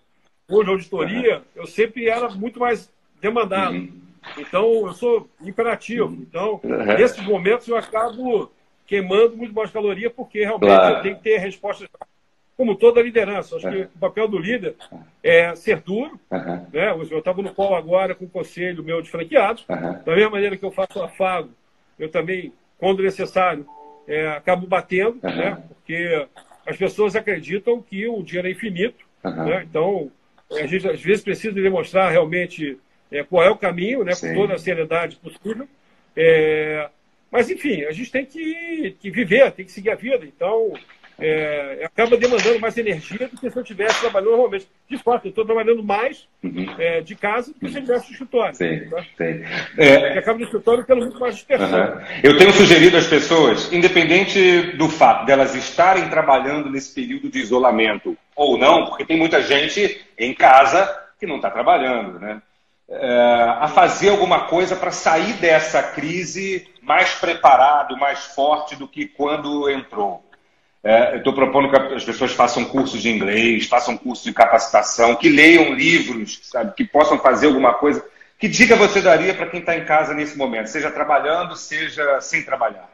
ou 0.49 0.63
de 0.63 0.69
auditoria, 0.69 1.37
uhum. 1.37 1.43
eu 1.55 1.67
sempre 1.67 2.07
era 2.07 2.29
muito 2.29 2.59
mais 2.59 2.89
demandado. 3.21 3.75
Uhum. 3.75 4.01
Então, 4.37 4.87
eu 4.87 4.93
sou 4.93 5.29
imperativo. 5.41 6.05
Uhum. 6.05 6.25
Então, 6.27 6.59
uhum. 6.63 6.85
nesses 6.85 7.21
momentos, 7.25 7.67
eu 7.67 7.75
acabo 7.75 8.49
queimando 8.85 9.35
muito 9.35 9.53
mais 9.53 9.71
caloria, 9.71 10.09
porque 10.09 10.39
realmente 10.39 10.69
claro. 10.69 10.97
eu 10.97 11.01
tenho 11.01 11.17
que 11.17 11.23
ter 11.23 11.37
respostas, 11.37 11.87
como 12.57 12.75
toda 12.75 13.01
liderança. 13.01 13.55
Acho 13.55 13.69
que 13.69 13.81
o 13.81 13.99
papel 13.99 14.27
do 14.27 14.37
líder 14.37 14.75
é 15.21 15.55
ser 15.55 15.81
duro. 15.81 16.19
Né? 16.71 16.91
Eu 17.09 17.19
estava 17.19 17.41
no 17.41 17.53
colo 17.53 17.75
agora 17.75 18.15
com 18.15 18.25
o 18.25 18.29
conselho 18.29 18.83
meu 18.83 19.01
de 19.01 19.09
franqueados. 19.09 19.65
Da 19.67 20.15
mesma 20.15 20.31
maneira 20.31 20.57
que 20.57 20.65
eu 20.65 20.71
faço 20.71 21.01
afago, 21.01 21.49
eu 21.97 22.09
também, 22.09 22.53
quando 22.77 23.03
necessário, 23.03 23.65
é, 24.07 24.27
acabo 24.29 24.67
batendo, 24.67 25.19
uhum. 25.23 25.35
né? 25.35 25.63
porque 25.67 26.27
as 26.65 26.77
pessoas 26.77 27.15
acreditam 27.15 27.81
que 27.81 28.07
o 28.07 28.21
dinheiro 28.23 28.47
é 28.47 28.51
infinito. 28.51 29.05
Uhum. 29.23 29.45
Né? 29.45 29.65
Então, 29.69 30.11
a 30.51 30.67
gente 30.67 30.87
às 30.87 31.01
vezes 31.01 31.23
precisa 31.23 31.53
demonstrar 31.53 32.11
realmente 32.11 32.77
é, 33.11 33.23
qual 33.23 33.43
é 33.43 33.49
o 33.49 33.57
caminho, 33.57 34.03
né? 34.03 34.13
com 34.15 34.33
toda 34.33 34.53
a 34.53 34.59
seriedade 34.59 35.15
possível. 35.15 35.67
É, 36.15 36.89
mas, 37.31 37.49
enfim, 37.49 37.83
a 37.85 37.91
gente 37.91 38.11
tem 38.11 38.25
que, 38.25 38.95
que 38.99 39.09
viver, 39.09 39.51
tem 39.53 39.65
que 39.65 39.71
seguir 39.71 39.89
a 39.89 39.95
vida. 39.95 40.23
Então, 40.23 40.73
é, 41.25 41.85
acaba 41.85 42.17
demandando 42.17 42.59
mais 42.59 42.77
energia 42.77 43.29
do 43.29 43.37
que 43.37 43.49
se 43.49 43.57
eu 43.57 43.61
estivesse 43.61 44.01
trabalhando 44.01 44.31
normalmente. 44.31 44.67
De 44.89 44.97
fato, 44.97 45.25
eu 45.25 45.29
estou 45.29 45.45
trabalhando 45.45 45.81
mais 45.81 46.27
uhum. 46.43 46.75
é, 46.77 46.99
de 46.99 47.15
casa 47.15 47.53
do 47.53 47.59
que 47.59 47.69
se 47.69 47.77
eu 47.77 47.81
estivesse 47.81 48.07
no 48.07 48.11
escritório. 48.11 48.55
Sim, 48.55 48.89
tá? 48.89 49.03
sim. 49.17 49.43
É... 49.77 50.17
acaba 50.17 50.37
no 50.37 50.43
escritório 50.43 50.83
tendo 50.83 50.99
muito 50.99 51.19
mais 51.19 51.35
dispersão. 51.35 51.79
Uhum. 51.79 52.01
Eu 52.21 52.37
tenho 52.37 52.51
sugerido 52.51 52.97
às 52.97 53.07
pessoas, 53.07 53.71
independente 53.71 54.75
do 54.75 54.89
fato 54.89 55.25
delas 55.25 55.55
estarem 55.55 56.09
trabalhando 56.09 56.69
nesse 56.69 56.93
período 56.93 57.29
de 57.29 57.39
isolamento 57.39 58.17
ou 58.35 58.57
não, 58.57 58.87
porque 58.87 59.05
tem 59.05 59.17
muita 59.17 59.41
gente 59.41 60.05
em 60.17 60.33
casa 60.33 61.03
que 61.17 61.25
não 61.25 61.37
está 61.37 61.49
trabalhando, 61.49 62.19
né? 62.19 62.41
É, 62.89 63.45
a 63.61 63.67
fazer 63.69 64.09
alguma 64.09 64.41
coisa 64.41 64.75
para 64.75 64.91
sair 64.91 65.33
dessa 65.33 65.81
crise 65.81 66.67
mais 66.81 67.15
preparado, 67.15 67.97
mais 67.97 68.25
forte 68.25 68.75
do 68.75 68.89
que 68.89 69.07
quando 69.07 69.69
entrou. 69.69 70.21
É, 70.83 71.15
Estou 71.17 71.33
propondo 71.33 71.69
que 71.69 71.77
as 71.95 72.03
pessoas 72.03 72.33
façam 72.33 72.65
cursos 72.65 73.01
de 73.01 73.09
inglês, 73.09 73.67
façam 73.67 73.97
cursos 73.97 74.25
de 74.25 74.33
capacitação, 74.33 75.15
que 75.15 75.29
leiam 75.29 75.73
livros, 75.73 76.41
sabe, 76.43 76.73
que 76.75 76.83
possam 76.83 77.17
fazer 77.17 77.47
alguma 77.47 77.73
coisa. 77.73 78.05
Que 78.37 78.49
dica 78.49 78.75
você 78.75 79.01
daria 79.01 79.33
para 79.33 79.47
quem 79.47 79.61
está 79.61 79.77
em 79.77 79.85
casa 79.85 80.13
nesse 80.13 80.37
momento, 80.37 80.67
seja 80.67 80.91
trabalhando, 80.91 81.55
seja 81.55 82.19
sem 82.19 82.43
trabalhar? 82.43 82.91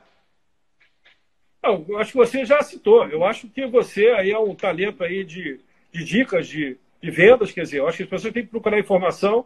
Não, 1.64 1.84
eu 1.90 1.98
acho 1.98 2.12
que 2.12 2.18
você 2.18 2.46
já 2.46 2.62
citou. 2.62 3.08
Eu 3.08 3.26
acho 3.26 3.48
que 3.48 3.66
você 3.66 4.10
aí 4.10 4.30
é 4.30 4.38
um 4.38 4.54
talento 4.54 5.04
aí 5.04 5.24
de, 5.24 5.60
de 5.92 6.04
dicas 6.04 6.48
de, 6.48 6.78
de 7.02 7.10
vendas, 7.10 7.52
quer 7.52 7.64
dizer, 7.64 7.80
eu 7.80 7.88
acho 7.88 7.98
que 7.98 8.04
as 8.04 8.10
pessoas 8.10 8.32
têm 8.32 8.44
que 8.44 8.52
procurar 8.52 8.80
informação. 8.80 9.46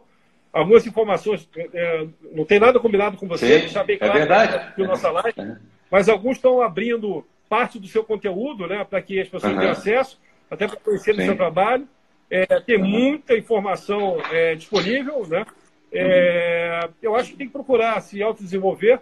Algumas 0.52 0.86
informações 0.86 1.48
é, 1.56 2.06
não 2.32 2.44
tem 2.44 2.60
nada 2.60 2.78
combinado 2.78 3.16
com 3.16 3.26
você, 3.26 3.68
Sim, 3.68 3.84
bem 3.84 3.96
é 3.96 3.98
claro 3.98 4.12
é 4.12 4.18
verdade. 4.18 4.82
nossa 4.82 5.10
live, 5.10 5.40
é. 5.40 5.56
mas 5.90 6.08
alguns 6.08 6.36
estão 6.36 6.60
abrindo 6.60 7.26
parte 7.48 7.78
do 7.78 7.86
seu 7.86 8.04
conteúdo, 8.04 8.66
né, 8.66 8.84
para 8.84 9.00
que 9.00 9.20
as 9.20 9.28
pessoas 9.28 9.52
uhum. 9.52 9.58
tenham 9.58 9.72
acesso, 9.72 10.20
até 10.50 10.66
para 10.66 10.76
conhecer 10.76 11.12
o 11.12 11.22
seu 11.22 11.36
trabalho. 11.36 11.88
É, 12.30 12.46
tem 12.60 12.78
uhum. 12.78 12.88
muita 12.88 13.36
informação 13.36 14.16
é, 14.32 14.54
disponível, 14.54 15.26
né? 15.26 15.44
É, 15.92 16.80
uhum. 16.82 16.90
eu 17.02 17.14
acho 17.14 17.30
que 17.30 17.36
tem 17.36 17.46
que 17.46 17.52
procurar 17.52 18.00
se 18.00 18.20
autodesenvolver, 18.22 18.98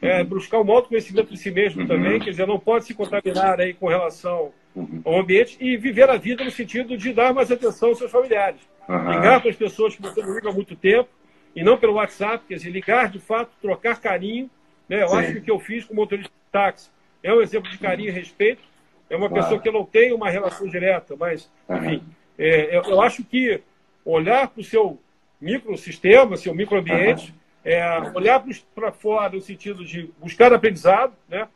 é, 0.00 0.20
uhum. 0.20 0.26
buscar 0.26 0.60
um 0.60 0.70
autoconhecimento 0.70 1.32
de 1.32 1.38
si 1.38 1.50
mesmo 1.50 1.82
uhum. 1.82 1.88
também, 1.88 2.20
quer 2.20 2.30
dizer, 2.30 2.46
não 2.46 2.58
pode 2.58 2.84
se 2.84 2.94
contaminar 2.94 3.60
aí 3.60 3.74
com 3.74 3.88
relação 3.88 4.52
uhum. 4.74 5.00
ao 5.04 5.18
ambiente 5.18 5.56
e 5.58 5.76
viver 5.76 6.08
a 6.08 6.16
vida 6.16 6.44
no 6.44 6.50
sentido 6.50 6.96
de 6.96 7.12
dar 7.12 7.34
mais 7.34 7.50
atenção 7.50 7.88
aos 7.88 7.98
seus 7.98 8.10
familiares. 8.12 8.60
Ligar 8.88 9.40
para 9.40 9.50
as 9.50 9.56
pessoas 9.56 9.96
que 9.96 10.02
você 10.02 10.22
não 10.22 10.32
liga 10.34 10.48
há 10.48 10.52
muito 10.52 10.76
tempo, 10.76 11.08
e 11.56 11.64
não 11.64 11.78
pelo 11.78 11.94
WhatsApp, 11.94 12.44
quer 12.46 12.56
dizer, 12.56 12.70
ligar 12.70 13.08
de 13.08 13.18
fato, 13.18 13.50
trocar 13.62 13.98
carinho. 13.98 14.50
Né? 14.86 15.02
Eu 15.02 15.08
Sim. 15.08 15.16
acho 15.16 15.32
que 15.32 15.38
o 15.38 15.42
que 15.42 15.50
eu 15.50 15.58
fiz 15.58 15.84
com 15.86 15.94
o 15.94 15.96
motorista 15.96 16.30
de 16.30 16.52
táxi 16.52 16.90
é 17.26 17.34
um 17.34 17.42
exemplo 17.42 17.68
de 17.68 17.78
carinho 17.78 18.08
e 18.08 18.12
respeito. 18.12 18.62
É 19.10 19.16
uma 19.16 19.28
claro. 19.28 19.42
pessoa 19.42 19.60
que 19.60 19.68
eu 19.68 19.72
não 19.72 19.84
tenho 19.84 20.14
uma 20.14 20.30
relação 20.30 20.68
direta, 20.68 21.16
mas, 21.16 21.50
enfim, 21.68 22.02
é, 22.38 22.76
eu, 22.76 22.82
eu, 22.82 23.00
acho 23.00 23.24
que 23.24 23.60
olhar 24.04 24.48
para 24.48 24.60
o 24.60 24.64
seu 24.64 24.98
microsistema, 25.40 26.36
seu 26.36 26.54
microambiente, 26.54 27.34
é, 27.64 27.84
olhar 28.14 28.42
para 28.74 28.92
fora 28.92 29.34
no 29.34 29.40
sentido 29.40 29.84
de 29.84 30.08
buscar 30.20 30.52
aprendizado, 30.52 31.14
né? 31.28 31.48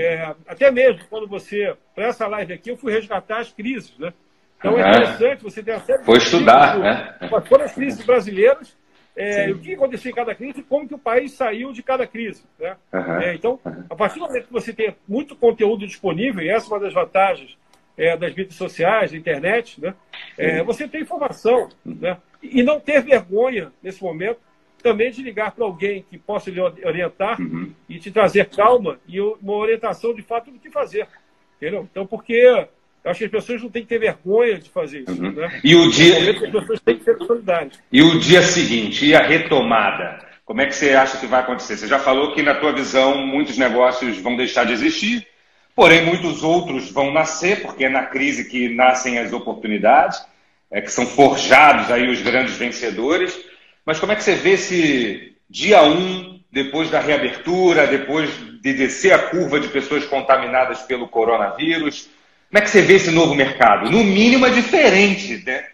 É, 0.00 0.34
até 0.46 0.70
mesmo 0.70 1.04
quando 1.10 1.28
você, 1.28 1.76
para 1.94 2.06
essa 2.06 2.26
live 2.26 2.54
aqui, 2.54 2.70
eu 2.70 2.76
fui 2.76 2.92
resgatar 2.92 3.40
as 3.40 3.52
crises, 3.52 3.96
né? 3.98 4.12
Então 4.58 4.72
uhum. 4.72 4.78
é 4.78 4.88
interessante 4.88 5.44
você 5.44 5.62
ter 5.62 5.72
acesso. 5.72 6.04
Foi 6.04 6.16
estudar, 6.16 6.78
né? 6.78 7.18
Foram 7.46 7.64
as 7.64 7.74
crises 7.74 8.04
brasileiras 8.04 8.76
é, 9.18 9.50
o 9.50 9.58
que 9.58 9.74
aconteceu 9.74 10.10
em 10.10 10.14
cada 10.14 10.34
crise 10.34 10.60
e 10.60 10.62
como 10.62 10.86
que 10.86 10.94
o 10.94 10.98
país 10.98 11.32
saiu 11.32 11.72
de 11.72 11.82
cada 11.82 12.06
crise. 12.06 12.44
Né? 12.58 12.76
Uhum. 12.92 13.20
É, 13.20 13.34
então, 13.34 13.60
a 13.90 13.96
partir 13.96 14.20
do 14.20 14.26
momento 14.26 14.46
que 14.46 14.52
você 14.52 14.72
tem 14.72 14.94
muito 15.08 15.34
conteúdo 15.34 15.86
disponível, 15.86 16.42
e 16.42 16.48
essa 16.48 16.66
é 16.66 16.68
uma 16.68 16.80
das 16.80 16.94
vantagens 16.94 17.58
é, 17.96 18.16
das 18.16 18.32
mídias 18.32 18.54
sociais, 18.54 19.10
da 19.10 19.18
internet, 19.18 19.80
né? 19.80 19.92
É, 20.36 20.62
você 20.62 20.86
tem 20.86 21.02
informação. 21.02 21.68
Né? 21.84 22.16
E 22.40 22.62
não 22.62 22.78
ter 22.78 23.02
vergonha, 23.02 23.72
nesse 23.82 24.00
momento, 24.00 24.38
também 24.80 25.10
de 25.10 25.20
ligar 25.20 25.50
para 25.50 25.64
alguém 25.64 26.04
que 26.08 26.16
possa 26.16 26.48
lhe 26.48 26.60
orientar 26.60 27.40
uhum. 27.40 27.72
e 27.88 27.98
te 27.98 28.12
trazer 28.12 28.48
calma 28.48 29.00
e 29.08 29.20
uma 29.20 29.54
orientação 29.54 30.14
de 30.14 30.22
fato 30.22 30.52
do 30.52 30.60
que 30.60 30.70
fazer. 30.70 31.08
Entendeu? 31.56 31.88
Então, 31.90 32.06
porque 32.06 32.68
eu 33.08 33.12
acho 33.12 33.18
que 33.20 33.24
as 33.24 33.30
pessoas 33.30 33.62
não 33.62 33.70
têm 33.70 33.82
que 33.82 33.88
ter 33.88 33.98
vergonha 33.98 34.58
de 34.58 34.68
fazer 34.68 35.00
isso. 35.00 35.12
Uhum. 35.12 35.32
Né? 35.32 35.60
E 35.64 35.74
o 35.74 35.90
dia. 35.90 36.30
As 36.30 36.50
pessoas 36.50 36.80
têm 36.80 36.98
que 36.98 37.04
ser 37.04 37.16
solidárias. 37.16 37.80
E 37.90 38.02
o 38.02 38.18
dia 38.20 38.42
seguinte, 38.42 39.06
e 39.06 39.14
a 39.14 39.26
retomada? 39.26 40.26
Como 40.44 40.60
é 40.60 40.66
que 40.66 40.74
você 40.74 40.90
acha 40.90 41.18
que 41.18 41.26
vai 41.26 41.40
acontecer? 41.40 41.76
Você 41.76 41.86
já 41.86 41.98
falou 41.98 42.34
que, 42.34 42.42
na 42.42 42.54
tua 42.54 42.72
visão, 42.72 43.26
muitos 43.26 43.56
negócios 43.56 44.18
vão 44.18 44.36
deixar 44.36 44.64
de 44.64 44.74
existir, 44.74 45.26
porém, 45.74 46.04
muitos 46.04 46.42
outros 46.42 46.90
vão 46.90 47.12
nascer, 47.12 47.62
porque 47.62 47.86
é 47.86 47.88
na 47.88 48.04
crise 48.04 48.48
que 48.48 48.68
nascem 48.68 49.18
as 49.18 49.32
oportunidades, 49.32 50.22
é 50.70 50.80
que 50.80 50.92
são 50.92 51.06
forjados 51.06 51.90
aí 51.90 52.10
os 52.10 52.20
grandes 52.20 52.56
vencedores. 52.56 53.38
Mas 53.86 53.98
como 53.98 54.12
é 54.12 54.16
que 54.16 54.22
você 54.22 54.34
vê 54.34 54.50
esse 54.50 55.34
dia 55.48 55.82
1, 55.82 55.92
um, 55.92 56.40
depois 56.52 56.90
da 56.90 57.00
reabertura, 57.00 57.86
depois 57.86 58.30
de 58.60 58.74
descer 58.74 59.14
a 59.14 59.18
curva 59.18 59.58
de 59.58 59.68
pessoas 59.68 60.04
contaminadas 60.04 60.82
pelo 60.82 61.08
coronavírus? 61.08 62.17
Como 62.50 62.58
é 62.58 62.60
que 62.62 62.70
você 62.70 62.82
vê 62.82 62.94
esse 62.94 63.10
novo 63.10 63.34
mercado? 63.34 63.90
No 63.90 64.02
mínimo 64.02 64.46
é 64.46 64.50
diferente, 64.50 65.44
né? 65.44 65.68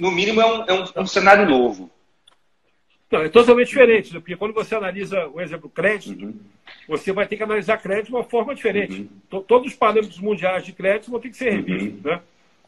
No 0.00 0.10
mínimo 0.10 0.40
é 0.40 0.46
um, 0.46 0.64
é 0.64 0.72
um, 0.72 1.02
um 1.02 1.06
cenário 1.06 1.48
novo. 1.48 1.90
Não, 3.10 3.22
é 3.22 3.28
totalmente 3.28 3.68
diferente, 3.68 4.14
né? 4.14 4.20
porque 4.20 4.36
quando 4.36 4.54
você 4.54 4.74
analisa 4.74 5.26
o 5.28 5.40
exemplo 5.40 5.68
crédito, 5.68 6.24
uhum. 6.24 6.38
você 6.86 7.12
vai 7.12 7.26
ter 7.26 7.36
que 7.36 7.42
analisar 7.42 7.76
crédito 7.78 8.06
de 8.06 8.14
uma 8.14 8.22
forma 8.22 8.54
diferente. 8.54 9.08
Uhum. 9.32 9.42
Todos 9.42 9.72
os 9.72 9.76
parâmetros 9.76 10.20
mundiais 10.20 10.64
de 10.64 10.72
crédito 10.72 11.10
vão 11.10 11.18
ter 11.18 11.30
que 11.30 11.36
ser 11.36 11.50
revistos, 11.50 12.04
uhum. 12.04 12.10
né? 12.10 12.20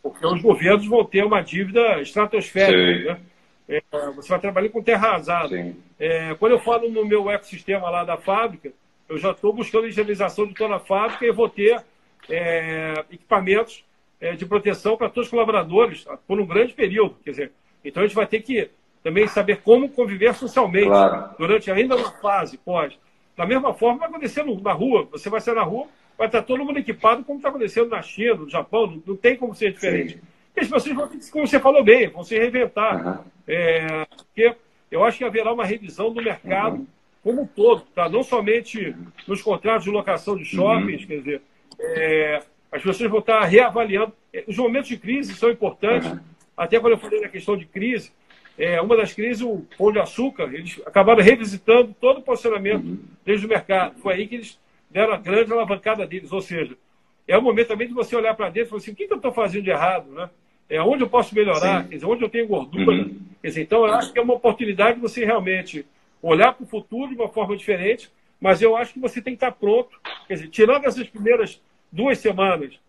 porque 0.03 0.27
os 0.27 0.43
governos 0.43 0.85
vão 0.87 1.05
ter 1.05 1.25
uma 1.25 1.41
dívida 1.41 2.01
estratosférica. 2.01 3.15
Né? 3.15 3.21
É, 3.69 3.83
você 4.17 4.29
vai 4.29 4.41
trabalhar 4.41 4.69
com 4.71 4.83
terra 4.83 5.11
arrasada. 5.11 5.75
É, 5.99 6.35
quando 6.35 6.53
eu 6.53 6.59
falo 6.59 6.91
no 6.91 7.07
meu 7.07 7.31
ecossistema 7.31 7.89
lá 7.89 8.03
da 8.03 8.17
fábrica, 8.17 8.73
eu 9.09 9.19
já 9.19 9.31
estou 9.31 9.53
buscando 9.53 9.87
higienização 9.87 10.45
de 10.47 10.55
toda 10.55 10.75
a 10.75 10.81
fábrica 10.81 11.25
e 11.25 11.31
vou 11.31 11.49
ter 11.49 11.81
é, 12.29 13.05
equipamentos 13.11 13.85
é, 14.21 14.33
de 14.33 14.47
proteção 14.47 14.97
para 14.97 15.09
todos 15.09 15.27
os 15.27 15.31
colaboradores 15.31 16.07
por 16.27 16.41
um 16.41 16.47
grande 16.47 16.73
período. 16.73 17.17
Quer 17.25 17.31
dizer, 17.31 17.53
então 17.85 18.03
a 18.03 18.07
gente 18.07 18.15
vai 18.15 18.27
ter 18.27 18.41
que 18.41 18.71
também 19.03 19.27
saber 19.27 19.61
como 19.63 19.89
conviver 19.89 20.35
socialmente 20.35 20.87
claro. 20.87 21.35
durante 21.39 21.71
ainda 21.71 21.97
uma 21.97 22.11
fase 22.13 22.57
pós. 22.57 22.97
Da 23.37 23.47
mesma 23.47 23.75
forma, 23.75 24.01
vai 24.01 24.09
acontecer 24.09 24.45
na 24.45 24.73
rua. 24.73 25.09
Você 25.11 25.29
vai 25.29 25.41
ser 25.41 25.55
na 25.55 25.63
rua, 25.63 25.89
vai 26.17 26.29
estar 26.29 26.43
todo 26.43 26.65
mundo 26.65 26.79
equipado, 26.79 27.25
como 27.25 27.39
está 27.39 27.49
acontecendo 27.49 27.89
na 27.89 28.03
China, 28.03 28.35
no 28.35 28.49
Japão, 28.49 28.87
não, 28.87 29.03
não 29.07 29.17
tem 29.17 29.37
como 29.37 29.55
ser 29.55 29.73
diferente. 29.73 30.15
Sim. 30.15 30.21
E 30.57 30.61
as 30.61 30.69
pessoas 30.69 30.95
vão, 30.95 31.11
como 31.31 31.47
você 31.47 31.59
falou 31.59 31.83
bem, 31.83 32.09
vão 32.09 32.23
se 32.23 32.39
reinventar. 32.39 33.07
Uhum. 33.07 33.25
É, 33.49 34.07
porque 34.17 34.55
eu 34.91 35.03
acho 35.05 35.19
que 35.19 35.25
haverá 35.25 35.53
uma 35.53 35.65
revisão 35.65 36.13
do 36.13 36.23
mercado 36.23 36.77
uhum. 36.77 36.87
como 37.25 37.43
um 37.43 37.47
todo, 37.47 37.83
tá? 37.95 38.09
não 38.09 38.23
somente 38.23 38.95
nos 39.27 39.41
contratos 39.41 39.85
de 39.85 39.91
locação 39.91 40.37
de 40.37 40.45
shoppings, 40.45 41.01
uhum. 41.03 41.07
quer 41.07 41.17
dizer, 41.17 41.43
é, 41.83 42.43
as 42.71 42.83
pessoas 42.83 43.11
vão 43.11 43.21
estar 43.21 43.45
reavaliando. 43.45 44.13
É, 44.33 44.45
os 44.47 44.57
momentos 44.57 44.89
de 44.89 44.97
crise 44.97 45.35
são 45.35 45.51
importantes, 45.51 46.11
uhum. 46.11 46.21
até 46.57 46.79
quando 46.81 46.93
eu 46.93 46.99
falei 46.99 47.21
na 47.21 47.29
questão 47.29 47.57
de 47.57 47.67
crise, 47.67 48.13
é, 48.59 48.81
uma 48.81 48.97
das 48.97 49.13
crises, 49.13 49.43
o 49.43 49.65
Pão 49.77 49.93
de 49.93 49.99
Açúcar, 49.99 50.51
eles 50.53 50.81
acabaram 50.87 51.23
revisitando 51.23 51.95
todo 52.01 52.19
o 52.19 52.23
posicionamento 52.23 52.85
uhum. 52.85 52.99
desde 53.25 53.47
o 53.47 53.49
mercado. 53.49 53.99
Foi 54.01 54.15
aí 54.15 54.27
que 54.27 54.37
eles 54.37 54.59
deram 54.91 55.15
a 55.15 55.17
grande 55.17 55.53
alavancada 55.53 56.07
deles, 56.07 56.33
ou 56.33 56.41
seja, 56.41 56.77
é 57.27 57.37
o 57.37 57.43
momento 57.43 57.69
também 57.69 57.89
de 57.89 57.95
você 57.95 58.15
olhar 58.15 58.35
para 58.35 58.51
dentro 58.51 58.69
e 58.69 58.71
falar 58.71 58.83
assim, 58.83 58.93
o 58.93 58.95
que, 58.95 59.07
que 59.07 59.13
eu 59.13 59.17
estou 59.17 59.33
fazendo 59.33 59.65
de 59.65 59.71
errado, 59.71 60.11
né? 60.11 60.29
É, 60.69 60.81
onde 60.81 61.03
eu 61.03 61.09
posso 61.09 61.35
melhorar, 61.35 61.87
quer 61.87 61.97
dizer, 61.97 62.07
onde 62.07 62.23
eu 62.23 62.29
tenho 62.29 62.47
gordura. 62.47 63.03
Uhum. 63.03 63.21
Quer 63.41 63.49
dizer, 63.49 63.63
então, 63.63 63.87
eu 63.87 63.95
acho 63.95 64.13
que 64.13 64.19
é 64.19 64.23
uma 64.23 64.35
oportunidade 64.35 64.97
de 64.97 65.03
você 65.03 65.25
realmente 65.25 65.85
olhar 66.23 66.53
para 66.53 66.65
o 66.65 66.67
futuro 66.67 67.09
de 67.09 67.15
uma 67.15 67.29
forma 67.29 67.57
diferente, 67.57 68.11
mas 68.41 68.63
eu 68.63 68.77
acho 68.77 68.95
que 68.95 69.01
você 69.01 69.21
tem 69.21 69.35
que 69.35 69.45
estar 69.45 69.53
pronto. 69.53 70.01
Quer 70.27 70.35
dizer, 70.35 70.49
tirando 70.49 70.85
essas 70.85 71.07
primeiras 71.07 71.61
duas 71.93 72.19
semanas 72.19 72.81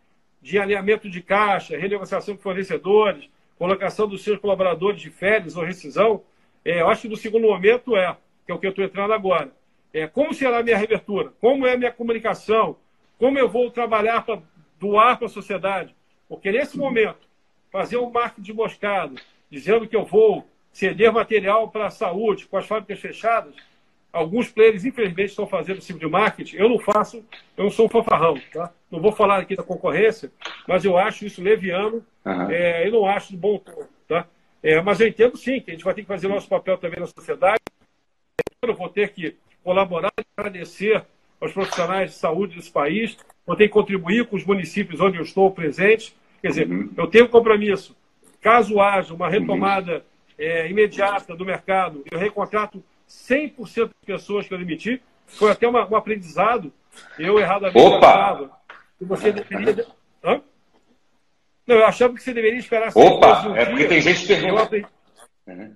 de 0.41 0.57
alinhamento 0.57 1.09
de 1.09 1.21
caixa, 1.21 1.77
renegociação 1.77 2.35
com 2.35 2.41
fornecedores, 2.41 3.29
colocação 3.57 4.07
dos 4.07 4.23
seus 4.23 4.39
colaboradores 4.39 5.01
de 5.01 5.09
férias 5.09 5.55
ou 5.55 5.63
rescisão, 5.63 6.23
é, 6.65 6.81
eu 6.81 6.89
acho 6.89 7.03
que 7.03 7.09
no 7.09 7.17
segundo 7.17 7.47
momento 7.47 7.95
é, 7.95 8.15
que 8.45 8.51
é 8.51 8.55
o 8.55 8.59
que 8.59 8.65
eu 8.65 8.71
estou 8.71 8.85
entrando 8.85 9.13
agora. 9.13 9.51
É, 9.93 10.07
como 10.07 10.33
será 10.33 10.59
a 10.59 10.63
minha 10.63 10.77
reabertura? 10.77 11.33
Como 11.39 11.67
é 11.67 11.73
a 11.73 11.77
minha 11.77 11.91
comunicação? 11.91 12.77
Como 13.19 13.37
eu 13.37 13.47
vou 13.47 13.69
trabalhar 13.69 14.25
para 14.25 14.41
doar 14.79 15.17
para 15.17 15.27
a 15.27 15.29
sociedade? 15.29 15.95
Porque 16.27 16.51
nesse 16.51 16.77
momento, 16.77 17.27
fazer 17.71 17.97
um 17.97 18.09
marketing 18.09 18.41
de 18.41 18.53
moscado, 18.53 19.15
dizendo 19.49 19.87
que 19.87 19.95
eu 19.95 20.05
vou 20.05 20.47
ceder 20.71 21.13
material 21.13 21.69
para 21.69 21.87
a 21.87 21.91
saúde 21.91 22.47
com 22.47 22.57
as 22.57 22.65
fábricas 22.65 22.99
fechadas, 22.99 23.53
alguns 24.11 24.49
players, 24.49 24.83
infelizmente, 24.83 25.29
estão 25.29 25.45
fazendo 25.47 25.77
esse 25.77 25.87
tipo 25.87 25.99
de 25.99 26.07
marketing. 26.07 26.57
Eu 26.57 26.69
não 26.69 26.79
faço, 26.79 27.23
eu 27.55 27.63
não 27.63 27.71
sou 27.71 27.85
um 27.85 27.89
fanfarrão, 27.89 28.39
tá? 28.51 28.73
Não 28.93 29.01
vou 29.01 29.11
falar 29.11 29.39
aqui 29.39 29.55
da 29.55 29.63
concorrência, 29.63 30.31
mas 30.67 30.85
eu 30.85 30.95
acho 30.95 31.25
isso 31.25 31.41
leviano, 31.41 32.05
uhum. 32.23 32.51
é, 32.51 32.87
eu 32.87 32.91
não 32.91 33.07
acho 33.07 33.31
de 33.31 33.37
bom 33.37 33.57
tom, 33.57 33.87
tá? 34.07 34.27
É, 34.61 34.79
mas 34.83 34.99
eu 34.99 35.07
entendo 35.07 35.35
sim 35.35 35.59
que 35.59 35.71
a 35.71 35.73
gente 35.73 35.83
vai 35.83 35.95
ter 35.95 36.03
que 36.03 36.07
fazer 36.07 36.27
nosso 36.27 36.47
papel 36.47 36.77
também 36.77 36.99
na 36.99 37.07
sociedade. 37.07 37.59
Eu 38.61 38.75
vou 38.75 38.87
ter 38.87 39.09
que 39.09 39.35
colaborar 39.63 40.13
e 40.19 40.23
agradecer 40.37 41.03
aos 41.41 41.51
profissionais 41.51 42.11
de 42.11 42.17
saúde 42.17 42.55
desse 42.55 42.71
país, 42.71 43.17
vou 43.47 43.55
ter 43.55 43.67
que 43.67 43.73
contribuir 43.73 44.27
com 44.27 44.35
os 44.35 44.45
municípios 44.45 45.01
onde 45.01 45.17
eu 45.17 45.23
estou 45.23 45.49
presente. 45.49 46.15
Quer 46.39 46.49
dizer, 46.49 46.69
uhum. 46.69 46.93
eu 46.95 47.07
tenho 47.07 47.25
um 47.25 47.29
compromisso. 47.29 47.97
Caso 48.41 48.79
haja 48.79 49.11
uma 49.11 49.27
retomada 49.27 49.95
uhum. 49.95 50.01
é, 50.37 50.69
imediata 50.69 51.35
do 51.35 51.43
mercado, 51.43 52.03
eu 52.11 52.19
recontrato 52.19 52.83
100% 53.09 53.85
das 53.85 53.91
pessoas 54.05 54.47
que 54.47 54.53
eu 54.53 54.59
demiti. 54.59 55.01
Foi 55.25 55.49
até 55.49 55.67
uma, 55.67 55.83
um 55.89 55.95
aprendizado. 55.95 56.71
Eu 57.17 57.39
erradamente 57.39 57.79
Opa! 57.79 58.07
achava 58.07 58.62
você 59.03 59.31
deveria. 59.31 59.85
Hã? 60.23 60.41
Não, 61.65 61.77
eu 61.77 61.85
achava 61.85 62.13
que 62.13 62.21
você 62.21 62.33
deveria 62.33 62.59
esperar 62.59 62.91
Opa! 62.95 63.47
Um 63.47 63.55
é 63.55 63.65
porque 63.65 63.85
tem 63.85 64.01
gente 64.01 64.25
que 64.25 64.33
eu 64.33 64.57
aprendi... 64.57 64.87
Uhum. 65.47 65.75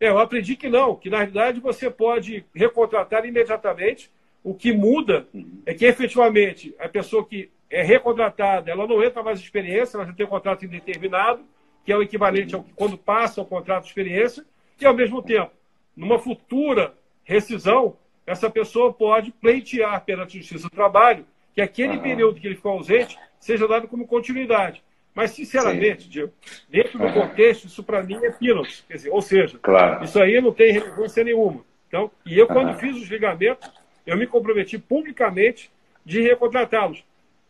É, 0.00 0.08
eu 0.08 0.18
aprendi 0.18 0.56
que 0.56 0.68
não, 0.68 0.96
que 0.96 1.08
na 1.08 1.18
realidade 1.18 1.60
você 1.60 1.90
pode 1.90 2.44
recontratar 2.54 3.24
imediatamente. 3.24 4.10
O 4.42 4.54
que 4.54 4.72
muda 4.72 5.26
uhum. 5.32 5.62
é 5.64 5.72
que 5.72 5.86
efetivamente 5.86 6.74
a 6.78 6.88
pessoa 6.88 7.24
que 7.24 7.50
é 7.70 7.82
recontratada, 7.82 8.70
ela 8.70 8.86
não 8.86 9.02
entra 9.02 9.22
mais 9.22 9.40
em 9.40 9.42
experiência, 9.42 9.96
ela 9.96 10.06
já 10.06 10.12
tem 10.12 10.26
um 10.26 10.28
contrato 10.28 10.64
indeterminado, 10.64 11.44
que 11.84 11.92
é 11.92 11.96
o 11.96 12.02
equivalente 12.02 12.54
ao 12.54 12.62
que 12.62 12.72
quando 12.74 12.98
passa 12.98 13.40
o 13.40 13.46
contrato 13.46 13.84
de 13.84 13.88
experiência, 13.88 14.44
e 14.80 14.86
ao 14.86 14.94
mesmo 14.94 15.22
tempo 15.22 15.50
numa 15.96 16.18
futura 16.18 16.94
rescisão, 17.22 17.96
essa 18.26 18.50
pessoa 18.50 18.92
pode 18.92 19.30
pleitear 19.32 20.04
perante 20.04 20.36
a 20.36 20.40
Justiça 20.40 20.68
do 20.68 20.74
Trabalho 20.74 21.26
que 21.54 21.60
aquele 21.60 21.96
uhum. 21.96 22.02
período 22.02 22.40
que 22.40 22.46
ele 22.46 22.56
ficou 22.56 22.72
ausente 22.72 23.16
seja 23.38 23.68
dado 23.68 23.86
como 23.88 24.06
continuidade. 24.06 24.82
Mas, 25.14 25.30
sinceramente, 25.30 26.08
Diego, 26.08 26.32
dentro 26.68 26.98
do 26.98 27.12
contexto, 27.12 27.66
isso 27.66 27.84
para 27.84 28.02
mim 28.02 28.16
é 28.16 28.30
pênalti. 28.30 28.84
Quer 28.88 28.94
dizer, 28.94 29.10
ou 29.10 29.22
seja, 29.22 29.58
claro. 29.62 30.04
isso 30.04 30.20
aí 30.20 30.40
não 30.40 30.52
tem 30.52 30.72
relevância 30.72 31.22
nenhuma. 31.22 31.64
Então, 31.86 32.10
e 32.26 32.36
eu, 32.36 32.48
quando 32.48 32.76
fiz 32.78 32.96
os 32.96 33.08
ligamentos, 33.08 33.70
eu 34.04 34.16
me 34.16 34.26
comprometi 34.26 34.76
publicamente 34.76 35.70
de 36.04 36.20
recontratá-los. 36.20 37.04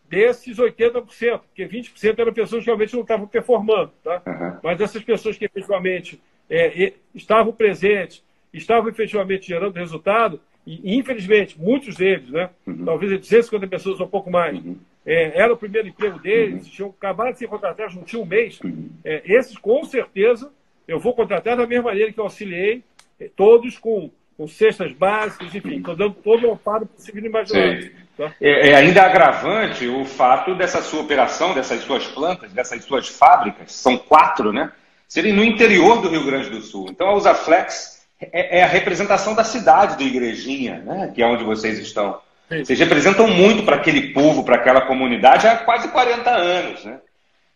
Desses 0.06 0.58
80%, 0.58 1.40
porque 1.40 1.66
20% 1.66 2.18
eram 2.18 2.32
pessoas 2.34 2.62
que 2.62 2.66
realmente 2.66 2.92
não 2.92 3.00
estavam 3.00 3.26
performando. 3.26 3.92
Tá? 4.04 4.60
Mas 4.62 4.78
essas 4.80 5.02
pessoas 5.02 5.38
que 5.38 5.46
efetivamente 5.46 6.20
é, 6.50 6.92
estavam 7.14 7.52
presentes, 7.52 8.22
estavam 8.52 8.90
efetivamente 8.90 9.46
gerando 9.46 9.74
resultado, 9.74 10.38
e 10.66 10.96
infelizmente, 10.96 11.60
muitos 11.60 11.96
deles, 11.96 12.30
né, 12.30 12.48
uhum. 12.66 12.84
talvez 12.84 13.20
250 13.20 13.66
pessoas 13.66 14.00
ou 14.00 14.06
um 14.06 14.10
pouco 14.10 14.30
mais, 14.30 14.56
uhum. 14.56 14.76
é, 15.04 15.40
era 15.40 15.52
o 15.52 15.56
primeiro 15.56 15.88
emprego 15.88 16.18
deles, 16.18 16.64
uhum. 16.64 16.70
tinham 16.70 16.90
acabado 16.90 17.32
de 17.32 17.38
ser 17.38 17.48
contratados, 17.48 17.94
não 17.94 18.02
tinha 18.02 18.22
um 18.22 18.26
mês. 18.26 18.58
Uhum. 18.60 18.88
É, 19.04 19.22
esses, 19.26 19.58
com 19.58 19.84
certeza, 19.84 20.50
eu 20.88 20.98
vou 20.98 21.14
contratar 21.14 21.56
da 21.56 21.66
mesma 21.66 21.90
maneira 21.90 22.12
que 22.12 22.18
eu 22.18 22.24
auxiliei, 22.24 22.82
é, 23.20 23.28
todos 23.36 23.78
com, 23.78 24.10
com 24.38 24.48
cestas 24.48 24.92
básicas, 24.92 25.54
enfim, 25.54 25.76
estou 25.76 25.94
dando 25.94 26.14
todo 26.14 26.46
o 26.46 26.52
amparo 26.52 26.86
possível 26.86 27.22
e 27.22 27.26
imaginável. 27.26 27.90
Tá? 28.16 28.32
É, 28.40 28.70
é, 28.70 28.76
ainda 28.76 29.02
agravante 29.02 29.86
o 29.86 30.04
fato 30.04 30.54
dessa 30.54 30.80
sua 30.80 31.00
operação, 31.00 31.52
dessas 31.52 31.82
suas 31.82 32.06
plantas, 32.06 32.52
dessas 32.52 32.84
suas 32.84 33.08
fábricas, 33.08 33.72
são 33.72 33.98
quatro, 33.98 34.52
né? 34.52 34.72
Serem 35.08 35.32
no 35.32 35.44
interior 35.44 36.00
do 36.00 36.08
Rio 36.08 36.24
Grande 36.24 36.48
do 36.48 36.62
Sul. 36.62 36.86
Então 36.88 37.08
a 37.08 37.14
Usaflex 37.14 37.93
é, 38.32 38.58
é, 38.58 38.62
a 38.62 38.66
representação 38.66 39.34
da 39.34 39.44
cidade 39.44 39.98
de 39.98 40.04
Igrejinha, 40.04 40.78
né? 40.80 41.12
que 41.14 41.22
é 41.22 41.26
onde 41.26 41.44
vocês 41.44 41.78
estão. 41.78 42.20
Sim. 42.48 42.64
Vocês 42.64 42.78
representam 42.78 43.26
muito 43.28 43.64
para 43.64 43.76
aquele 43.76 44.12
povo, 44.12 44.44
para 44.44 44.56
aquela 44.56 44.82
comunidade 44.82 45.46
há 45.46 45.56
quase 45.56 45.88
40 45.88 46.30
anos. 46.30 46.84
Né? 46.84 47.00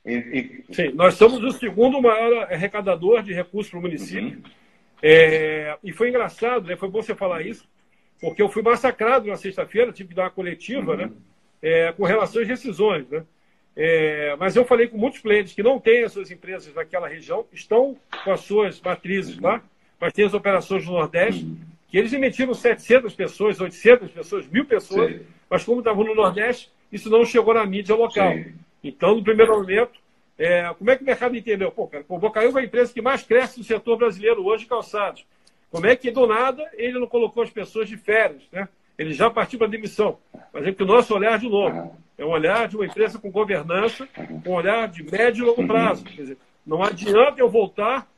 E, 0.05 0.15
e... 0.15 0.75
Sim, 0.75 0.93
nós 0.95 1.15
somos 1.15 1.43
o 1.43 1.53
segundo 1.53 2.01
maior 2.01 2.45
arrecadador 2.51 3.23
de 3.23 3.33
recursos 3.33 3.71
para 3.71 3.79
o 3.79 3.83
município. 3.83 4.39
Uhum. 4.39 4.43
É, 5.03 5.77
e 5.85 5.93
foi 5.93 6.09
engraçado, 6.09 6.67
né? 6.67 6.77
foi 6.77 6.89
bom 6.89 7.03
você 7.03 7.15
falar 7.15 7.43
isso, 7.43 7.69
porque 8.21 8.43
eu 8.43 8.49
fui 8.49 8.63
massacrado 8.63 9.29
na 9.29 9.37
sexta-feira, 9.37 9.93
tive 9.93 10.11
que 10.11 10.15
dar 10.15 10.25
uma 10.25 10.31
coletiva 10.31 10.97
né? 10.97 11.05
uhum. 11.05 11.11
né? 11.11 11.17
É, 11.61 11.93
com 11.93 12.05
relação 12.05 12.43
às 12.43 12.49
rescisões. 12.49 13.09
Né? 13.09 13.23
É, 13.77 14.35
mas 14.41 14.57
eu 14.57 14.65
falei 14.65 14.89
com 14.89 14.99
muitos 14.99 15.21
clientes 15.21 15.55
que 15.55 15.63
não 15.63 15.79
têm 15.79 16.03
as 16.03 16.13
suas 16.13 16.31
empresas 16.31 16.75
naquela 16.75 17.07
região, 17.07 17.47
estão 17.53 17.97
com 18.25 18.33
as 18.33 18.41
suas 18.41 18.81
matrizes 18.81 19.39
lá. 19.39 19.63
Mas 20.01 20.13
tem 20.13 20.25
as 20.25 20.35
operações 20.35 20.85
do 20.85 20.93
Nordeste, 20.93 21.47
que 21.89 21.99
eles 21.99 22.13
emitiram 22.13 22.55
700 22.55 23.15
pessoas, 23.15 23.61
800 23.61 24.11
pessoas, 24.11 24.47
mil 24.47 24.65
pessoas, 24.65 25.13
Sim. 25.13 25.21
mas 25.49 25.65
como 25.65 25.81
estavam 25.81 26.05
no 26.05 26.15
Nordeste, 26.15 26.71
isso 26.93 27.11
não 27.11 27.25
chegou 27.25 27.55
na 27.55 27.67
mídia 27.67 27.95
local. 27.95 28.33
Sim. 28.33 28.55
Então, 28.83 29.17
no 29.17 29.25
primeiro 29.25 29.59
momento, 29.59 29.99
é, 30.39 30.73
como 30.79 30.91
é 30.91 30.97
que 30.97 31.03
o 31.03 31.07
mercado 31.07 31.37
entendeu? 31.37 31.71
Pô, 31.71 31.89
cara, 31.89 32.05
o 32.09 32.19
Bocaiúva 32.19 32.61
é 32.61 32.63
a 32.63 32.67
empresa 32.67 32.93
que 32.93 33.03
mais 33.03 33.23
cresce 33.23 33.59
no 33.59 33.65
setor 33.65 33.97
brasileiro 33.97 34.45
hoje 34.45 34.67
calçados. 34.67 35.27
Como 35.71 35.87
é 35.87 35.97
que, 35.97 36.11
do 36.11 36.27
nada, 36.27 36.65
ele 36.75 36.99
não 36.99 37.07
colocou 37.07 37.43
as 37.43 37.51
pessoas 37.51 37.89
de 37.89 37.97
férias, 37.97 38.43
né? 38.53 38.69
Ele 38.97 39.13
já 39.13 39.31
partiu 39.31 39.59
para 39.59 39.69
a 39.69 39.71
demissão. 39.71 40.19
Mas 40.53 40.67
é 40.67 40.73
que 40.73 40.83
o 40.83 40.87
nosso 40.87 41.15
olhar, 41.15 41.39
de 41.39 41.49
novo, 41.49 41.97
é 42.17 42.25
um 42.25 42.31
olhar 42.31 42.67
de 42.69 42.77
uma 42.77 42.87
empresa 42.87 43.19
com 43.19 43.31
governança, 43.31 44.09
um 44.45 44.51
olhar 44.51 44.89
de 44.89 45.03
médio 45.03 45.45
e 45.45 45.47
longo 45.47 45.67
prazo. 45.67 46.05
Quer 46.05 46.23
dizer, 46.23 46.39
não 46.67 46.83
adianta 46.83 47.41
eu 47.41 47.49
voltar 47.49 48.09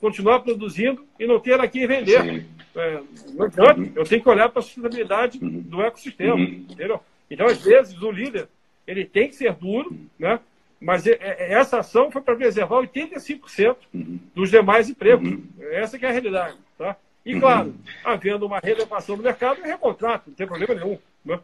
continuar 0.00 0.40
produzindo 0.40 1.04
e 1.18 1.26
não 1.26 1.40
ter 1.40 1.60
aqui 1.60 1.86
vender. 1.86 2.46
É, 2.76 3.00
não 3.34 3.46
adianta, 3.46 3.80
uhum. 3.80 3.92
eu 3.94 4.04
tenho 4.04 4.22
que 4.22 4.28
olhar 4.28 4.48
para 4.48 4.60
a 4.60 4.62
sustentabilidade 4.62 5.38
uhum. 5.42 5.60
do 5.62 5.82
ecossistema. 5.82 6.34
Uhum. 6.34 6.66
Entendeu? 6.68 7.00
Então, 7.30 7.46
às 7.46 7.62
vezes, 7.62 8.00
o 8.00 8.10
líder 8.10 8.48
ele 8.86 9.04
tem 9.04 9.28
que 9.28 9.36
ser 9.36 9.52
duro, 9.52 9.94
né? 10.18 10.40
mas 10.80 11.06
é, 11.06 11.18
é, 11.20 11.52
essa 11.52 11.80
ação 11.80 12.10
foi 12.10 12.22
para 12.22 12.36
preservar 12.36 12.76
85% 12.76 13.76
uhum. 13.92 14.18
dos 14.34 14.50
demais 14.50 14.88
empregos. 14.88 15.38
Essa 15.72 15.96
é 15.98 16.06
a 16.06 16.12
realidade. 16.12 16.56
Tá? 16.78 16.96
E, 17.24 17.38
claro, 17.38 17.74
havendo 18.04 18.46
uma 18.46 18.58
readequação 18.58 19.16
do 19.16 19.22
mercado, 19.22 19.60
é 19.62 19.66
recontrato, 19.66 20.30
não 20.30 20.36
tem 20.36 20.46
problema 20.46 20.74
nenhum. 20.74 20.98
Né? 21.24 21.40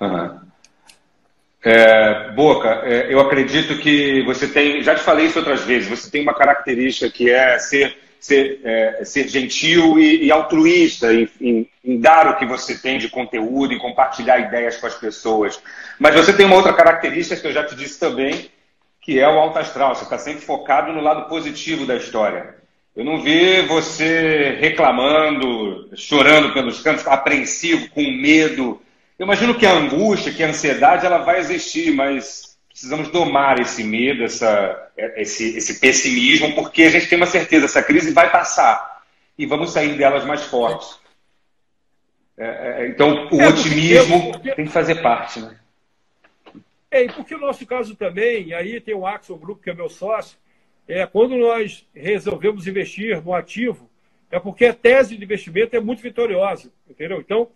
Uhum. 0.00 0.40
É, 1.62 2.30
Boca, 2.30 2.68
é, 2.84 3.12
eu 3.12 3.20
acredito 3.20 3.78
que 3.78 4.22
você 4.22 4.48
tem, 4.48 4.82
já 4.82 4.94
te 4.94 5.02
falei 5.02 5.26
isso 5.26 5.38
outras 5.38 5.60
vezes, 5.60 5.88
você 5.88 6.10
tem 6.10 6.22
uma 6.22 6.32
característica 6.32 7.10
que 7.10 7.30
é 7.30 7.58
ser, 7.58 7.98
ser, 8.18 8.60
é, 8.64 9.04
ser 9.04 9.28
gentil 9.28 9.98
e, 9.98 10.24
e 10.24 10.32
altruísta 10.32 11.12
em, 11.12 11.28
em, 11.38 11.68
em, 11.84 12.00
dar 12.00 12.28
o 12.28 12.36
que 12.38 12.46
você 12.46 12.78
tem 12.78 12.98
de 12.98 13.10
conteúdo 13.10 13.74
e 13.74 13.78
compartilhar 13.78 14.38
ideias 14.38 14.78
com 14.78 14.86
as 14.86 14.94
pessoas. 14.94 15.60
Mas 15.98 16.14
você 16.14 16.32
tem 16.32 16.46
uma 16.46 16.56
outra 16.56 16.72
característica 16.72 17.38
que 17.38 17.46
eu 17.46 17.52
já 17.52 17.64
te 17.64 17.76
disse 17.76 18.00
também, 18.00 18.50
que 19.02 19.20
é 19.20 19.28
o 19.28 19.38
alto 19.38 19.58
astral. 19.58 19.94
Você 19.94 20.04
está 20.04 20.16
sempre 20.16 20.40
focado 20.40 20.92
no 20.92 21.02
lado 21.02 21.28
positivo 21.28 21.84
da 21.84 21.96
história. 21.96 22.54
Eu 22.96 23.04
não 23.04 23.20
vi 23.20 23.60
você 23.62 24.56
reclamando, 24.58 25.90
chorando 25.94 26.54
pelos 26.54 26.80
cantos, 26.80 27.06
apreensivo, 27.06 27.88
com 27.90 28.02
medo 28.02 28.80
eu 29.20 29.24
imagino 29.24 29.54
que 29.54 29.66
a 29.66 29.74
angústia, 29.74 30.32
que 30.32 30.42
a 30.42 30.48
ansiedade, 30.48 31.04
ela 31.04 31.18
vai 31.18 31.40
existir, 31.40 31.92
mas 31.92 32.58
precisamos 32.70 33.10
domar 33.10 33.60
esse 33.60 33.84
medo, 33.84 34.24
essa, 34.24 34.90
esse, 34.96 35.58
esse 35.58 35.78
pessimismo, 35.78 36.54
porque 36.54 36.84
a 36.84 36.88
gente 36.88 37.06
tem 37.06 37.18
uma 37.18 37.26
certeza, 37.26 37.66
essa 37.66 37.82
crise 37.82 38.14
vai 38.14 38.32
passar 38.32 39.04
e 39.36 39.44
vamos 39.44 39.72
sair 39.72 39.94
delas 39.98 40.24
mais 40.24 40.44
fortes. 40.44 40.98
É, 42.38 42.46
é, 42.46 42.88
então, 42.88 43.28
o 43.30 43.42
é, 43.42 43.48
otimismo 43.48 44.32
porque, 44.32 44.54
tem 44.54 44.64
que 44.64 44.72
fazer 44.72 45.02
parte, 45.02 45.38
né? 45.38 45.54
É, 46.90 47.04
e 47.04 47.12
porque 47.12 47.34
o 47.34 47.40
nosso 47.40 47.66
caso 47.66 47.94
também, 47.94 48.54
aí 48.54 48.80
tem 48.80 48.94
o 48.94 49.06
Axel 49.06 49.36
Group, 49.36 49.62
que 49.62 49.68
é 49.68 49.74
meu 49.74 49.90
sócio, 49.90 50.38
é, 50.88 51.06
quando 51.06 51.36
nós 51.36 51.86
resolvemos 51.94 52.66
investir 52.66 53.22
no 53.22 53.34
ativo, 53.34 53.86
é 54.30 54.40
porque 54.40 54.64
a 54.64 54.72
tese 54.72 55.14
de 55.14 55.22
investimento 55.22 55.76
é 55.76 55.80
muito 55.80 56.00
vitoriosa, 56.00 56.72
entendeu? 56.88 57.20
Então, 57.20 57.50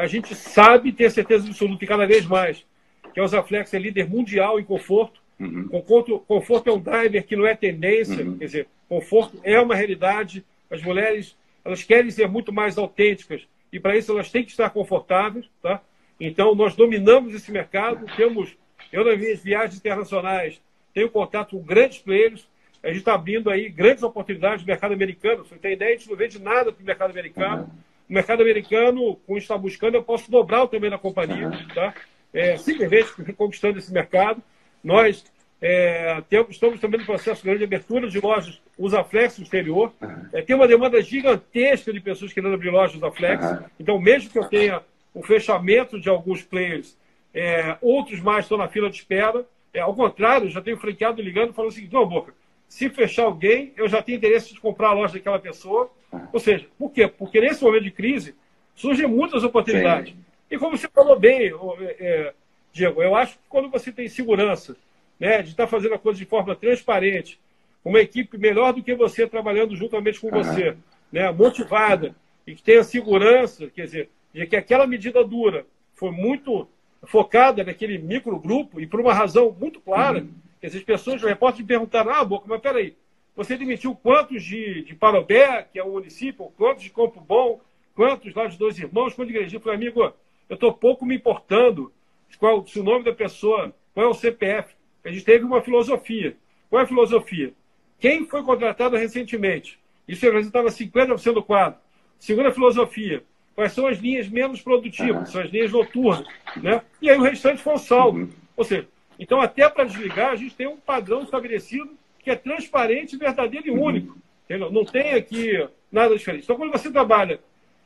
a 0.00 0.06
gente 0.06 0.34
sabe 0.34 0.92
ter 0.92 1.10
certeza 1.10 1.46
absoluta 1.46 1.84
e 1.84 1.88
cada 1.88 2.06
vez 2.06 2.24
mais 2.26 2.64
que 3.12 3.20
a 3.20 3.24
Usaflex 3.24 3.72
é 3.74 3.78
líder 3.78 4.08
mundial 4.08 4.58
em 4.58 4.64
conforto. 4.64 5.20
Uhum. 5.38 5.68
Conforto, 5.68 6.18
conforto 6.20 6.70
é 6.70 6.72
um 6.72 6.80
driver 6.80 7.24
que 7.24 7.36
não 7.36 7.46
é 7.46 7.54
tendência, 7.54 8.24
uhum. 8.24 8.38
quer 8.38 8.44
dizer, 8.44 8.68
conforto 8.88 9.38
é 9.42 9.60
uma 9.60 9.74
realidade. 9.74 10.44
As 10.70 10.82
mulheres 10.82 11.36
elas 11.64 11.82
querem 11.82 12.10
ser 12.10 12.28
muito 12.28 12.52
mais 12.52 12.78
autênticas 12.78 13.42
e 13.72 13.78
para 13.78 13.96
isso 13.96 14.12
elas 14.12 14.30
têm 14.30 14.44
que 14.44 14.50
estar 14.50 14.70
confortáveis, 14.70 15.46
tá? 15.62 15.80
Então 16.18 16.54
nós 16.54 16.74
dominamos 16.74 17.34
esse 17.34 17.50
mercado, 17.52 18.06
temos 18.16 18.56
eu 18.92 19.04
nas 19.04 19.18
minhas 19.18 19.42
viagens 19.42 19.76
internacionais 19.78 20.60
tenho 20.92 21.10
contato 21.10 21.56
com 21.56 21.62
grandes 21.62 21.98
players, 21.98 22.48
a 22.82 22.88
gente 22.88 22.98
está 22.98 23.14
abrindo 23.14 23.50
aí 23.50 23.68
grandes 23.68 24.02
oportunidades 24.02 24.62
no 24.62 24.66
mercado 24.66 24.92
americano. 24.94 25.44
Você 25.44 25.56
tem 25.56 25.74
ideia, 25.74 25.94
a 25.94 25.96
gente 25.98 26.08
não 26.08 26.16
vende 26.16 26.40
nada 26.40 26.72
para 26.72 26.82
o 26.82 26.86
mercado 26.86 27.10
americano. 27.10 27.64
Uhum. 27.64 27.89
O 28.10 28.12
mercado 28.12 28.42
americano, 28.42 29.14
com 29.24 29.38
está 29.38 29.56
buscando, 29.56 29.94
eu 29.94 30.02
posso 30.02 30.28
dobrar 30.28 30.66
tamanho 30.66 30.90
da 30.90 30.98
companhia, 30.98 31.48
tá? 31.72 31.94
É, 32.34 32.56
simplesmente 32.56 33.12
conquistando 33.34 33.78
esse 33.78 33.92
mercado. 33.92 34.42
Nós 34.82 35.24
é, 35.62 36.20
temos, 36.28 36.50
estamos 36.50 36.80
também 36.80 36.98
no 36.98 37.06
processo 37.06 37.44
grande 37.44 37.58
de 37.58 37.64
abertura 37.64 38.10
de 38.10 38.18
lojas 38.18 38.60
Usaflex 38.76 39.38
no 39.38 39.44
exterior. 39.44 39.92
É, 40.32 40.42
tem 40.42 40.56
uma 40.56 40.66
demanda 40.66 41.00
gigantesca 41.00 41.92
de 41.92 42.00
pessoas 42.00 42.32
querendo 42.32 42.54
abrir 42.54 42.70
lojas 42.70 42.96
Usaflex. 42.96 43.44
Então, 43.78 43.96
mesmo 44.00 44.28
que 44.28 44.38
eu 44.40 44.48
tenha 44.48 44.82
o 45.14 45.22
fechamento 45.22 46.00
de 46.00 46.08
alguns 46.08 46.42
players, 46.42 46.98
é, 47.32 47.76
outros 47.80 48.18
mais 48.20 48.44
estão 48.44 48.58
na 48.58 48.66
fila 48.66 48.90
de 48.90 48.96
espera. 48.96 49.46
É, 49.72 49.78
ao 49.78 49.94
contrário, 49.94 50.50
já 50.50 50.60
tenho 50.60 50.78
franqueado 50.78 51.22
ligando 51.22 51.52
falando 51.52 51.70
o 51.70 51.74
seguinte: 51.74 51.94
não, 51.94 52.08
Boca, 52.08 52.34
se 52.66 52.90
fechar 52.90 53.26
alguém, 53.26 53.72
eu 53.76 53.88
já 53.88 54.02
tenho 54.02 54.16
interesse 54.16 54.52
de 54.52 54.60
comprar 54.60 54.88
a 54.88 54.94
loja 54.94 55.12
daquela 55.12 55.38
pessoa. 55.38 55.88
Ou 56.32 56.40
seja, 56.40 56.66
por 56.78 56.90
quê? 56.90 57.06
Porque 57.06 57.40
nesse 57.40 57.62
momento 57.62 57.84
de 57.84 57.90
crise 57.90 58.34
surgem 58.74 59.06
muitas 59.06 59.44
oportunidades. 59.44 60.12
Sim. 60.12 60.18
E 60.50 60.58
como 60.58 60.76
você 60.76 60.88
falou 60.88 61.18
bem, 61.18 61.52
é, 61.98 62.32
Diego, 62.72 63.02
eu 63.02 63.14
acho 63.14 63.34
que 63.34 63.44
quando 63.48 63.68
você 63.68 63.92
tem 63.92 64.08
segurança, 64.08 64.76
né, 65.18 65.42
de 65.42 65.50
estar 65.50 65.66
fazendo 65.66 65.94
a 65.94 65.98
coisa 65.98 66.18
de 66.18 66.24
forma 66.24 66.56
transparente, 66.56 67.38
uma 67.84 68.00
equipe 68.00 68.36
melhor 68.36 68.72
do 68.72 68.82
que 68.82 68.94
você 68.94 69.26
trabalhando 69.26 69.76
juntamente 69.76 70.20
com 70.20 70.28
uhum. 70.28 70.42
você, 70.42 70.76
né, 71.12 71.30
motivada 71.30 72.14
e 72.46 72.54
que 72.54 72.62
tenha 72.62 72.82
segurança, 72.82 73.68
quer 73.68 73.84
dizer, 73.84 74.10
de 74.32 74.46
que 74.46 74.56
aquela 74.56 74.86
medida 74.86 75.22
dura 75.24 75.66
foi 75.94 76.10
muito 76.10 76.68
focada 77.04 77.62
naquele 77.64 77.98
microgrupo 77.98 78.80
e 78.80 78.86
por 78.86 79.00
uma 79.00 79.14
razão 79.14 79.54
muito 79.58 79.80
clara, 79.80 80.18
uhum. 80.18 80.30
que 80.60 80.66
as 80.66 80.74
pessoas, 80.82 81.22
os 81.22 81.28
repórteres 81.28 81.66
perguntaram, 81.66 82.12
ah, 82.12 82.24
Boca, 82.24 82.46
mas 82.48 82.60
peraí, 82.60 82.96
você 83.36 83.56
demitiu 83.56 83.94
quantos 83.94 84.42
de, 84.42 84.82
de 84.82 84.94
Parobé, 84.94 85.62
que 85.72 85.78
é 85.78 85.84
o 85.84 85.92
município, 85.92 86.52
quantos 86.56 86.82
de 86.82 86.90
Campo 86.90 87.20
Bom, 87.20 87.60
quantos 87.94 88.34
lá 88.34 88.46
de 88.46 88.58
Dois 88.58 88.78
Irmãos, 88.78 89.14
quantos 89.14 89.32
de 89.32 89.38
Igrejinha? 89.38 89.58
Eu 89.58 89.62
falei, 89.62 89.76
amigo, 89.76 90.02
eu 90.48 90.54
estou 90.54 90.72
pouco 90.72 91.06
me 91.06 91.16
importando 91.16 91.92
qual, 92.38 92.66
se 92.66 92.78
o 92.78 92.82
nome 92.84 93.04
da 93.04 93.12
pessoa, 93.12 93.74
qual 93.92 94.06
é 94.06 94.08
o 94.08 94.14
CPF. 94.14 94.74
A 95.04 95.10
gente 95.10 95.24
teve 95.24 95.44
uma 95.44 95.62
filosofia. 95.62 96.36
Qual 96.68 96.80
é 96.80 96.84
a 96.84 96.88
filosofia? 96.88 97.52
Quem 97.98 98.26
foi 98.26 98.42
contratado 98.42 98.96
recentemente? 98.96 99.78
Isso 100.06 100.24
representava 100.24 100.68
50% 100.68 101.34
do 101.34 101.42
quadro. 101.42 101.78
Segunda 102.18 102.52
filosofia. 102.52 103.22
Quais 103.54 103.72
são 103.72 103.86
as 103.86 103.98
linhas 103.98 104.28
menos 104.28 104.62
produtivas? 104.62 105.30
São 105.30 105.42
as 105.42 105.50
linhas 105.50 105.70
noturnas. 105.70 106.26
Né? 106.56 106.82
E 107.00 107.10
aí 107.10 107.18
o 107.18 107.22
restante 107.22 107.62
foi 107.62 107.74
o 107.74 107.78
saldo. 107.78 108.18
Uhum. 108.20 108.30
Ou 108.56 108.64
seja, 108.64 108.88
então 109.18 109.40
até 109.40 109.68
para 109.68 109.84
desligar, 109.84 110.30
a 110.30 110.36
gente 110.36 110.54
tem 110.54 110.66
um 110.66 110.76
padrão 110.76 111.22
estabelecido 111.22 111.90
que 112.22 112.30
é 112.30 112.36
transparente, 112.36 113.16
verdadeiro 113.16 113.66
e 113.66 113.70
único. 113.70 114.16
Entendeu? 114.44 114.70
Não 114.70 114.84
tem 114.84 115.14
aqui 115.14 115.68
nada 115.90 116.16
diferente. 116.16 116.44
Então, 116.44 116.56
quando 116.56 116.72
você 116.72 116.90
trabalha 116.90 117.40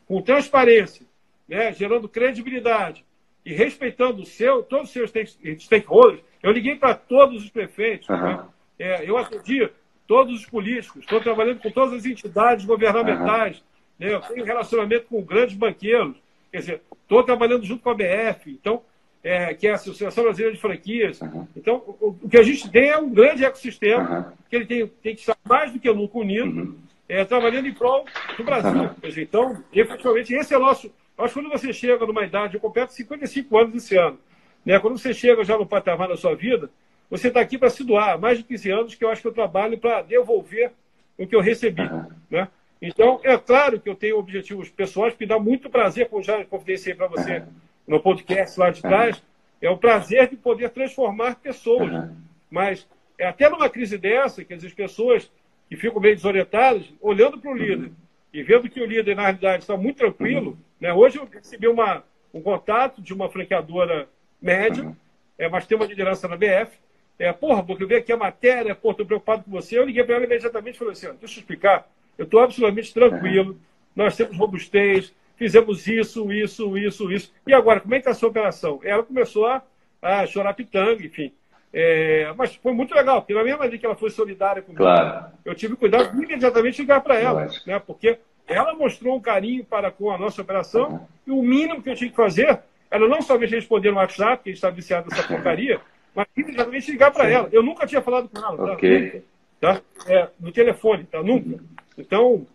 com 0.06 0.20
transparência, 0.22 1.06
né, 1.48 1.72
gerando 1.72 2.08
credibilidade, 2.08 3.04
e 3.44 3.52
respeitando 3.52 4.22
o 4.22 4.26
seu, 4.26 4.62
todos 4.62 4.88
os 4.88 4.92
seus 4.92 5.12
stakeholders, 5.58 6.22
eu 6.42 6.50
liguei 6.50 6.76
para 6.76 6.94
todos 6.94 7.44
os 7.44 7.50
prefeitos, 7.50 8.08
uhum. 8.08 8.16
né? 8.16 8.44
é, 8.78 9.08
eu 9.08 9.18
atendi 9.18 9.68
todos 10.06 10.40
os 10.40 10.46
políticos, 10.46 11.02
estou 11.02 11.20
trabalhando 11.20 11.60
com 11.60 11.70
todas 11.70 11.94
as 11.94 12.06
entidades 12.06 12.64
governamentais, 12.64 13.58
uhum. 13.58 14.06
né? 14.06 14.14
eu 14.14 14.20
tenho 14.20 14.44
relacionamento 14.44 15.06
com 15.06 15.22
grandes 15.22 15.56
banqueiros, 15.56 16.16
quer 16.50 16.58
dizer, 16.58 16.82
estou 17.02 17.22
trabalhando 17.22 17.64
junto 17.64 17.82
com 17.82 17.90
a 17.90 17.94
BF, 17.94 18.50
então, 18.50 18.82
é, 19.24 19.54
que 19.54 19.66
é 19.66 19.70
a 19.70 19.74
Associação 19.74 20.22
Brasileira 20.22 20.54
de 20.54 20.60
Franquias. 20.60 21.20
Uhum. 21.22 21.48
Então, 21.56 21.76
o, 22.00 22.16
o, 22.22 22.28
que 22.28 22.36
a 22.36 22.42
gente 22.42 22.70
tem 22.70 22.90
é 22.90 22.98
um 22.98 23.08
grande 23.08 23.44
ecossistema, 23.44 24.34
que 24.50 24.54
ele 24.54 24.66
tem, 24.66 24.86
tem 24.86 25.14
que 25.14 25.22
estar 25.22 25.36
mais 25.48 25.72
do 25.72 25.80
que 25.80 25.90
nunca 25.92 26.18
unido, 26.18 26.60
uhum. 26.60 26.78
é, 27.08 27.24
trabalhando 27.24 27.66
em 27.66 27.74
prol 27.74 28.04
do 28.36 28.44
Brasil. 28.44 28.90
Então, 29.16 29.64
efetivamente, 29.72 30.34
esse 30.34 30.52
é 30.52 30.58
o 30.58 30.60
nosso 30.60 30.92
Acho 31.16 31.34
que 31.34 31.40
quando 31.40 31.52
você 31.52 31.72
chega 31.72 32.04
numa 32.04 32.24
idade, 32.24 32.54
eu 32.54 32.60
completo 32.60 32.92
55 32.92 33.56
anos 33.56 33.74
esse 33.76 33.96
ano, 33.96 34.18
né? 34.66 34.80
quando 34.80 34.98
você 34.98 35.14
chega 35.14 35.44
já 35.44 35.56
no 35.56 35.64
patamar 35.64 36.08
da 36.08 36.16
sua 36.16 36.34
vida, 36.34 36.68
você 37.08 37.28
está 37.28 37.40
aqui 37.40 37.56
para 37.56 37.70
se 37.70 37.84
doar. 37.84 38.18
Mais 38.18 38.38
de 38.38 38.44
15 38.44 38.70
anos 38.70 38.94
que 38.96 39.04
eu 39.04 39.08
acho 39.08 39.22
que 39.22 39.28
eu 39.28 39.32
trabalho 39.32 39.78
para 39.78 40.02
devolver 40.02 40.72
o 41.16 41.24
que 41.26 41.36
eu 41.36 41.40
recebi. 41.40 41.88
Né? 42.28 42.48
Então, 42.82 43.20
é 43.22 43.38
claro 43.38 43.78
que 43.78 43.88
eu 43.88 43.94
tenho 43.94 44.18
objetivos 44.18 44.68
pessoais 44.68 45.14
que 45.14 45.24
dá 45.24 45.38
muito 45.38 45.70
prazer, 45.70 46.08
como 46.08 46.22
já 46.22 46.44
confidenciei 46.44 46.96
para 46.96 47.06
você 47.06 47.44
no 47.86 48.00
podcast 48.00 48.58
lá 48.58 48.70
de 48.70 48.80
trás, 48.80 49.22
é 49.60 49.70
o 49.70 49.76
prazer 49.76 50.28
de 50.28 50.36
poder 50.36 50.70
transformar 50.70 51.36
pessoas. 51.36 52.10
Mas 52.50 52.86
é 53.18 53.26
até 53.26 53.48
numa 53.48 53.68
crise 53.68 53.98
dessa, 53.98 54.44
que 54.44 54.54
as 54.54 54.72
pessoas 54.72 55.30
que 55.68 55.76
ficam 55.76 56.00
meio 56.00 56.14
desorientadas, 56.14 56.92
olhando 57.00 57.38
para 57.38 57.50
o 57.50 57.56
líder 57.56 57.90
e 58.32 58.42
vendo 58.42 58.68
que 58.68 58.80
o 58.80 58.86
líder, 58.86 59.14
na 59.14 59.22
realidade, 59.22 59.62
está 59.62 59.76
muito 59.76 59.98
tranquilo, 59.98 60.58
né? 60.80 60.92
Hoje 60.92 61.18
eu 61.18 61.28
recebi 61.32 61.68
uma, 61.68 62.02
um 62.32 62.42
contato 62.42 63.00
de 63.00 63.14
uma 63.14 63.30
franqueadora 63.30 64.08
média, 64.42 64.82
uhum. 64.82 64.96
é, 65.38 65.48
mas 65.48 65.66
tem 65.66 65.76
uma 65.76 65.86
liderança 65.86 66.26
na 66.26 66.36
BF. 66.36 66.76
É, 67.16 67.32
porra, 67.32 67.62
porque 67.62 67.84
eu 67.84 67.88
vi 67.88 67.94
aqui 67.94 68.12
a 68.12 68.16
matéria, 68.16 68.72
estou 68.72 68.94
preocupado 68.94 69.44
com 69.44 69.52
você. 69.52 69.78
Eu 69.78 69.86
liguei 69.86 70.02
para 70.02 70.16
ela 70.16 70.24
imediatamente 70.24 70.74
e 70.74 70.78
falei 70.78 70.92
assim: 70.92 71.06
deixa 71.20 71.38
eu 71.38 71.40
explicar. 71.40 71.88
Eu 72.18 72.24
estou 72.24 72.40
absolutamente 72.40 72.92
tranquilo, 72.92 73.52
uhum. 73.52 73.58
nós 73.94 74.16
temos 74.16 74.36
robustez, 74.36 75.14
fizemos 75.36 75.86
isso, 75.86 76.32
isso, 76.32 76.76
isso, 76.78 77.12
isso. 77.12 77.32
E 77.46 77.52
agora, 77.52 77.80
como 77.80 77.94
é 77.94 77.98
que 77.98 78.02
está 78.02 78.10
a 78.10 78.14
sua 78.14 78.28
operação? 78.28 78.80
Ela 78.82 79.02
começou 79.02 79.46
a, 79.46 79.62
a 80.00 80.26
chorar 80.26 80.54
pitanga, 80.54 81.04
enfim. 81.04 81.32
É, 81.72 82.32
mas 82.36 82.54
foi 82.54 82.72
muito 82.72 82.94
legal, 82.94 83.20
porque 83.20 83.34
na 83.34 83.42
mesma 83.42 83.66
vez 83.66 83.80
que 83.80 83.84
ela 83.84 83.96
foi 83.96 84.08
solidária 84.08 84.62
comigo, 84.62 84.84
claro. 84.84 85.26
eu 85.44 85.56
tive 85.56 85.74
cuidado 85.74 86.16
de 86.16 86.22
imediatamente 86.22 86.80
ligar 86.80 87.00
para 87.00 87.18
ela, 87.18 87.48
né? 87.66 87.80
porque 87.80 88.16
ela 88.46 88.74
mostrou 88.74 89.16
um 89.16 89.20
carinho 89.20 89.64
para 89.64 89.90
com 89.90 90.08
a 90.12 90.16
nossa 90.16 90.40
operação 90.40 90.88
uhum. 90.88 91.06
e 91.26 91.30
o 91.32 91.42
mínimo 91.42 91.82
que 91.82 91.90
eu 91.90 91.96
tinha 91.96 92.08
que 92.08 92.14
fazer 92.14 92.60
era 92.88 93.08
não 93.08 93.20
somente 93.20 93.56
responder 93.56 93.90
no 93.90 93.96
WhatsApp, 93.96 94.44
que 94.44 94.50
a 94.50 94.52
gente 94.52 94.58
está 94.58 94.70
viciado 94.70 95.08
nessa 95.10 95.26
porcaria, 95.26 95.80
mas 96.14 96.28
imediatamente 96.36 96.92
ligar 96.92 97.10
para 97.10 97.28
ela. 97.28 97.48
Eu 97.50 97.60
nunca 97.60 97.86
tinha 97.88 98.00
falado 98.00 98.28
com 98.28 98.38
ela, 98.38 98.56
tá? 98.56 98.72
okay. 98.74 99.24
tá? 99.60 99.80
É, 100.06 100.28
no 100.38 100.52
telefone, 100.52 101.02
tá? 101.02 101.20
Nunca. 101.24 101.60
Então, 101.98 102.46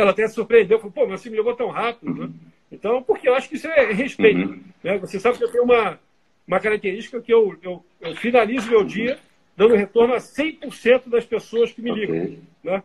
ela 0.00 0.10
até 0.10 0.26
se 0.28 0.34
surpreendeu, 0.34 0.78
falou, 0.78 0.92
pô, 0.92 1.06
mas 1.06 1.20
você 1.20 1.30
me 1.30 1.36
ligou 1.36 1.54
tão 1.54 1.68
rápido, 1.68 2.14
né? 2.14 2.30
Então, 2.70 3.02
porque 3.02 3.28
eu 3.28 3.34
acho 3.34 3.48
que 3.48 3.56
isso 3.56 3.66
é 3.66 3.92
respeito. 3.92 4.50
Uhum. 4.50 4.62
Né? 4.82 4.98
Você 4.98 5.18
sabe 5.18 5.38
que 5.38 5.44
eu 5.44 5.50
tenho 5.50 5.64
uma, 5.64 5.98
uma 6.46 6.60
característica 6.60 7.20
que 7.20 7.32
eu, 7.32 7.56
eu, 7.62 7.84
eu 8.00 8.14
finalizo 8.16 8.70
meu 8.70 8.84
dia 8.84 9.18
dando 9.56 9.74
retorno 9.74 10.14
a 10.14 10.18
100% 10.18 11.08
das 11.08 11.24
pessoas 11.24 11.72
que 11.72 11.82
me 11.82 11.90
ligam. 11.92 12.16
Okay. 12.16 12.38
Né? 12.62 12.82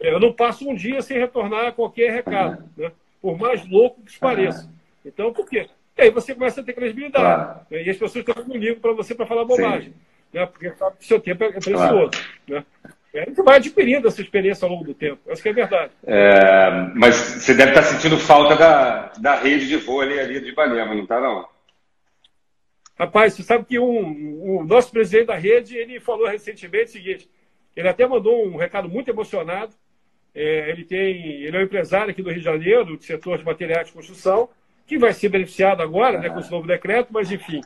É, 0.00 0.12
eu 0.12 0.18
não 0.18 0.32
passo 0.32 0.68
um 0.68 0.74
dia 0.74 1.00
sem 1.00 1.18
retornar 1.18 1.72
qualquer 1.74 2.10
recado, 2.12 2.64
né? 2.76 2.90
por 3.22 3.38
mais 3.38 3.66
louco 3.68 4.02
que 4.02 4.10
isso 4.10 4.20
pareça. 4.20 4.68
Então, 5.04 5.32
por 5.32 5.48
quê? 5.48 5.68
E 5.96 6.02
aí 6.02 6.10
você 6.10 6.34
começa 6.34 6.60
a 6.60 6.64
ter 6.64 6.72
credibilidade. 6.72 7.60
Né? 7.70 7.84
E 7.84 7.90
as 7.90 7.96
pessoas 7.96 8.26
estão 8.26 8.44
comigo 8.44 8.80
para 8.80 8.92
você 8.92 9.14
para 9.14 9.24
falar 9.24 9.44
bobagem. 9.44 9.94
Né? 10.32 10.44
Porque 10.46 10.72
sabe 10.74 10.96
que 10.98 11.06
seu 11.06 11.20
tempo 11.20 11.44
é 11.44 11.52
precioso. 11.52 11.78
Claro. 11.78 12.10
Né? 12.48 12.64
A 13.22 13.24
gente 13.24 13.42
vai 13.42 13.56
adquirindo 13.56 14.08
essa 14.08 14.20
experiência 14.20 14.64
ao 14.64 14.70
longo 14.72 14.84
do 14.84 14.94
tempo. 14.94 15.18
Acho 15.30 15.42
que 15.42 15.48
é 15.48 15.52
verdade. 15.52 15.92
É, 16.06 16.70
mas 16.94 17.14
você 17.14 17.54
deve 17.54 17.70
estar 17.70 17.82
sentindo 17.82 18.18
falta 18.18 18.56
da, 18.56 19.12
da 19.18 19.36
rede 19.36 19.68
de 19.68 19.76
vôlei 19.76 20.20
ali 20.20 20.40
de 20.40 20.50
Ipanema, 20.50 20.94
não 20.94 21.02
está 21.02 21.20
não? 21.20 21.48
Rapaz, 22.98 23.34
você 23.34 23.42
sabe 23.42 23.64
que 23.66 23.78
um, 23.78 24.58
o 24.58 24.64
nosso 24.64 24.90
presidente 24.90 25.26
da 25.26 25.36
rede, 25.36 25.76
ele 25.76 26.00
falou 26.00 26.26
recentemente 26.26 26.84
o 26.84 26.92
seguinte, 26.92 27.30
ele 27.76 27.88
até 27.88 28.06
mandou 28.06 28.46
um 28.46 28.56
recado 28.56 28.88
muito 28.88 29.10
emocionado, 29.10 29.74
é, 30.34 30.70
ele, 30.70 30.84
tem, 30.84 31.42
ele 31.42 31.56
é 31.56 31.60
um 31.60 31.64
empresário 31.64 32.10
aqui 32.10 32.22
do 32.22 32.30
Rio 32.30 32.38
de 32.38 32.44
Janeiro, 32.44 32.96
do 32.96 33.02
setor 33.02 33.38
de 33.38 33.44
materiais 33.44 33.88
de 33.88 33.92
construção, 33.92 34.48
que 34.86 34.98
vai 34.98 35.12
ser 35.12 35.28
beneficiado 35.28 35.82
agora 35.82 36.18
né, 36.18 36.30
com 36.30 36.38
esse 36.38 36.50
novo 36.50 36.66
decreto, 36.66 37.08
mas 37.10 37.30
enfim, 37.30 37.60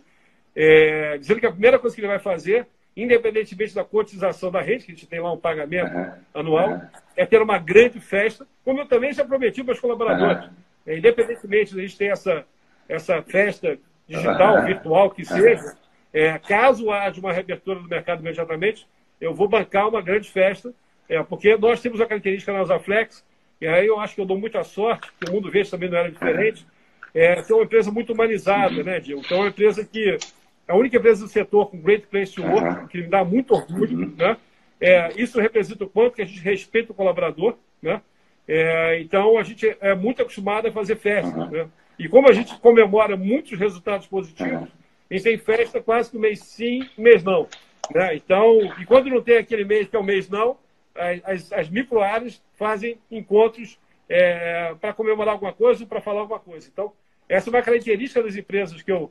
é, 0.54 1.18
dizendo 1.18 1.38
que 1.38 1.46
a 1.46 1.52
primeira 1.52 1.78
coisa 1.78 1.94
que 1.94 2.00
ele 2.00 2.08
vai 2.08 2.18
fazer, 2.18 2.66
independentemente 2.96 3.74
da 3.74 3.84
cotização 3.84 4.50
da 4.50 4.60
rede, 4.60 4.84
que 4.84 4.92
a 4.92 4.94
gente 4.94 5.06
tem 5.06 5.20
lá 5.20 5.32
um 5.32 5.38
pagamento 5.38 5.94
uhum. 5.94 6.12
anual, 6.34 6.70
uhum. 6.70 6.80
é 7.16 7.24
ter 7.24 7.40
uma 7.40 7.58
grande 7.58 8.00
festa, 8.00 8.46
como 8.64 8.80
eu 8.80 8.86
também 8.86 9.12
já 9.12 9.24
prometi 9.24 9.62
para 9.62 9.74
os 9.74 9.80
colaboradores. 9.80 10.44
Uhum. 10.44 10.50
é, 10.86 10.98
independentemente 10.98 11.74
de 11.74 11.80
a 11.80 11.82
gente 11.82 11.96
ter 11.96 12.06
essa, 12.06 12.44
essa 12.88 13.22
festa 13.22 13.78
digital, 14.06 14.64
virtual, 14.64 15.10
que 15.10 15.24
seja, 15.24 15.76
é, 16.12 16.38
caso 16.38 16.90
haja 16.90 17.20
uma 17.20 17.32
reabertura 17.32 17.78
do 17.80 17.88
mercado 17.88 18.20
imediatamente, 18.20 18.86
eu 19.20 19.32
vou 19.32 19.48
bancar 19.48 19.88
uma 19.88 20.02
grande 20.02 20.28
festa, 20.28 20.74
é, 21.08 21.22
porque 21.22 21.56
nós 21.56 21.80
temos 21.80 22.00
a 22.00 22.06
característica 22.06 22.52
na 22.52 22.62
Usaflex, 22.62 23.24
e 23.60 23.66
aí 23.66 23.86
eu 23.86 24.00
acho 24.00 24.14
que 24.14 24.20
eu 24.20 24.26
dou 24.26 24.38
muita 24.38 24.64
sorte, 24.64 25.10
que 25.20 25.30
o 25.30 25.34
mundo 25.34 25.50
verde 25.50 25.70
também 25.70 25.88
não 25.88 25.98
era 25.98 26.10
diferente, 26.10 26.66
é, 27.14 27.42
ser 27.42 27.52
uma 27.52 27.64
empresa 27.64 27.90
muito 27.90 28.12
humanizada, 28.12 28.82
né, 28.82 29.00
Diego? 29.00 29.20
Então 29.24 29.38
é 29.38 29.40
uma 29.40 29.48
empresa 29.48 29.84
que, 29.84 30.16
a 30.70 30.76
única 30.76 30.96
empresa 30.96 31.24
do 31.24 31.30
setor 31.30 31.70
com 31.70 31.80
Great 31.80 32.06
Place 32.06 32.32
to 32.34 32.42
Work, 32.42 32.88
que 32.88 32.98
me 32.98 33.08
dá 33.08 33.24
muito 33.24 33.54
orgulho, 33.54 34.14
né? 34.16 34.36
É, 34.80 35.12
isso 35.20 35.40
representa 35.40 35.84
o 35.84 35.88
quanto 35.88 36.14
que 36.14 36.22
a 36.22 36.24
gente 36.24 36.40
respeita 36.40 36.92
o 36.92 36.94
colaborador, 36.94 37.56
né? 37.82 38.00
É, 38.46 39.00
então 39.00 39.36
a 39.36 39.42
gente 39.42 39.76
é 39.80 39.94
muito 39.94 40.22
acostumado 40.22 40.68
a 40.68 40.72
fazer 40.72 40.96
festa, 40.96 41.46
né? 41.46 41.68
E 41.98 42.08
como 42.08 42.28
a 42.28 42.32
gente 42.32 42.58
comemora 42.60 43.16
muitos 43.16 43.58
resultados 43.58 44.06
positivos, 44.06 44.68
a 45.10 45.14
gente 45.14 45.22
tem 45.24 45.38
festa 45.38 45.82
quase 45.82 46.10
que 46.10 46.18
mês 46.18 46.40
sim, 46.40 46.88
mês 46.96 47.22
não. 47.22 47.46
Né? 47.94 48.14
Então, 48.14 48.58
e 48.80 48.86
quando 48.86 49.10
não 49.10 49.20
tem 49.20 49.36
aquele 49.38 49.64
mês 49.64 49.88
que 49.88 49.96
é 49.96 49.98
o 49.98 50.04
mês 50.04 50.28
não, 50.28 50.56
as, 51.24 51.52
as 51.52 51.68
microáreas 51.68 52.42
fazem 52.54 52.98
encontros 53.10 53.78
é, 54.08 54.74
para 54.80 54.92
comemorar 54.92 55.34
alguma 55.34 55.52
coisa, 55.52 55.84
para 55.84 56.00
falar 56.00 56.20
alguma 56.20 56.40
coisa. 56.40 56.68
Então, 56.72 56.92
essa 57.28 57.48
é 57.48 57.52
uma 57.52 57.62
característica 57.62 58.22
das 58.22 58.36
empresas 58.36 58.82
que 58.82 58.90
eu, 58.90 59.10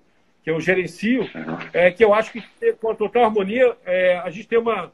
que 0.50 0.52
eu 0.52 0.60
gerencio, 0.60 1.30
é, 1.72 1.92
que 1.92 2.04
eu 2.04 2.12
acho 2.12 2.32
que 2.32 2.44
com 2.82 2.90
a 2.90 2.96
total 2.96 3.26
harmonia, 3.26 3.76
é, 3.86 4.18
a 4.18 4.30
gente 4.32 4.48
tem 4.48 4.58
uma. 4.58 4.92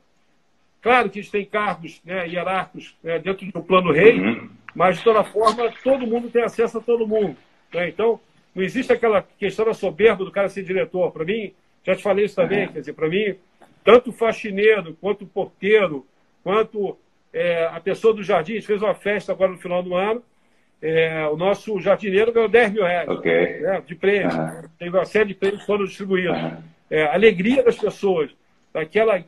Claro 0.81 1.09
que 1.09 1.19
a 1.19 1.21
gente 1.21 1.31
tem 1.31 1.45
cargos 1.45 2.01
né, 2.03 2.27
hierárquicos 2.27 2.95
né, 3.01 3.17
dentro 3.19 3.49
do 3.49 3.63
plano 3.63 3.91
rei, 3.91 4.19
uhum. 4.19 4.49
mas 4.75 4.97
de 4.97 5.03
toda 5.03 5.23
forma, 5.23 5.71
todo 5.83 6.05
mundo 6.05 6.29
tem 6.29 6.43
acesso 6.43 6.77
a 6.77 6.81
todo 6.81 7.07
mundo. 7.07 7.37
Né? 7.73 7.89
Então, 7.89 8.19
não 8.53 8.63
existe 8.63 8.91
aquela 8.91 9.25
questão 9.39 9.65
da 9.65 9.73
soberba 9.73 10.25
do 10.25 10.31
cara 10.31 10.49
ser 10.49 10.63
diretor. 10.63 11.11
Para 11.11 11.25
mim, 11.25 11.53
já 11.83 11.95
te 11.95 12.03
falei 12.03 12.25
isso 12.25 12.35
também, 12.35 12.67
quer 12.67 12.79
dizer, 12.81 12.93
para 12.93 13.09
mim, 13.09 13.35
tanto 13.83 14.09
o 14.09 14.13
faxineiro, 14.13 14.95
quanto 14.99 15.23
o 15.23 15.27
porteiro, 15.27 16.05
quanto 16.43 16.97
é, 17.33 17.65
a 17.65 17.79
pessoa 17.79 18.13
do 18.13 18.21
jardim, 18.21 18.53
a 18.53 18.55
gente 18.55 18.67
fez 18.67 18.81
uma 18.81 18.93
festa 18.93 19.31
agora 19.31 19.51
no 19.51 19.57
final 19.57 19.81
do 19.81 19.95
ano, 19.95 20.21
é, 20.81 21.27
o 21.27 21.37
nosso 21.37 21.79
jardineiro 21.79 22.31
ganhou 22.31 22.49
10 22.49 22.73
mil 22.73 22.83
reais 22.83 23.09
okay. 23.09 23.61
né, 23.61 23.81
de 23.85 23.95
prêmio. 23.95 24.35
Uhum. 24.35 24.69
Teve 24.77 24.97
uma 24.97 25.05
série 25.05 25.29
de 25.29 25.33
prêmios 25.33 25.61
que 25.61 25.67
foram 25.67 25.85
distribuídos. 25.85 26.37
Uhum. 26.37 26.57
É, 26.89 27.03
a 27.03 27.13
alegria 27.13 27.63
das 27.63 27.75
pessoas, 27.75 28.31
aquela, 28.73 29.23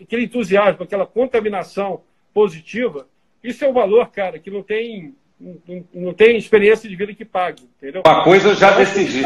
aquele 0.00 0.24
entusiasmo, 0.24 0.82
aquela 0.82 1.06
contaminação 1.06 2.02
positiva, 2.34 3.06
isso 3.42 3.64
é 3.64 3.68
um 3.68 3.72
valor, 3.72 4.08
cara, 4.10 4.38
que 4.38 4.50
não 4.50 4.62
tem 4.62 5.14
não, 5.40 5.84
não 5.94 6.14
tem 6.14 6.36
experiência 6.36 6.88
de 6.88 6.96
vida 6.96 7.14
que 7.14 7.24
pague, 7.24 7.62
entendeu? 7.76 8.02
Uma 8.04 8.24
coisa 8.24 8.48
eu 8.48 8.54
já 8.56 8.72
decidi. 8.72 9.22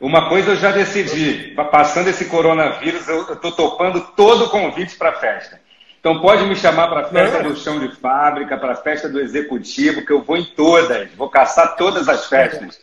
Uma 0.00 0.28
coisa 0.28 0.52
eu 0.52 0.56
já 0.56 0.70
decidi. 0.70 1.54
Passando 1.72 2.08
esse 2.08 2.26
coronavírus, 2.26 3.08
eu 3.08 3.32
estou 3.32 3.50
topando 3.50 4.00
todo 4.14 4.44
o 4.44 4.50
convite 4.50 4.96
para 4.96 5.10
a 5.10 5.14
festa. 5.14 5.60
Então 6.00 6.18
pode 6.18 6.46
me 6.46 6.56
chamar 6.56 6.88
para 6.88 7.00
a 7.00 7.04
festa 7.04 7.42
do 7.42 7.54
chão 7.54 7.78
de 7.78 7.94
fábrica, 7.96 8.56
para 8.56 8.72
a 8.72 8.76
festa 8.76 9.06
do 9.06 9.20
executivo, 9.20 10.04
que 10.04 10.10
eu 10.10 10.22
vou 10.22 10.38
em 10.38 10.44
todas. 10.44 11.12
Vou 11.14 11.28
caçar 11.28 11.76
todas 11.76 12.08
as 12.08 12.26
festas. 12.26 12.80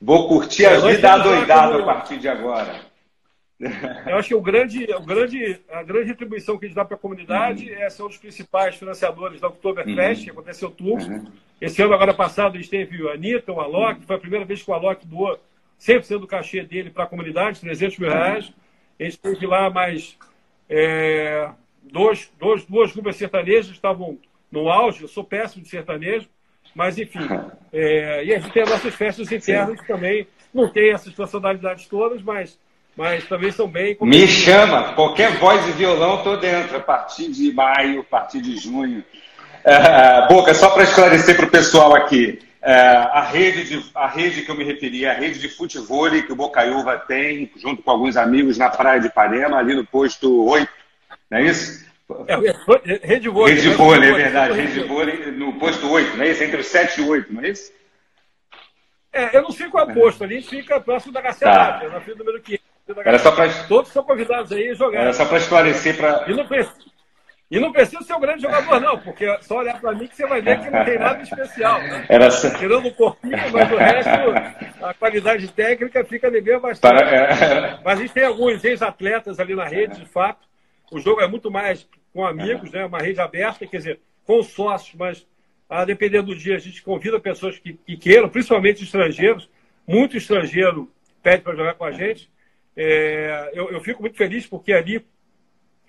Vou 0.00 0.26
curtir 0.26 0.64
a 0.64 0.80
vida 0.80 1.12
adoidada 1.12 1.78
a 1.78 1.82
partir 1.84 2.18
de 2.18 2.26
agora. 2.26 2.80
Eu 4.06 4.16
acho 4.16 4.28
que 4.28 4.34
o 4.34 4.40
grande, 4.40 4.84
o 4.94 5.02
grande, 5.02 5.60
a 5.70 5.82
grande 5.82 6.08
retribuição 6.08 6.58
que 6.58 6.64
a 6.64 6.68
gente 6.68 6.76
dá 6.76 6.84
para 6.84 6.96
a 6.96 6.98
comunidade 6.98 7.70
uhum. 7.70 7.78
é 7.78 7.88
ser 7.88 8.02
um 8.02 8.08
dos 8.08 8.18
principais 8.18 8.76
financiadores 8.76 9.40
da 9.40 9.48
Oktoberfest, 9.48 10.18
uhum. 10.18 10.24
que 10.24 10.30
aconteceu 10.30 10.70
tudo. 10.70 11.04
Uhum. 11.04 11.24
Esse 11.60 11.80
ano, 11.82 11.94
agora 11.94 12.12
passado, 12.12 12.54
a 12.54 12.56
gente 12.56 12.70
teve 12.70 13.08
a 13.08 13.12
Anitta, 13.12 13.52
o 13.52 13.60
Alok, 13.60 14.00
uhum. 14.00 14.06
foi 14.06 14.16
a 14.16 14.18
primeira 14.18 14.44
vez 14.44 14.62
que 14.62 14.70
o 14.70 14.74
Alok 14.74 15.06
doou 15.06 15.38
100% 15.80 16.18
do 16.18 16.26
cachê 16.26 16.62
dele 16.62 16.90
para 16.90 17.04
a 17.04 17.06
comunidade, 17.06 17.60
300 17.60 17.98
mil 17.98 18.10
reais. 18.10 18.52
A 18.98 19.04
gente 19.04 19.18
teve 19.18 19.46
lá 19.46 19.70
mais 19.70 20.16
é, 20.68 21.48
dois, 21.94 22.28
dois, 22.40 22.64
duas 22.64 22.92
grupos 22.92 23.16
sertanejas 23.16 23.70
estavam 23.70 24.18
no 24.50 24.68
auge. 24.68 25.02
Eu 25.02 25.08
sou 25.08 25.22
péssimo 25.22 25.62
de 25.62 25.68
sertanejo, 25.68 26.28
mas 26.74 26.98
enfim. 26.98 27.20
É, 27.76 28.24
e 28.24 28.32
a 28.32 28.38
gente 28.38 28.52
tem 28.52 28.62
as 28.62 28.70
nossas 28.70 28.94
festas 28.94 29.32
internas 29.32 29.80
que 29.80 29.88
também 29.88 30.28
não 30.54 30.68
tem 30.68 30.92
essas 30.92 31.12
personalidades 31.12 31.88
todas, 31.88 32.22
mas 32.22 32.56
mas 32.96 33.26
também 33.26 33.50
são 33.50 33.66
bem. 33.66 33.96
Me 34.02 34.28
chama, 34.28 34.92
qualquer 34.92 35.32
voz 35.38 35.64
de 35.66 35.72
violão 35.72 36.18
estou 36.18 36.36
dentro, 36.36 36.76
a 36.76 36.80
partir 36.80 37.32
de 37.32 37.52
maio, 37.52 38.02
a 38.02 38.04
partir 38.04 38.40
de 38.40 38.56
junho. 38.56 39.02
É, 39.64 40.28
Boca, 40.28 40.54
só 40.54 40.70
para 40.70 40.84
esclarecer 40.84 41.36
para 41.36 41.46
o 41.46 41.50
pessoal 41.50 41.96
aqui, 41.96 42.38
é, 42.62 42.72
a, 42.72 43.22
rede 43.22 43.64
de, 43.64 43.90
a 43.92 44.06
rede 44.06 44.42
que 44.42 44.50
eu 44.52 44.54
me 44.54 44.62
referi, 44.62 45.04
a 45.04 45.14
rede 45.14 45.40
de 45.40 45.48
futebol 45.48 46.08
que 46.08 46.32
o 46.32 46.36
Bocaiúva 46.36 46.96
tem, 46.96 47.50
junto 47.56 47.82
com 47.82 47.90
alguns 47.90 48.16
amigos 48.16 48.56
na 48.56 48.70
praia 48.70 49.00
de 49.00 49.08
Ipanema, 49.08 49.58
ali 49.58 49.74
no 49.74 49.84
posto 49.84 50.44
8, 50.44 50.68
não 51.30 51.38
é 51.38 51.42
isso? 51.42 51.84
É, 52.26 53.06
rede 53.06 53.28
vôlei. 53.28 53.54
Rede 53.54 53.68
vôlei, 53.70 54.10
é 54.10 54.14
verdade, 54.14 54.60
rede 54.60 54.80
vôlei 54.80 55.30
no 55.32 55.58
posto 55.58 55.90
8, 55.90 56.16
não 56.16 56.24
é 56.24 56.30
isso? 56.30 56.44
Entre 56.44 56.60
o 56.60 56.64
7 56.64 57.00
e 57.00 57.04
8, 57.04 57.32
não 57.32 57.42
é 57.42 57.48
isso? 57.48 57.72
É, 59.12 59.36
eu 59.36 59.42
não 59.42 59.52
sei 59.52 59.68
qual 59.68 59.88
é 59.88 59.92
o 59.92 59.94
posto, 59.94 60.24
ali 60.24 60.36
a 60.36 60.40
gente 60.40 60.50
fica 60.50 60.80
próximo 60.80 61.12
da 61.12 61.20
Garcia 61.20 61.46
tá. 61.46 61.88
na 61.90 62.00
fila 62.00 62.18
número 62.18 62.42
500. 62.42 62.64
Era 63.04 63.18
só 63.18 63.32
pra... 63.32 63.48
Todos 63.66 63.90
são 63.92 64.02
convidados 64.02 64.52
aí 64.52 64.70
a 64.70 64.74
jogar. 64.74 65.00
Era 65.00 65.12
só 65.14 65.24
para 65.24 65.38
esclarecer. 65.38 65.96
Pra... 65.96 66.24
E, 66.28 66.34
não 66.34 66.46
precisa, 66.46 66.76
e 67.50 67.60
não 67.60 67.72
precisa 67.72 68.02
ser 68.02 68.12
um 68.14 68.20
grande 68.20 68.42
jogador, 68.42 68.80
não, 68.80 68.98
porque 68.98 69.24
é 69.24 69.40
só 69.40 69.58
olhar 69.58 69.80
para 69.80 69.92
mim 69.92 70.06
que 70.06 70.16
você 70.16 70.26
vai 70.26 70.42
ver 70.42 70.60
que 70.60 70.68
não 70.68 70.84
tem 70.84 70.98
nada 70.98 71.22
especial. 71.22 71.80
Né? 71.80 72.04
Era 72.10 72.30
só... 72.30 72.50
Tirando 72.50 72.88
o 72.88 72.94
corpinho, 72.94 73.38
mas 73.52 73.72
o 73.72 73.76
resto, 73.76 74.84
a 74.84 74.92
qualidade 74.92 75.48
técnica 75.52 76.04
fica 76.04 76.30
devendo 76.30 76.60
bastante. 76.60 76.92
Para... 76.92 77.08
É. 77.08 77.78
Mas 77.82 77.98
a 77.98 78.02
gente 78.02 78.12
tem 78.12 78.24
alguns 78.24 78.62
ex-atletas 78.62 79.40
ali 79.40 79.54
na 79.54 79.64
rede, 79.64 80.00
de 80.00 80.06
fato. 80.06 80.44
O 80.90 81.00
jogo 81.00 81.20
é 81.20 81.28
muito 81.28 81.50
mais 81.50 81.88
com 82.12 82.24
amigos, 82.24 82.70
né? 82.70 82.84
uma 82.86 82.98
rede 82.98 83.20
aberta, 83.20 83.66
quer 83.66 83.78
dizer, 83.78 84.00
com 84.24 84.42
sócios, 84.42 84.94
mas 84.94 85.26
a 85.68 85.84
depender 85.84 86.22
do 86.22 86.34
dia 86.34 86.56
a 86.56 86.58
gente 86.58 86.82
convida 86.82 87.18
pessoas 87.18 87.58
que, 87.58 87.74
que 87.74 87.96
queiram, 87.96 88.28
principalmente 88.28 88.84
estrangeiros. 88.84 89.48
Muito 89.86 90.16
estrangeiro 90.16 90.90
pede 91.22 91.42
para 91.42 91.56
jogar 91.56 91.74
com 91.74 91.84
a 91.84 91.90
gente. 91.90 92.30
É, 92.76 93.50
eu, 93.54 93.70
eu, 93.70 93.80
fico 93.80 94.02
muito 94.02 94.16
feliz 94.16 94.46
porque 94.46 94.72
ali 94.72 95.04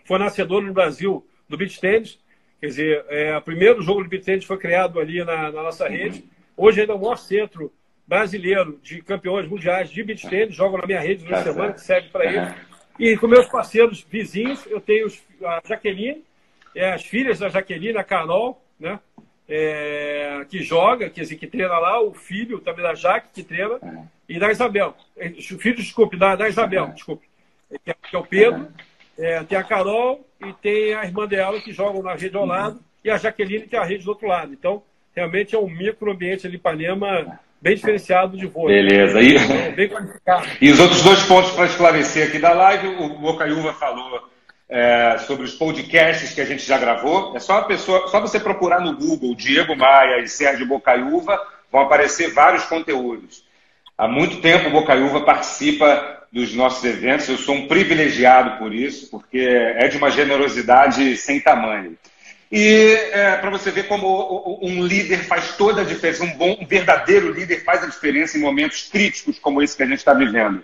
foi 0.05 0.19
nascedor 0.19 0.61
no 0.61 0.73
Brasil 0.73 1.25
do 1.47 1.57
beach 1.57 1.79
tennis. 1.79 2.19
Quer 2.59 2.67
dizer, 2.67 3.05
é, 3.09 3.37
o 3.37 3.41
primeiro 3.41 3.81
jogo 3.81 4.03
de 4.03 4.09
beach 4.09 4.25
tennis 4.25 4.45
foi 4.45 4.57
criado 4.57 4.99
ali 4.99 5.23
na, 5.23 5.51
na 5.51 5.63
nossa 5.63 5.87
rede. 5.87 6.23
Hoje 6.55 6.81
ainda 6.81 6.93
é 6.93 6.95
o 6.95 6.99
maior 6.99 7.17
centro 7.17 7.71
brasileiro 8.07 8.79
de 8.83 9.01
campeões 9.01 9.47
mundiais 9.47 9.89
de 9.89 10.03
beach 10.03 10.27
tennis. 10.29 10.55
Jogam 10.55 10.79
na 10.79 10.85
minha 10.85 10.99
rede 10.99 11.29
na 11.29 11.43
semana, 11.43 11.73
que 11.73 11.81
serve 11.81 12.09
para 12.09 12.25
eles. 12.25 12.55
E 12.97 13.17
com 13.17 13.27
meus 13.27 13.47
parceiros 13.47 14.05
vizinhos, 14.09 14.65
eu 14.67 14.79
tenho 14.79 15.07
a 15.43 15.61
Jaqueline, 15.65 16.23
é, 16.73 16.93
as 16.93 17.03
filhas 17.03 17.39
da 17.39 17.49
Jaqueline, 17.49 17.97
a 17.97 18.03
Carol, 18.03 18.61
né? 18.79 18.99
É, 19.47 20.43
que 20.49 20.63
joga, 20.63 21.09
quer 21.09 21.21
dizer, 21.21 21.35
que 21.35 21.45
treina 21.45 21.77
lá, 21.77 22.01
o 22.01 22.13
filho 22.13 22.59
também 22.59 22.83
da 22.83 22.95
Jaque, 22.95 23.29
que 23.31 23.43
treina 23.43 23.79
e 24.27 24.39
da 24.39 24.49
Isabel. 24.49 24.95
É, 25.15 25.29
filho, 25.29 25.75
desculpe, 25.75 26.17
da, 26.17 26.35
da 26.35 26.49
Isabel, 26.49 26.87
desculpe. 26.87 27.27
Que 27.83 27.91
é, 27.91 27.93
que 27.93 28.15
é 28.15 28.19
o 28.19 28.25
Pedro, 28.25 28.67
é, 29.17 29.43
tem 29.43 29.57
a 29.57 29.63
Carol 29.63 30.25
e 30.41 30.53
tem 30.53 30.93
a 30.95 31.05
irmã 31.05 31.27
dela 31.27 31.61
que 31.61 31.71
jogam 31.71 32.01
na 32.01 32.15
rede 32.15 32.35
ao 32.35 32.45
lado, 32.45 32.79
e 33.03 33.09
a 33.09 33.17
Jaqueline, 33.17 33.67
que 33.67 33.75
é 33.75 33.79
a 33.79 33.83
rede 33.83 34.03
do 34.03 34.09
outro 34.09 34.27
lado. 34.27 34.51
Então, 34.53 34.81
realmente 35.15 35.55
é 35.55 35.59
um 35.59 35.69
microambiente 35.69 36.47
ali 36.47 36.55
Ipanema 36.55 37.39
bem 37.61 37.75
diferenciado 37.75 38.37
de 38.37 38.45
vôlei. 38.45 38.83
Beleza. 38.83 39.21
E, 39.21 39.37
bem 39.73 39.89
e 40.61 40.71
os 40.71 40.79
outros 40.79 41.01
dois 41.01 41.23
pontos 41.23 41.51
para 41.51 41.65
esclarecer 41.65 42.27
aqui 42.27 42.39
da 42.39 42.53
live, 42.53 42.87
o 42.87 43.09
Bocaiúva 43.19 43.73
falou 43.73 44.29
é, 44.69 45.17
sobre 45.19 45.45
os 45.45 45.53
podcasts 45.53 46.33
que 46.33 46.41
a 46.41 46.45
gente 46.45 46.63
já 46.63 46.77
gravou. 46.77 47.35
É 47.35 47.39
só 47.39 47.59
a 47.59 47.63
pessoa, 47.63 48.07
só 48.07 48.19
você 48.19 48.39
procurar 48.39 48.81
no 48.81 48.95
Google 48.95 49.35
Diego 49.35 49.75
Maia 49.75 50.19
e 50.19 50.27
Sérgio 50.27 50.67
Bocaiúva, 50.67 51.39
vão 51.71 51.81
aparecer 51.81 52.33
vários 52.33 52.65
conteúdos. 52.65 53.43
Há 53.97 54.07
muito 54.07 54.41
tempo 54.41 54.67
o 54.67 54.71
Bocaiúva 54.71 55.21
participa 55.21 56.23
dos 56.31 56.53
nossos 56.53 56.83
eventos. 56.83 57.29
Eu 57.29 57.37
sou 57.37 57.55
um 57.55 57.67
privilegiado 57.67 58.57
por 58.57 58.73
isso, 58.73 59.09
porque 59.09 59.39
é 59.39 59.87
de 59.87 59.97
uma 59.97 60.11
generosidade 60.11 61.15
sem 61.15 61.39
tamanho. 61.39 61.97
E 62.51 62.93
é, 63.11 63.35
para 63.37 63.49
você 63.49 63.71
ver 63.71 63.87
como 63.87 64.59
um 64.61 64.85
líder 64.85 65.25
faz 65.25 65.55
toda 65.57 65.81
a 65.81 65.85
diferença, 65.85 66.23
um 66.23 66.37
bom, 66.37 66.57
um 66.61 66.65
verdadeiro 66.65 67.31
líder 67.31 67.63
faz 67.63 67.83
a 67.83 67.87
diferença 67.87 68.37
em 68.37 68.41
momentos 68.41 68.87
críticos 68.89 69.39
como 69.39 69.61
esse 69.61 69.75
que 69.75 69.83
a 69.83 69.87
gente 69.87 69.97
está 69.97 70.13
vivendo. 70.13 70.63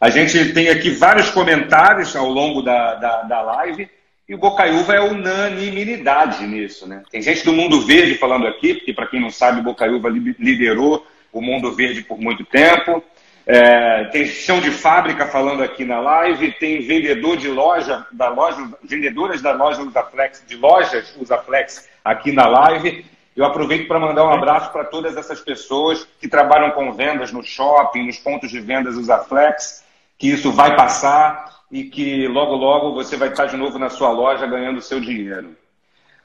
A 0.00 0.10
gente 0.10 0.52
tem 0.52 0.68
aqui 0.68 0.90
vários 0.90 1.30
comentários 1.30 2.16
ao 2.16 2.28
longo 2.28 2.62
da, 2.62 2.94
da, 2.94 3.22
da 3.22 3.42
live 3.42 3.88
e 4.28 4.34
o 4.34 4.38
Bocaiúva 4.38 4.94
é 4.94 5.00
unanimidade 5.00 6.46
nisso. 6.46 6.86
Né? 6.86 7.02
Tem 7.10 7.20
gente 7.20 7.44
do 7.44 7.52
Mundo 7.52 7.80
Verde 7.82 8.14
falando 8.14 8.46
aqui, 8.46 8.74
porque 8.74 8.92
para 8.92 9.06
quem 9.06 9.20
não 9.20 9.30
sabe, 9.30 9.60
o 9.60 9.64
Bocaiúva 9.64 10.08
liderou 10.08 11.06
o 11.32 11.42
Mundo 11.42 11.72
Verde 11.74 12.02
por 12.02 12.18
muito 12.18 12.44
tempo. 12.44 13.02
É, 13.52 14.04
tem 14.04 14.26
chão 14.26 14.60
de 14.60 14.70
fábrica 14.70 15.26
falando 15.26 15.60
aqui 15.60 15.84
na 15.84 15.98
live, 15.98 16.52
tem 16.52 16.82
vendedor 16.82 17.36
de 17.36 17.48
loja, 17.48 18.06
da 18.12 18.28
loja, 18.28 18.70
vendedoras 18.80 19.42
da 19.42 19.50
loja 19.50 19.82
Usaflex, 19.82 20.44
de 20.46 20.54
lojas 20.54 21.16
Usaflex 21.20 21.88
aqui 22.04 22.30
na 22.30 22.46
live. 22.46 23.04
Eu 23.36 23.44
aproveito 23.44 23.88
para 23.88 23.98
mandar 23.98 24.24
um 24.24 24.32
abraço 24.32 24.70
para 24.70 24.84
todas 24.84 25.16
essas 25.16 25.40
pessoas 25.40 26.06
que 26.20 26.28
trabalham 26.28 26.70
com 26.70 26.92
vendas 26.92 27.32
no 27.32 27.42
shopping, 27.42 28.06
nos 28.06 28.18
pontos 28.18 28.52
de 28.52 28.60
vendas 28.60 28.94
Usaflex, 28.94 29.84
que 30.16 30.28
isso 30.28 30.52
vai 30.52 30.76
passar 30.76 31.62
e 31.72 31.82
que 31.82 32.28
logo, 32.28 32.54
logo 32.54 32.94
você 32.94 33.16
vai 33.16 33.30
estar 33.30 33.46
de 33.46 33.56
novo 33.56 33.80
na 33.80 33.90
sua 33.90 34.12
loja 34.12 34.46
ganhando 34.46 34.80
seu 34.80 35.00
dinheiro. 35.00 35.56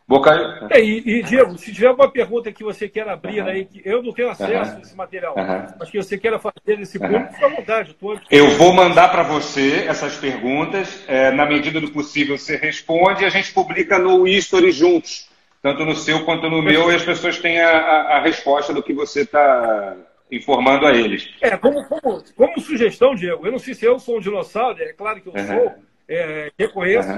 Boca... 0.08 0.68
É, 0.70 0.80
e, 0.84 1.00
e, 1.00 1.24
Diego, 1.24 1.58
se 1.58 1.74
tiver 1.74 1.88
alguma 1.88 2.10
pergunta 2.10 2.52
que 2.52 2.64
você 2.64 2.88
quer 2.88 3.10
abrir 3.10 3.42
uhum. 3.42 3.48
aí, 3.48 3.66
que 3.66 3.82
eu 3.84 4.04
não 4.04 4.14
tenho 4.14 4.30
acesso 4.30 4.72
uhum. 4.72 4.78
a 4.78 4.82
esse 4.82 4.96
material, 4.96 5.36
uhum. 5.36 5.66
mas 5.80 5.90
que 5.90 5.98
você 5.98 6.16
queira 6.16 6.38
fazer 6.38 6.78
nesse 6.78 7.00
público, 7.00 7.34
fica 7.34 7.46
à 7.48 7.50
vontade. 7.50 7.94
Tô... 7.96 8.16
Eu 8.30 8.52
vou 8.52 8.72
mandar 8.72 9.10
para 9.10 9.24
você 9.24 9.86
essas 9.88 10.16
perguntas. 10.16 11.04
É, 11.08 11.32
na 11.32 11.48
medida 11.48 11.82
do 11.82 11.90
possível, 11.90 12.38
você 12.38 12.56
responde 12.56 13.24
e 13.24 13.26
a 13.26 13.30
gente 13.30 13.52
publica 13.52 13.98
no 13.98 14.28
History 14.28 14.72
juntos, 14.72 15.28
tanto 15.60 15.84
no 15.84 15.96
seu 15.96 16.24
quanto 16.24 16.52
no 16.52 16.62
meu, 16.62 16.92
e 16.92 16.96
as 16.96 17.04
pessoas 17.04 17.40
têm 17.40 17.60
a, 17.60 17.72
a, 17.72 18.18
a 18.18 18.22
resposta 18.22 18.72
do 18.72 18.84
que 18.84 18.94
você 18.94 19.22
está 19.22 19.98
informando 20.32 20.86
a 20.86 20.94
eles. 20.94 21.34
É, 21.42 21.58
como, 21.58 21.84
como, 21.88 22.24
como, 22.36 22.62
sugestão, 22.62 23.16
Diego, 23.16 23.48
eu 23.48 23.52
não 23.52 23.60
sei 23.60 23.74
se 23.74 23.86
eu 23.86 23.98
sou 23.98 24.18
um 24.18 24.22
dinossauro, 24.22 24.80
é 24.84 24.94
claro 24.94 25.20
que 25.20 25.30
eu 25.30 25.34
sou, 25.34 25.74
é, 26.08 26.52
reconheço 26.60 27.10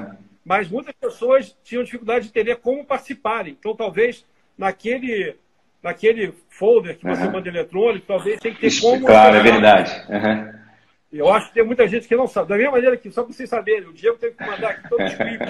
mas 0.47 0.69
muitas 0.69 0.95
pessoas 0.95 1.53
tinham 1.61 1.83
dificuldade 1.83 2.23
de 2.23 2.29
entender 2.29 2.55
como 2.55 2.85
participarem. 2.85 3.57
Então, 3.59 3.75
talvez 3.75 4.25
naquele, 4.57 5.35
naquele 5.83 6.33
folder 6.49 6.97
que 6.97 7.03
você 7.03 7.23
uhum. 7.23 7.33
manda 7.33 7.49
eletrônico, 7.49 8.07
talvez 8.07 8.39
tenha 8.39 8.55
que 8.55 8.61
ter 8.61 8.67
Isso, 8.67 8.81
como. 8.81 9.05
Claro, 9.05 9.35
é 9.35 9.43
verdade. 9.43 9.91
Uhum. 10.07 10.57
Eu 11.11 11.29
acho 11.33 11.49
que 11.49 11.55
tem 11.55 11.65
muita 11.65 11.85
gente 11.85 12.07
que 12.07 12.15
não 12.15 12.27
sabe. 12.27 12.47
Da 12.47 12.55
mesma 12.55 12.71
maneira 12.71 12.95
que, 12.95 13.11
só 13.11 13.23
para 13.23 13.33
vocês 13.33 13.49
saberem, 13.49 13.89
o 13.89 13.93
Diego 13.93 14.17
teve 14.17 14.35
que 14.35 14.45
mandar 14.45 14.69
aqui 14.69 14.87
todo 14.87 15.01
o 15.01 15.07
script 15.07 15.45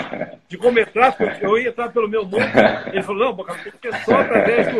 de 0.47 0.57
como 0.57 0.79
entrar, 0.79 1.15
porque 1.15 1.45
eu 1.45 1.59
ia 1.59 1.69
entrar 1.69 1.89
pelo 1.89 2.09
meu 2.09 2.25
nome. 2.25 2.45
Ele 2.91 3.03
falou: 3.03 3.25
não, 3.25 3.33
Boca, 3.33 3.53
tem 3.53 3.71
que 3.71 3.91
ser 3.91 4.03
só 4.03 4.15
através 4.15 4.67
do, 4.67 4.79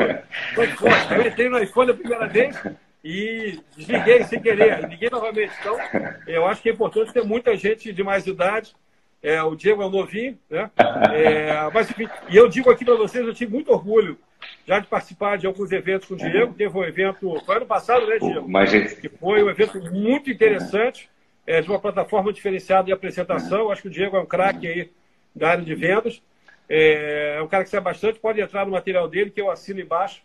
do 0.55 0.63
iPhone. 0.63 0.95
Eu 1.11 1.28
entrei 1.28 1.47
no 1.47 1.59
iPhone 1.59 1.91
a 1.91 1.93
primeira 1.93 2.28
vez 2.28 2.59
e 3.03 3.59
desliguei 3.76 4.24
sem 4.24 4.41
querer, 4.41 4.89
liguei 4.89 5.11
novamente. 5.11 5.53
Então, 5.59 5.78
eu 6.26 6.47
acho 6.47 6.59
que 6.59 6.70
é 6.70 6.74
importante 6.74 7.13
ter 7.13 7.24
muita 7.24 7.55
gente 7.55 7.93
de 7.93 8.03
mais 8.03 8.26
idade 8.26 8.74
é, 9.22 9.41
o 9.41 9.55
Diego 9.55 9.82
é 9.82 9.86
um 9.86 9.89
novinho, 9.89 10.38
né? 10.49 10.70
É, 11.13 11.70
mas, 11.74 11.89
enfim, 11.89 12.07
e 12.30 12.38
eu 12.38 12.47
digo 12.47 12.70
aqui 12.70 12.86
para 12.86 12.95
vocês, 12.95 13.26
eu 13.26 13.34
tive 13.34 13.53
muito 13.53 13.72
orgulho 13.72 14.18
já 14.65 14.80
de 14.80 14.88
participar 14.88 15.38
de 15.38 15.47
alguns 15.47 15.72
eventos 15.72 16.07
com 16.07 16.13
o 16.13 16.18
Diego. 16.18 16.53
Teve 16.53 16.78
um 16.78 16.84
evento, 16.84 17.41
foi 17.45 17.57
ano 17.57 17.65
passado, 17.65 18.05
né, 18.05 18.20
Diego? 18.20 18.47
Mas... 18.47 18.72
Que 18.93 19.09
foi 19.09 19.43
um 19.43 19.49
evento 19.49 19.80
muito 19.91 20.30
interessante, 20.30 21.09
é, 21.45 21.61
de 21.61 21.70
uma 21.70 21.80
plataforma 21.80 22.32
diferenciada 22.32 22.86
de 22.86 22.91
apresentação. 22.91 23.72
Acho 23.72 23.84
que 23.84 23.88
o 23.88 23.91
Diego 23.91 24.18
é 24.18 24.20
um 24.20 24.26
craque 24.26 24.68
aí 24.68 24.91
da 25.36 25.49
área 25.51 25.63
de 25.63 25.74
vendas. 25.74 26.22
É, 26.70 27.36
é 27.38 27.41
um 27.41 27.47
cara 27.47 27.63
que 27.63 27.70
sabe 27.70 27.86
bastante, 27.86 28.20
pode 28.20 28.41
entrar 28.41 28.65
no 28.65 28.72
material 28.72 29.07
dele, 29.07 29.32
que 29.32 29.41
eu 29.41 29.49
assino 29.49 29.80
embaixo. 29.80 30.22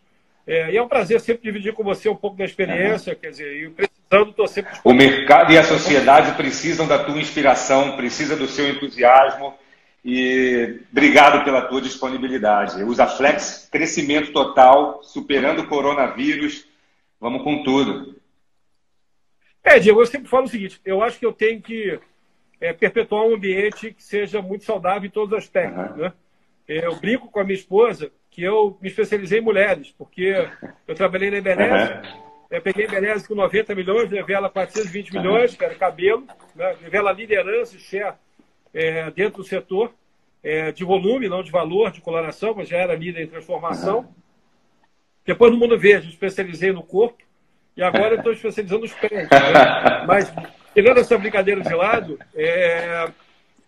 É, 0.47 0.72
e 0.72 0.76
é 0.76 0.82
um 0.82 0.88
prazer 0.88 1.20
sempre 1.20 1.45
dividir 1.45 1.72
com 1.72 1.84
você 1.84 2.09
um 2.09 2.16
pouco 2.16 2.36
da 2.36 2.45
experiência, 2.45 3.14
quer 3.14 3.30
dizer, 3.30 3.55
e 3.55 3.70
precisando, 3.70 4.01
estou 4.20 4.46
sempre. 4.46 4.72
O 4.84 4.92
mercado 4.92 5.52
e 5.52 5.58
a 5.58 5.64
sociedade 5.64 6.36
precisam 6.36 6.86
da 6.86 7.02
tua 7.02 7.18
inspiração, 7.18 7.96
precisa 7.96 8.36
do 8.36 8.46
seu 8.46 8.68
entusiasmo 8.68 9.54
e 10.04 10.80
obrigado 10.90 11.44
pela 11.44 11.62
tua 11.62 11.80
disponibilidade. 11.80 12.82
Usa 12.82 13.06
Flex, 13.06 13.68
crescimento 13.70 14.32
total, 14.32 15.02
superando 15.02 15.60
o 15.60 15.66
coronavírus, 15.66 16.66
vamos 17.20 17.42
com 17.42 17.62
tudo. 17.62 18.16
É, 19.62 19.78
Diego, 19.78 20.00
eu 20.00 20.06
sempre 20.06 20.28
falo 20.28 20.44
o 20.44 20.48
seguinte: 20.48 20.80
eu 20.84 21.02
acho 21.02 21.18
que 21.18 21.26
eu 21.26 21.32
tenho 21.32 21.62
que 21.62 21.98
é, 22.60 22.72
perpetuar 22.72 23.24
um 23.24 23.34
ambiente 23.34 23.92
que 23.92 24.02
seja 24.02 24.42
muito 24.42 24.64
saudável 24.64 25.06
em 25.06 25.10
todos 25.10 25.32
os 25.32 25.44
aspectos. 25.44 25.90
Uhum. 25.92 25.96
Né? 26.02 26.12
Eu 26.66 26.96
brinco 26.96 27.28
com 27.28 27.40
a 27.40 27.44
minha 27.44 27.58
esposa 27.58 28.10
que 28.30 28.42
eu 28.42 28.78
me 28.80 28.88
especializei 28.88 29.40
em 29.40 29.42
mulheres, 29.42 29.94
porque 29.96 30.48
eu 30.86 30.94
trabalhei 30.94 31.30
na 31.30 31.36
Ebenezer, 31.36 32.02
uhum. 32.02 32.31
Eu 32.53 32.61
peguei 32.61 32.84
Ebenezer 32.84 33.26
com 33.26 33.34
90 33.34 33.74
milhões, 33.74 34.11
levei 34.11 34.36
ela 34.36 34.50
420 34.50 35.09
uhum. 35.11 35.22
milhões, 35.22 35.57
que 35.57 35.64
era 35.64 35.74
cabelo, 35.74 36.26
né? 36.55 36.76
liderança 37.16 37.76
e 37.76 37.80
share 37.80 38.14
é, 38.74 39.11
dentro 39.11 39.42
do 39.42 39.48
setor, 39.48 39.92
é, 40.42 40.70
de 40.70 40.84
volume, 40.84 41.30
não 41.30 41.42
de 41.42 41.50
valor, 41.50 41.90
de 41.90 42.03
coloração, 42.03 42.55
mas 42.55 42.68
já 42.68 42.76
era 42.76 42.94
líder 42.94 43.22
em 43.22 43.26
transformação. 43.26 44.07
Depois 45.24 45.50
no 45.50 45.59
Mundo 45.59 45.78
Verde, 45.78 46.11
especializei 46.11 46.72
no 46.72 46.82
corpo, 46.82 47.22
e 47.74 47.82
agora 47.82 48.16
estou 48.16 48.32
especializando 48.32 48.82
nos 48.82 48.92
pés. 48.92 49.11
Né? 49.12 49.28
Mas, 50.07 50.30
tirando 50.74 50.98
essa 50.98 51.16
brincadeira 51.16 51.62
de 51.62 51.74
lado, 51.74 52.18
é, 52.34 53.09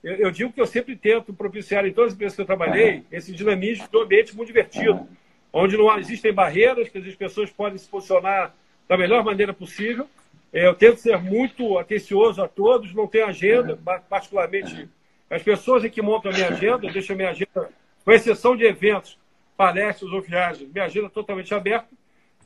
eu, 0.02 0.16
eu, 0.16 0.30
digo 0.30 0.52
que 0.52 0.60
eu 0.60 0.66
sempre 0.66 0.94
tento 0.94 1.32
propiciar 1.32 1.86
em 1.86 1.92
todas 1.92 2.08
as 2.10 2.14
empresas 2.14 2.36
que 2.36 2.42
eu 2.42 2.46
trabalhei 2.46 3.04
esse 3.10 3.32
dinamismo 3.32 3.88
de 3.88 3.96
um 3.96 4.02
ambiente 4.02 4.36
muito 4.36 4.48
divertido, 4.48 5.08
onde 5.50 5.76
não 5.76 5.96
existem 5.98 6.34
barreiras, 6.34 6.88
que 6.90 6.98
as 6.98 7.14
pessoas 7.14 7.50
podem 7.50 7.78
se 7.78 7.88
posicionar 7.88 8.54
da 8.88 8.96
melhor 8.96 9.24
maneira 9.24 9.52
possível. 9.52 10.08
É, 10.52 10.66
eu 10.66 10.74
tento 10.74 10.98
ser 10.98 11.18
muito 11.18 11.78
atencioso 11.78 12.42
a 12.42 12.48
todos, 12.48 12.94
não 12.94 13.06
tenho 13.06 13.26
agenda, 13.26 13.78
particularmente 14.08 14.88
as 15.28 15.42
pessoas 15.42 15.84
que 15.90 16.02
montam 16.02 16.30
a 16.30 16.34
minha 16.34 16.48
agenda, 16.48 16.90
deixam 16.92 17.14
a 17.14 17.16
minha 17.16 17.30
agenda, 17.30 17.70
com 18.04 18.12
exceção 18.12 18.56
de 18.56 18.64
eventos, 18.64 19.18
palestras 19.56 20.12
ou 20.12 20.20
viagens, 20.20 20.70
minha 20.72 20.84
agenda 20.84 21.06
é 21.06 21.10
totalmente 21.10 21.52
aberta. 21.54 21.88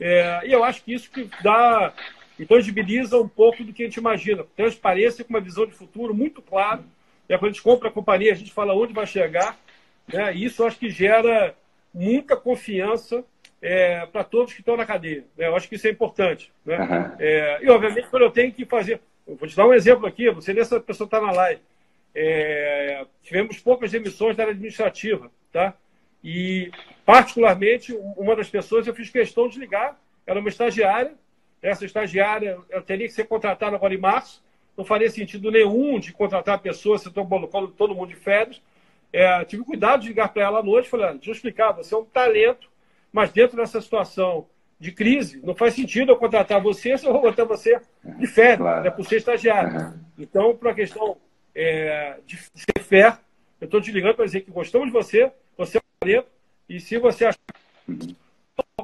É, 0.01 0.43
e 0.47 0.53
eu 0.53 0.65
acho 0.65 0.83
que 0.85 0.95
isso 0.95 1.11
que 1.11 1.29
dá, 1.43 1.93
tangibiliza 2.49 3.19
um 3.19 3.29
pouco 3.29 3.65
do 3.65 3.73
que 3.73 3.83
a 3.83 3.87
gente 3.87 3.97
imagina. 3.97 4.45
Transparência 4.57 5.25
com 5.25 5.31
uma 5.31 5.41
visão 5.41 5.67
de 5.67 5.73
futuro 5.73 6.15
muito 6.15 6.41
clara 6.41 6.83
e 7.29 7.37
quando 7.37 7.51
a 7.51 7.53
gente 7.53 7.63
compra 7.63 7.89
a 7.89 7.93
companhia, 7.93 8.33
a 8.33 8.37
gente 8.37 8.53
fala 8.53 8.75
onde 8.75 8.95
vai 8.95 9.07
chegar. 9.07 9.59
Né? 10.07 10.35
E 10.35 10.45
isso 10.45 10.65
acho 10.65 10.79
que 10.79 10.89
gera 10.89 11.55
muita 11.93 12.37
confiança 12.37 13.23
é, 13.61 14.07
para 14.07 14.25
todos 14.25 14.53
que 14.53 14.61
estão 14.61 14.77
na 14.77 14.87
cadeia. 14.87 15.25
Né? 15.37 15.47
Eu 15.47 15.57
acho 15.57 15.69
que 15.69 15.77
isso 15.77 15.87
é 15.87 15.91
importante. 15.91 16.53
Né? 16.65 16.79
Uhum. 16.79 17.17
É, 17.19 17.59
e, 17.63 17.69
obviamente, 17.71 18.09
quando 18.09 18.23
eu 18.23 18.31
tenho 18.31 18.53
que 18.53 18.65
fazer. 18.65 19.01
Eu 19.27 19.37
vou 19.37 19.49
te 19.49 19.57
dar 19.57 19.67
um 19.67 19.75
exemplo 19.75 20.07
aqui, 20.07 20.31
você 20.31 20.55
vê 20.55 20.65
se 20.65 20.75
a 20.75 20.81
pessoa 20.81 21.07
está 21.07 21.21
na 21.21 21.31
live. 21.33 21.61
É, 22.15 23.05
tivemos 23.23 23.59
poucas 23.59 23.91
demissões 23.91 24.37
da 24.37 24.45
área 24.45 24.53
administrativa. 24.53 25.31
Tá? 25.53 25.75
E, 26.25 26.71
particularmente, 27.05 27.93
uma 28.17 28.35
das 28.35 28.49
pessoas 28.49 28.87
eu 28.87 28.95
fiz 28.95 29.11
questão 29.11 29.49
de 29.49 29.59
ligar, 29.59 30.01
era 30.27 30.41
uma 30.41 30.49
estagiária. 30.49 31.13
Essa 31.61 31.85
estagiária 31.85 32.59
eu 32.71 32.83
teria 32.83 33.07
que 33.07 33.13
ser 33.13 33.25
contratada 33.25 33.77
agora 33.77 33.95
em 33.95 33.99
março 33.99 34.43
não 34.79 34.85
faria 34.85 35.11
sentido 35.11 35.51
nenhum 35.51 35.99
de 35.99 36.13
contratar 36.13 36.61
pessoas, 36.61 37.03
se 37.03 37.09
estão 37.09 37.27
colocando 37.27 37.67
todo 37.67 37.97
mundo 37.97 38.11
de 38.11 38.15
férias. 38.15 38.63
É, 39.13 39.45
tive 39.45 39.65
cuidado 39.65 40.03
de 40.03 40.09
ligar 40.09 40.33
para 40.33 40.45
ela 40.45 40.61
à 40.61 40.63
noite 40.63 40.89
falei, 40.89 41.15
deixa 41.15 41.31
eu 41.31 41.35
explicar, 41.35 41.73
você 41.73 41.93
é 41.93 41.99
um 41.99 42.05
talento, 42.05 42.68
mas 43.13 43.33
dentro 43.33 43.57
dessa 43.57 43.81
situação 43.81 44.47
de 44.81 44.93
crise, 44.93 45.41
não 45.43 45.55
faz 45.55 45.75
sentido 45.75 46.13
eu 46.13 46.17
contratar 46.17 46.63
você 46.63 46.97
se 46.97 47.05
eu 47.05 47.13
vou 47.13 47.23
botar 47.23 47.45
você 47.45 47.81
de 48.05 48.27
férias, 48.27 48.59
claro. 48.59 48.85
né, 48.85 48.91
por 48.91 49.05
ser 49.05 49.17
estagiário. 49.17 49.77
Uhum. 49.77 49.99
Então, 50.19 50.57
para 50.57 50.71
a 50.71 50.75
questão 50.75 51.17
é, 51.55 52.19
de 52.25 52.37
ser 52.37 52.83
fé, 52.83 53.19
eu 53.61 53.65
estou 53.65 53.81
te 53.81 53.91
ligando 53.91 54.15
para 54.15 54.25
dizer 54.25 54.43
que 54.43 54.51
gostamos 54.51 54.87
de 54.87 54.93
você, 54.93 55.33
você 55.57 55.79
é 55.79 55.81
um 55.81 55.99
talento, 56.01 56.29
e 56.69 56.79
se 56.79 56.97
você 56.99 57.25
achar 57.25 57.39
que 57.87 58.17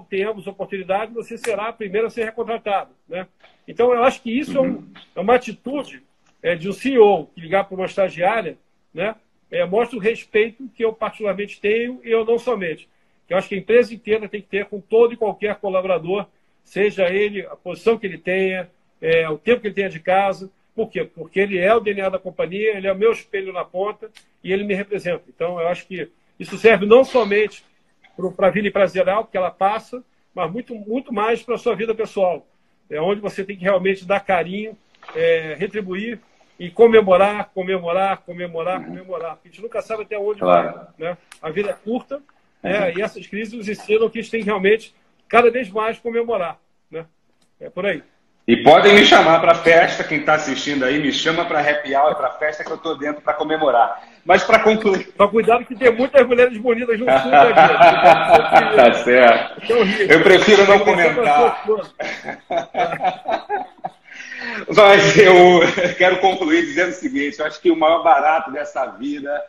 tenhamos 0.08 0.46
oportunidade, 0.46 1.12
você 1.12 1.38
será 1.38 1.68
a 1.68 1.72
primeira 1.72 2.08
a 2.08 2.10
ser 2.10 2.24
recontratado. 2.24 2.90
Né? 3.08 3.26
Então, 3.66 3.92
eu 3.92 4.02
acho 4.02 4.20
que 4.22 4.36
isso 4.36 4.58
uhum. 4.58 4.66
é, 4.66 4.68
um, 4.68 4.92
é, 5.16 5.20
uma 5.20 5.34
atitude 5.36 6.02
é, 6.42 6.54
de 6.54 6.68
um 6.68 6.72
CEO 6.72 7.26
que 7.26 7.40
ligar 7.40 7.64
para 7.64 7.76
uma 7.76 7.86
estagiária, 7.86 8.58
né? 8.92 9.14
É, 9.50 9.64
mostra 9.64 9.96
o 9.96 10.00
respeito 10.00 10.68
que 10.74 10.84
eu 10.84 10.92
particularmente 10.92 11.60
tenho 11.60 12.00
e 12.02 12.10
eu 12.10 12.24
não 12.24 12.38
somente. 12.38 12.88
Que 13.26 13.34
eu 13.34 13.38
acho 13.38 13.48
que 13.48 13.54
a 13.54 13.58
empresa 13.58 13.94
inteira 13.94 14.28
tem 14.28 14.40
que 14.40 14.48
ter 14.48 14.66
com 14.66 14.80
todo 14.80 15.14
e 15.14 15.16
qualquer 15.16 15.56
colaborador, 15.56 16.26
seja 16.62 17.08
ele 17.08 17.46
a 17.46 17.56
posição 17.56 17.98
que 17.98 18.06
ele 18.06 18.18
tenha, 18.18 18.68
é, 19.00 19.28
o 19.28 19.38
tempo 19.38 19.60
que 19.60 19.68
ele 19.68 19.74
tenha 19.74 19.88
de 19.88 20.00
casa. 20.00 20.50
Por 20.74 20.90
quê? 20.90 21.04
Porque 21.04 21.38
ele 21.38 21.58
é 21.58 21.74
o 21.74 21.80
DNA 21.80 22.08
da 22.08 22.18
companhia, 22.18 22.76
ele 22.76 22.86
é 22.86 22.92
o 22.92 22.96
meu 22.96 23.12
espelho 23.12 23.52
na 23.52 23.64
ponta 23.64 24.10
e 24.42 24.52
ele 24.52 24.64
me 24.64 24.74
representa. 24.74 25.22
Então, 25.28 25.60
eu 25.60 25.68
acho 25.68 25.86
que 25.86 26.10
isso 26.38 26.58
serve 26.58 26.84
não 26.84 27.04
somente 27.04 27.64
para 28.36 28.48
a 28.48 28.50
vida 28.50 28.68
empresarial, 28.68 29.24
porque 29.24 29.36
ela 29.36 29.50
passa, 29.50 30.02
mas 30.34 30.50
muito, 30.50 30.74
muito 30.74 31.12
mais 31.12 31.42
para 31.42 31.54
a 31.54 31.58
sua 31.58 31.74
vida 31.74 31.94
pessoal. 31.94 32.46
É 32.90 33.00
onde 33.00 33.20
você 33.20 33.44
tem 33.44 33.56
que 33.56 33.62
realmente 33.64 34.04
dar 34.04 34.20
carinho, 34.20 34.76
é, 35.14 35.54
retribuir 35.58 36.20
e 36.58 36.70
comemorar, 36.70 37.50
comemorar, 37.54 38.18
comemorar, 38.18 38.84
comemorar. 38.84 39.38
A 39.44 39.48
gente 39.48 39.62
nunca 39.62 39.82
sabe 39.82 40.02
até 40.02 40.18
onde 40.18 40.40
claro. 40.40 40.74
vai. 40.74 40.86
Né? 40.98 41.18
A 41.40 41.50
vida 41.50 41.70
é 41.70 41.72
curta 41.72 42.22
uhum. 42.64 42.98
e 42.98 43.02
essas 43.02 43.26
crises 43.26 43.54
nos 43.54 43.68
ensinam 43.68 44.08
que 44.08 44.18
a 44.18 44.22
gente 44.22 44.30
tem 44.30 44.40
que 44.40 44.46
realmente 44.46 44.94
cada 45.28 45.50
vez 45.50 45.68
mais 45.70 45.98
comemorar. 45.98 46.58
Né? 46.90 47.04
É 47.60 47.68
por 47.68 47.84
aí. 47.86 48.02
E 48.46 48.58
podem 48.58 48.94
me 48.94 49.06
chamar 49.06 49.40
para 49.40 49.54
festa, 49.54 50.04
quem 50.04 50.18
está 50.18 50.34
assistindo 50.34 50.84
aí, 50.84 50.98
me 50.98 51.10
chama 51.10 51.46
para 51.46 51.60
happy 51.60 51.96
hour, 51.96 52.14
para 52.14 52.30
festa 52.32 52.62
que 52.62 52.70
eu 52.70 52.76
estou 52.76 52.98
dentro 52.98 53.22
para 53.22 53.32
comemorar. 53.32 54.02
Mas 54.22 54.44
para 54.44 54.58
concluir. 54.58 55.14
Só 55.16 55.26
cuidado 55.28 55.64
que 55.64 55.74
tem 55.74 55.90
muitas 55.90 56.26
mulheres 56.26 56.58
bonitas 56.58 56.98
no 56.98 57.06
sul 57.06 57.34
aqui. 57.34 57.54
tá 58.76 58.92
certo. 59.02 59.72
Eu 60.08 60.22
prefiro 60.22 60.66
não 60.66 60.78
comentar. 60.80 61.64
Mas 64.76 65.16
eu 65.16 65.60
quero 65.96 66.18
concluir 66.18 66.66
dizendo 66.66 66.90
o 66.90 66.94
seguinte: 66.94 67.38
eu 67.38 67.46
acho 67.46 67.58
que 67.60 67.70
o 67.70 67.76
maior 67.76 68.02
barato 68.02 68.52
dessa 68.52 68.84
vida 68.86 69.42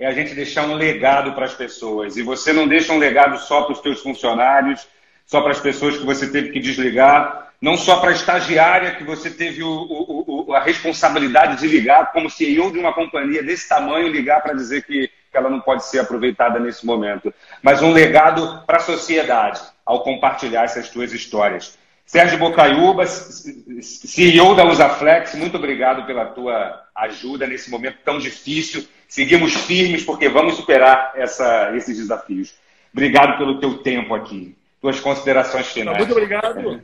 é 0.00 0.06
a 0.06 0.12
gente 0.12 0.34
deixar 0.34 0.66
um 0.66 0.74
legado 0.74 1.34
para 1.34 1.44
as 1.44 1.52
pessoas. 1.52 2.16
E 2.16 2.22
você 2.22 2.54
não 2.54 2.66
deixa 2.66 2.90
um 2.90 2.98
legado 2.98 3.38
só 3.38 3.62
para 3.62 3.74
os 3.74 3.80
seus 3.80 4.00
funcionários, 4.00 4.88
só 5.26 5.42
para 5.42 5.52
as 5.52 5.60
pessoas 5.60 5.98
que 5.98 6.06
você 6.06 6.28
teve 6.30 6.50
que 6.50 6.58
desligar, 6.58 7.52
não 7.60 7.76
só 7.76 8.00
para 8.00 8.08
a 8.08 8.14
estagiária 8.14 8.94
que 8.94 9.04
você 9.04 9.30
teve 9.30 9.62
o, 9.62 9.68
o, 9.68 10.46
o, 10.48 10.54
a 10.54 10.60
responsabilidade 10.60 11.60
de 11.60 11.68
ligar, 11.68 12.12
como 12.12 12.30
CEO 12.30 12.72
de 12.72 12.78
uma 12.78 12.94
companhia 12.94 13.42
desse 13.42 13.68
tamanho, 13.68 14.08
ligar 14.08 14.42
para 14.42 14.54
dizer 14.54 14.84
que, 14.84 15.08
que 15.30 15.36
ela 15.36 15.50
não 15.50 15.60
pode 15.60 15.84
ser 15.84 15.98
aproveitada 15.98 16.58
nesse 16.58 16.86
momento, 16.86 17.32
mas 17.62 17.82
um 17.82 17.92
legado 17.92 18.64
para 18.66 18.78
a 18.78 18.80
sociedade 18.80 19.60
ao 19.84 20.02
compartilhar 20.02 20.64
essas 20.64 20.88
tuas 20.88 21.12
histórias. 21.12 21.78
Sérgio 22.06 22.38
Bocaiúba, 22.38 23.06
CEO 23.06 24.54
da 24.56 24.64
Usaflex, 24.64 25.34
muito 25.34 25.58
obrigado 25.58 26.06
pela 26.06 26.24
tua 26.24 26.82
ajuda 26.96 27.46
nesse 27.46 27.70
momento 27.70 27.98
tão 28.02 28.18
difícil. 28.18 28.88
Seguimos 29.10 29.52
firmes 29.66 30.04
porque 30.04 30.28
vamos 30.28 30.54
superar 30.54 31.12
essa, 31.16 31.76
esses 31.76 31.96
desafios. 31.96 32.54
Obrigado 32.92 33.36
pelo 33.38 33.58
teu 33.58 33.78
tempo 33.78 34.14
aqui. 34.14 34.56
Tuas 34.80 35.00
considerações 35.00 35.66
finais. 35.66 35.98
Muito 35.98 36.12
obrigado. 36.12 36.80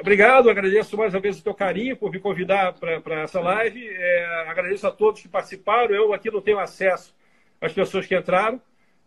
Obrigado, 0.00 0.48
agradeço 0.48 0.96
mais 0.96 1.12
uma 1.12 1.20
vez 1.20 1.38
o 1.38 1.44
teu 1.44 1.52
carinho 1.52 1.98
por 1.98 2.10
me 2.10 2.18
convidar 2.18 2.72
para 2.72 3.20
essa 3.20 3.40
live. 3.40 3.86
É, 3.86 4.46
agradeço 4.48 4.86
a 4.86 4.90
todos 4.90 5.20
que 5.20 5.28
participaram. 5.28 5.94
Eu 5.94 6.14
aqui 6.14 6.30
não 6.30 6.40
tenho 6.40 6.58
acesso 6.58 7.14
às 7.60 7.74
pessoas 7.74 8.06
que 8.06 8.16
entraram, 8.16 8.58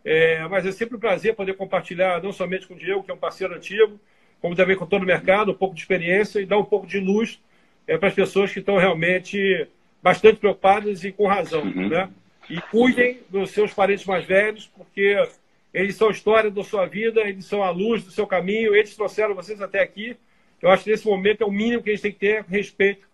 é, 0.06 0.48
mas 0.48 0.64
é 0.64 0.72
sempre 0.72 0.96
um 0.96 1.00
prazer 1.00 1.34
poder 1.34 1.56
compartilhar, 1.56 2.22
não 2.22 2.32
somente 2.32 2.68
com 2.68 2.76
o 2.76 2.78
Diego, 2.78 3.02
que 3.02 3.10
é 3.10 3.14
um 3.16 3.18
parceiro 3.18 3.56
antigo, 3.56 4.00
como 4.40 4.56
também 4.56 4.78
com 4.78 4.86
todo 4.86 5.02
o 5.02 5.08
mercado, 5.08 5.54
um 5.54 5.56
pouco 5.56 5.74
de 5.74 5.82
experiência 5.82 6.40
e 6.40 6.46
dar 6.46 6.60
um 6.60 6.66
pouco 6.66 6.86
de 6.86 7.00
luz 7.00 7.42
é, 7.88 7.98
para 7.98 8.10
as 8.10 8.16
pessoas 8.16 8.54
que 8.54 8.60
estão 8.60 8.78
realmente 8.78 9.68
bastante 10.04 10.38
preocupadas 10.38 11.04
e 11.04 11.12
com 11.12 11.26
razão. 11.26 11.64
Uhum. 11.64 11.90
Né? 11.90 12.08
E 12.50 12.62
cuidem 12.62 13.20
dos 13.30 13.52
seus 13.52 13.74
parentes 13.74 14.06
mais 14.06 14.26
velhos, 14.26 14.70
porque 14.76 15.18
eles 15.74 15.96
são 15.96 16.08
a 16.08 16.12
história 16.12 16.50
da 16.50 16.64
sua 16.64 16.86
vida, 16.86 17.22
eles 17.22 17.46
são 17.46 17.62
a 17.62 17.70
luz 17.70 18.04
do 18.04 18.12
seu 18.12 18.26
caminho, 18.26 18.76
eles 18.76 18.96
trouxeram 18.96 19.36
vocês 19.36 19.62
até 19.62 19.82
aqui. 19.82 20.18
Eu 20.62 20.70
acho 20.72 20.84
que 20.84 20.90
nesse 20.90 21.06
momento 21.06 21.44
é 21.44 21.46
o 21.46 21.52
mínimo 21.52 21.84
que 21.84 21.90
a 21.90 21.94
gente 21.94 22.02
tem 22.02 22.12
que 22.12 22.20
ter 22.20 22.46
respeito 22.50 23.08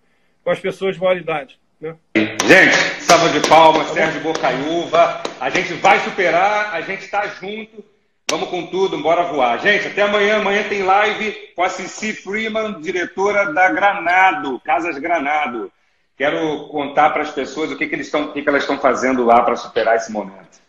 com 0.44 0.52
as 0.52 0.60
pessoas 0.60 0.96
de 0.96 1.02
maior 1.02 1.18
idade. 1.18 1.60
Né? 1.80 1.96
Gente, 2.16 2.76
salva 3.02 3.30
de 3.30 3.48
palmas, 3.48 3.88
Sérgio 3.90 4.22
Bocaiúva. 4.22 5.24
A 5.40 5.50
gente 5.50 5.74
vai 5.74 6.00
superar, 6.00 6.74
a 6.74 6.82
gente 6.82 7.04
está 7.04 7.28
junto. 7.28 7.84
Vamos 8.30 8.50
com 8.50 8.66
tudo, 8.68 8.98
bora 9.00 9.24
voar. 9.24 9.60
Gente, 9.60 9.88
até 9.88 10.04
amanhã. 10.04 10.38
Amanhã 10.38 10.64
tem 10.68 10.84
live 10.84 11.32
com 11.56 11.64
a 11.64 11.70
Cici 11.70 12.14
Freeman, 12.14 12.80
diretora 12.80 13.52
da 13.52 13.70
Granado, 13.70 14.60
Casas 14.62 14.98
Granado. 14.98 15.72
Quero 16.16 16.68
contar 16.68 17.10
para 17.10 17.24
as 17.24 17.32
pessoas 17.32 17.72
o 17.72 17.78
que, 17.78 17.88
que, 17.88 17.96
eles 17.96 18.08
estão, 18.08 18.26
o 18.26 18.34
que, 18.34 18.42
que 18.42 18.50
elas 18.50 18.64
estão 18.64 18.78
fazendo 18.78 19.26
lá 19.26 19.42
para 19.42 19.56
superar 19.56 19.96
esse 19.96 20.12
momento. 20.12 20.63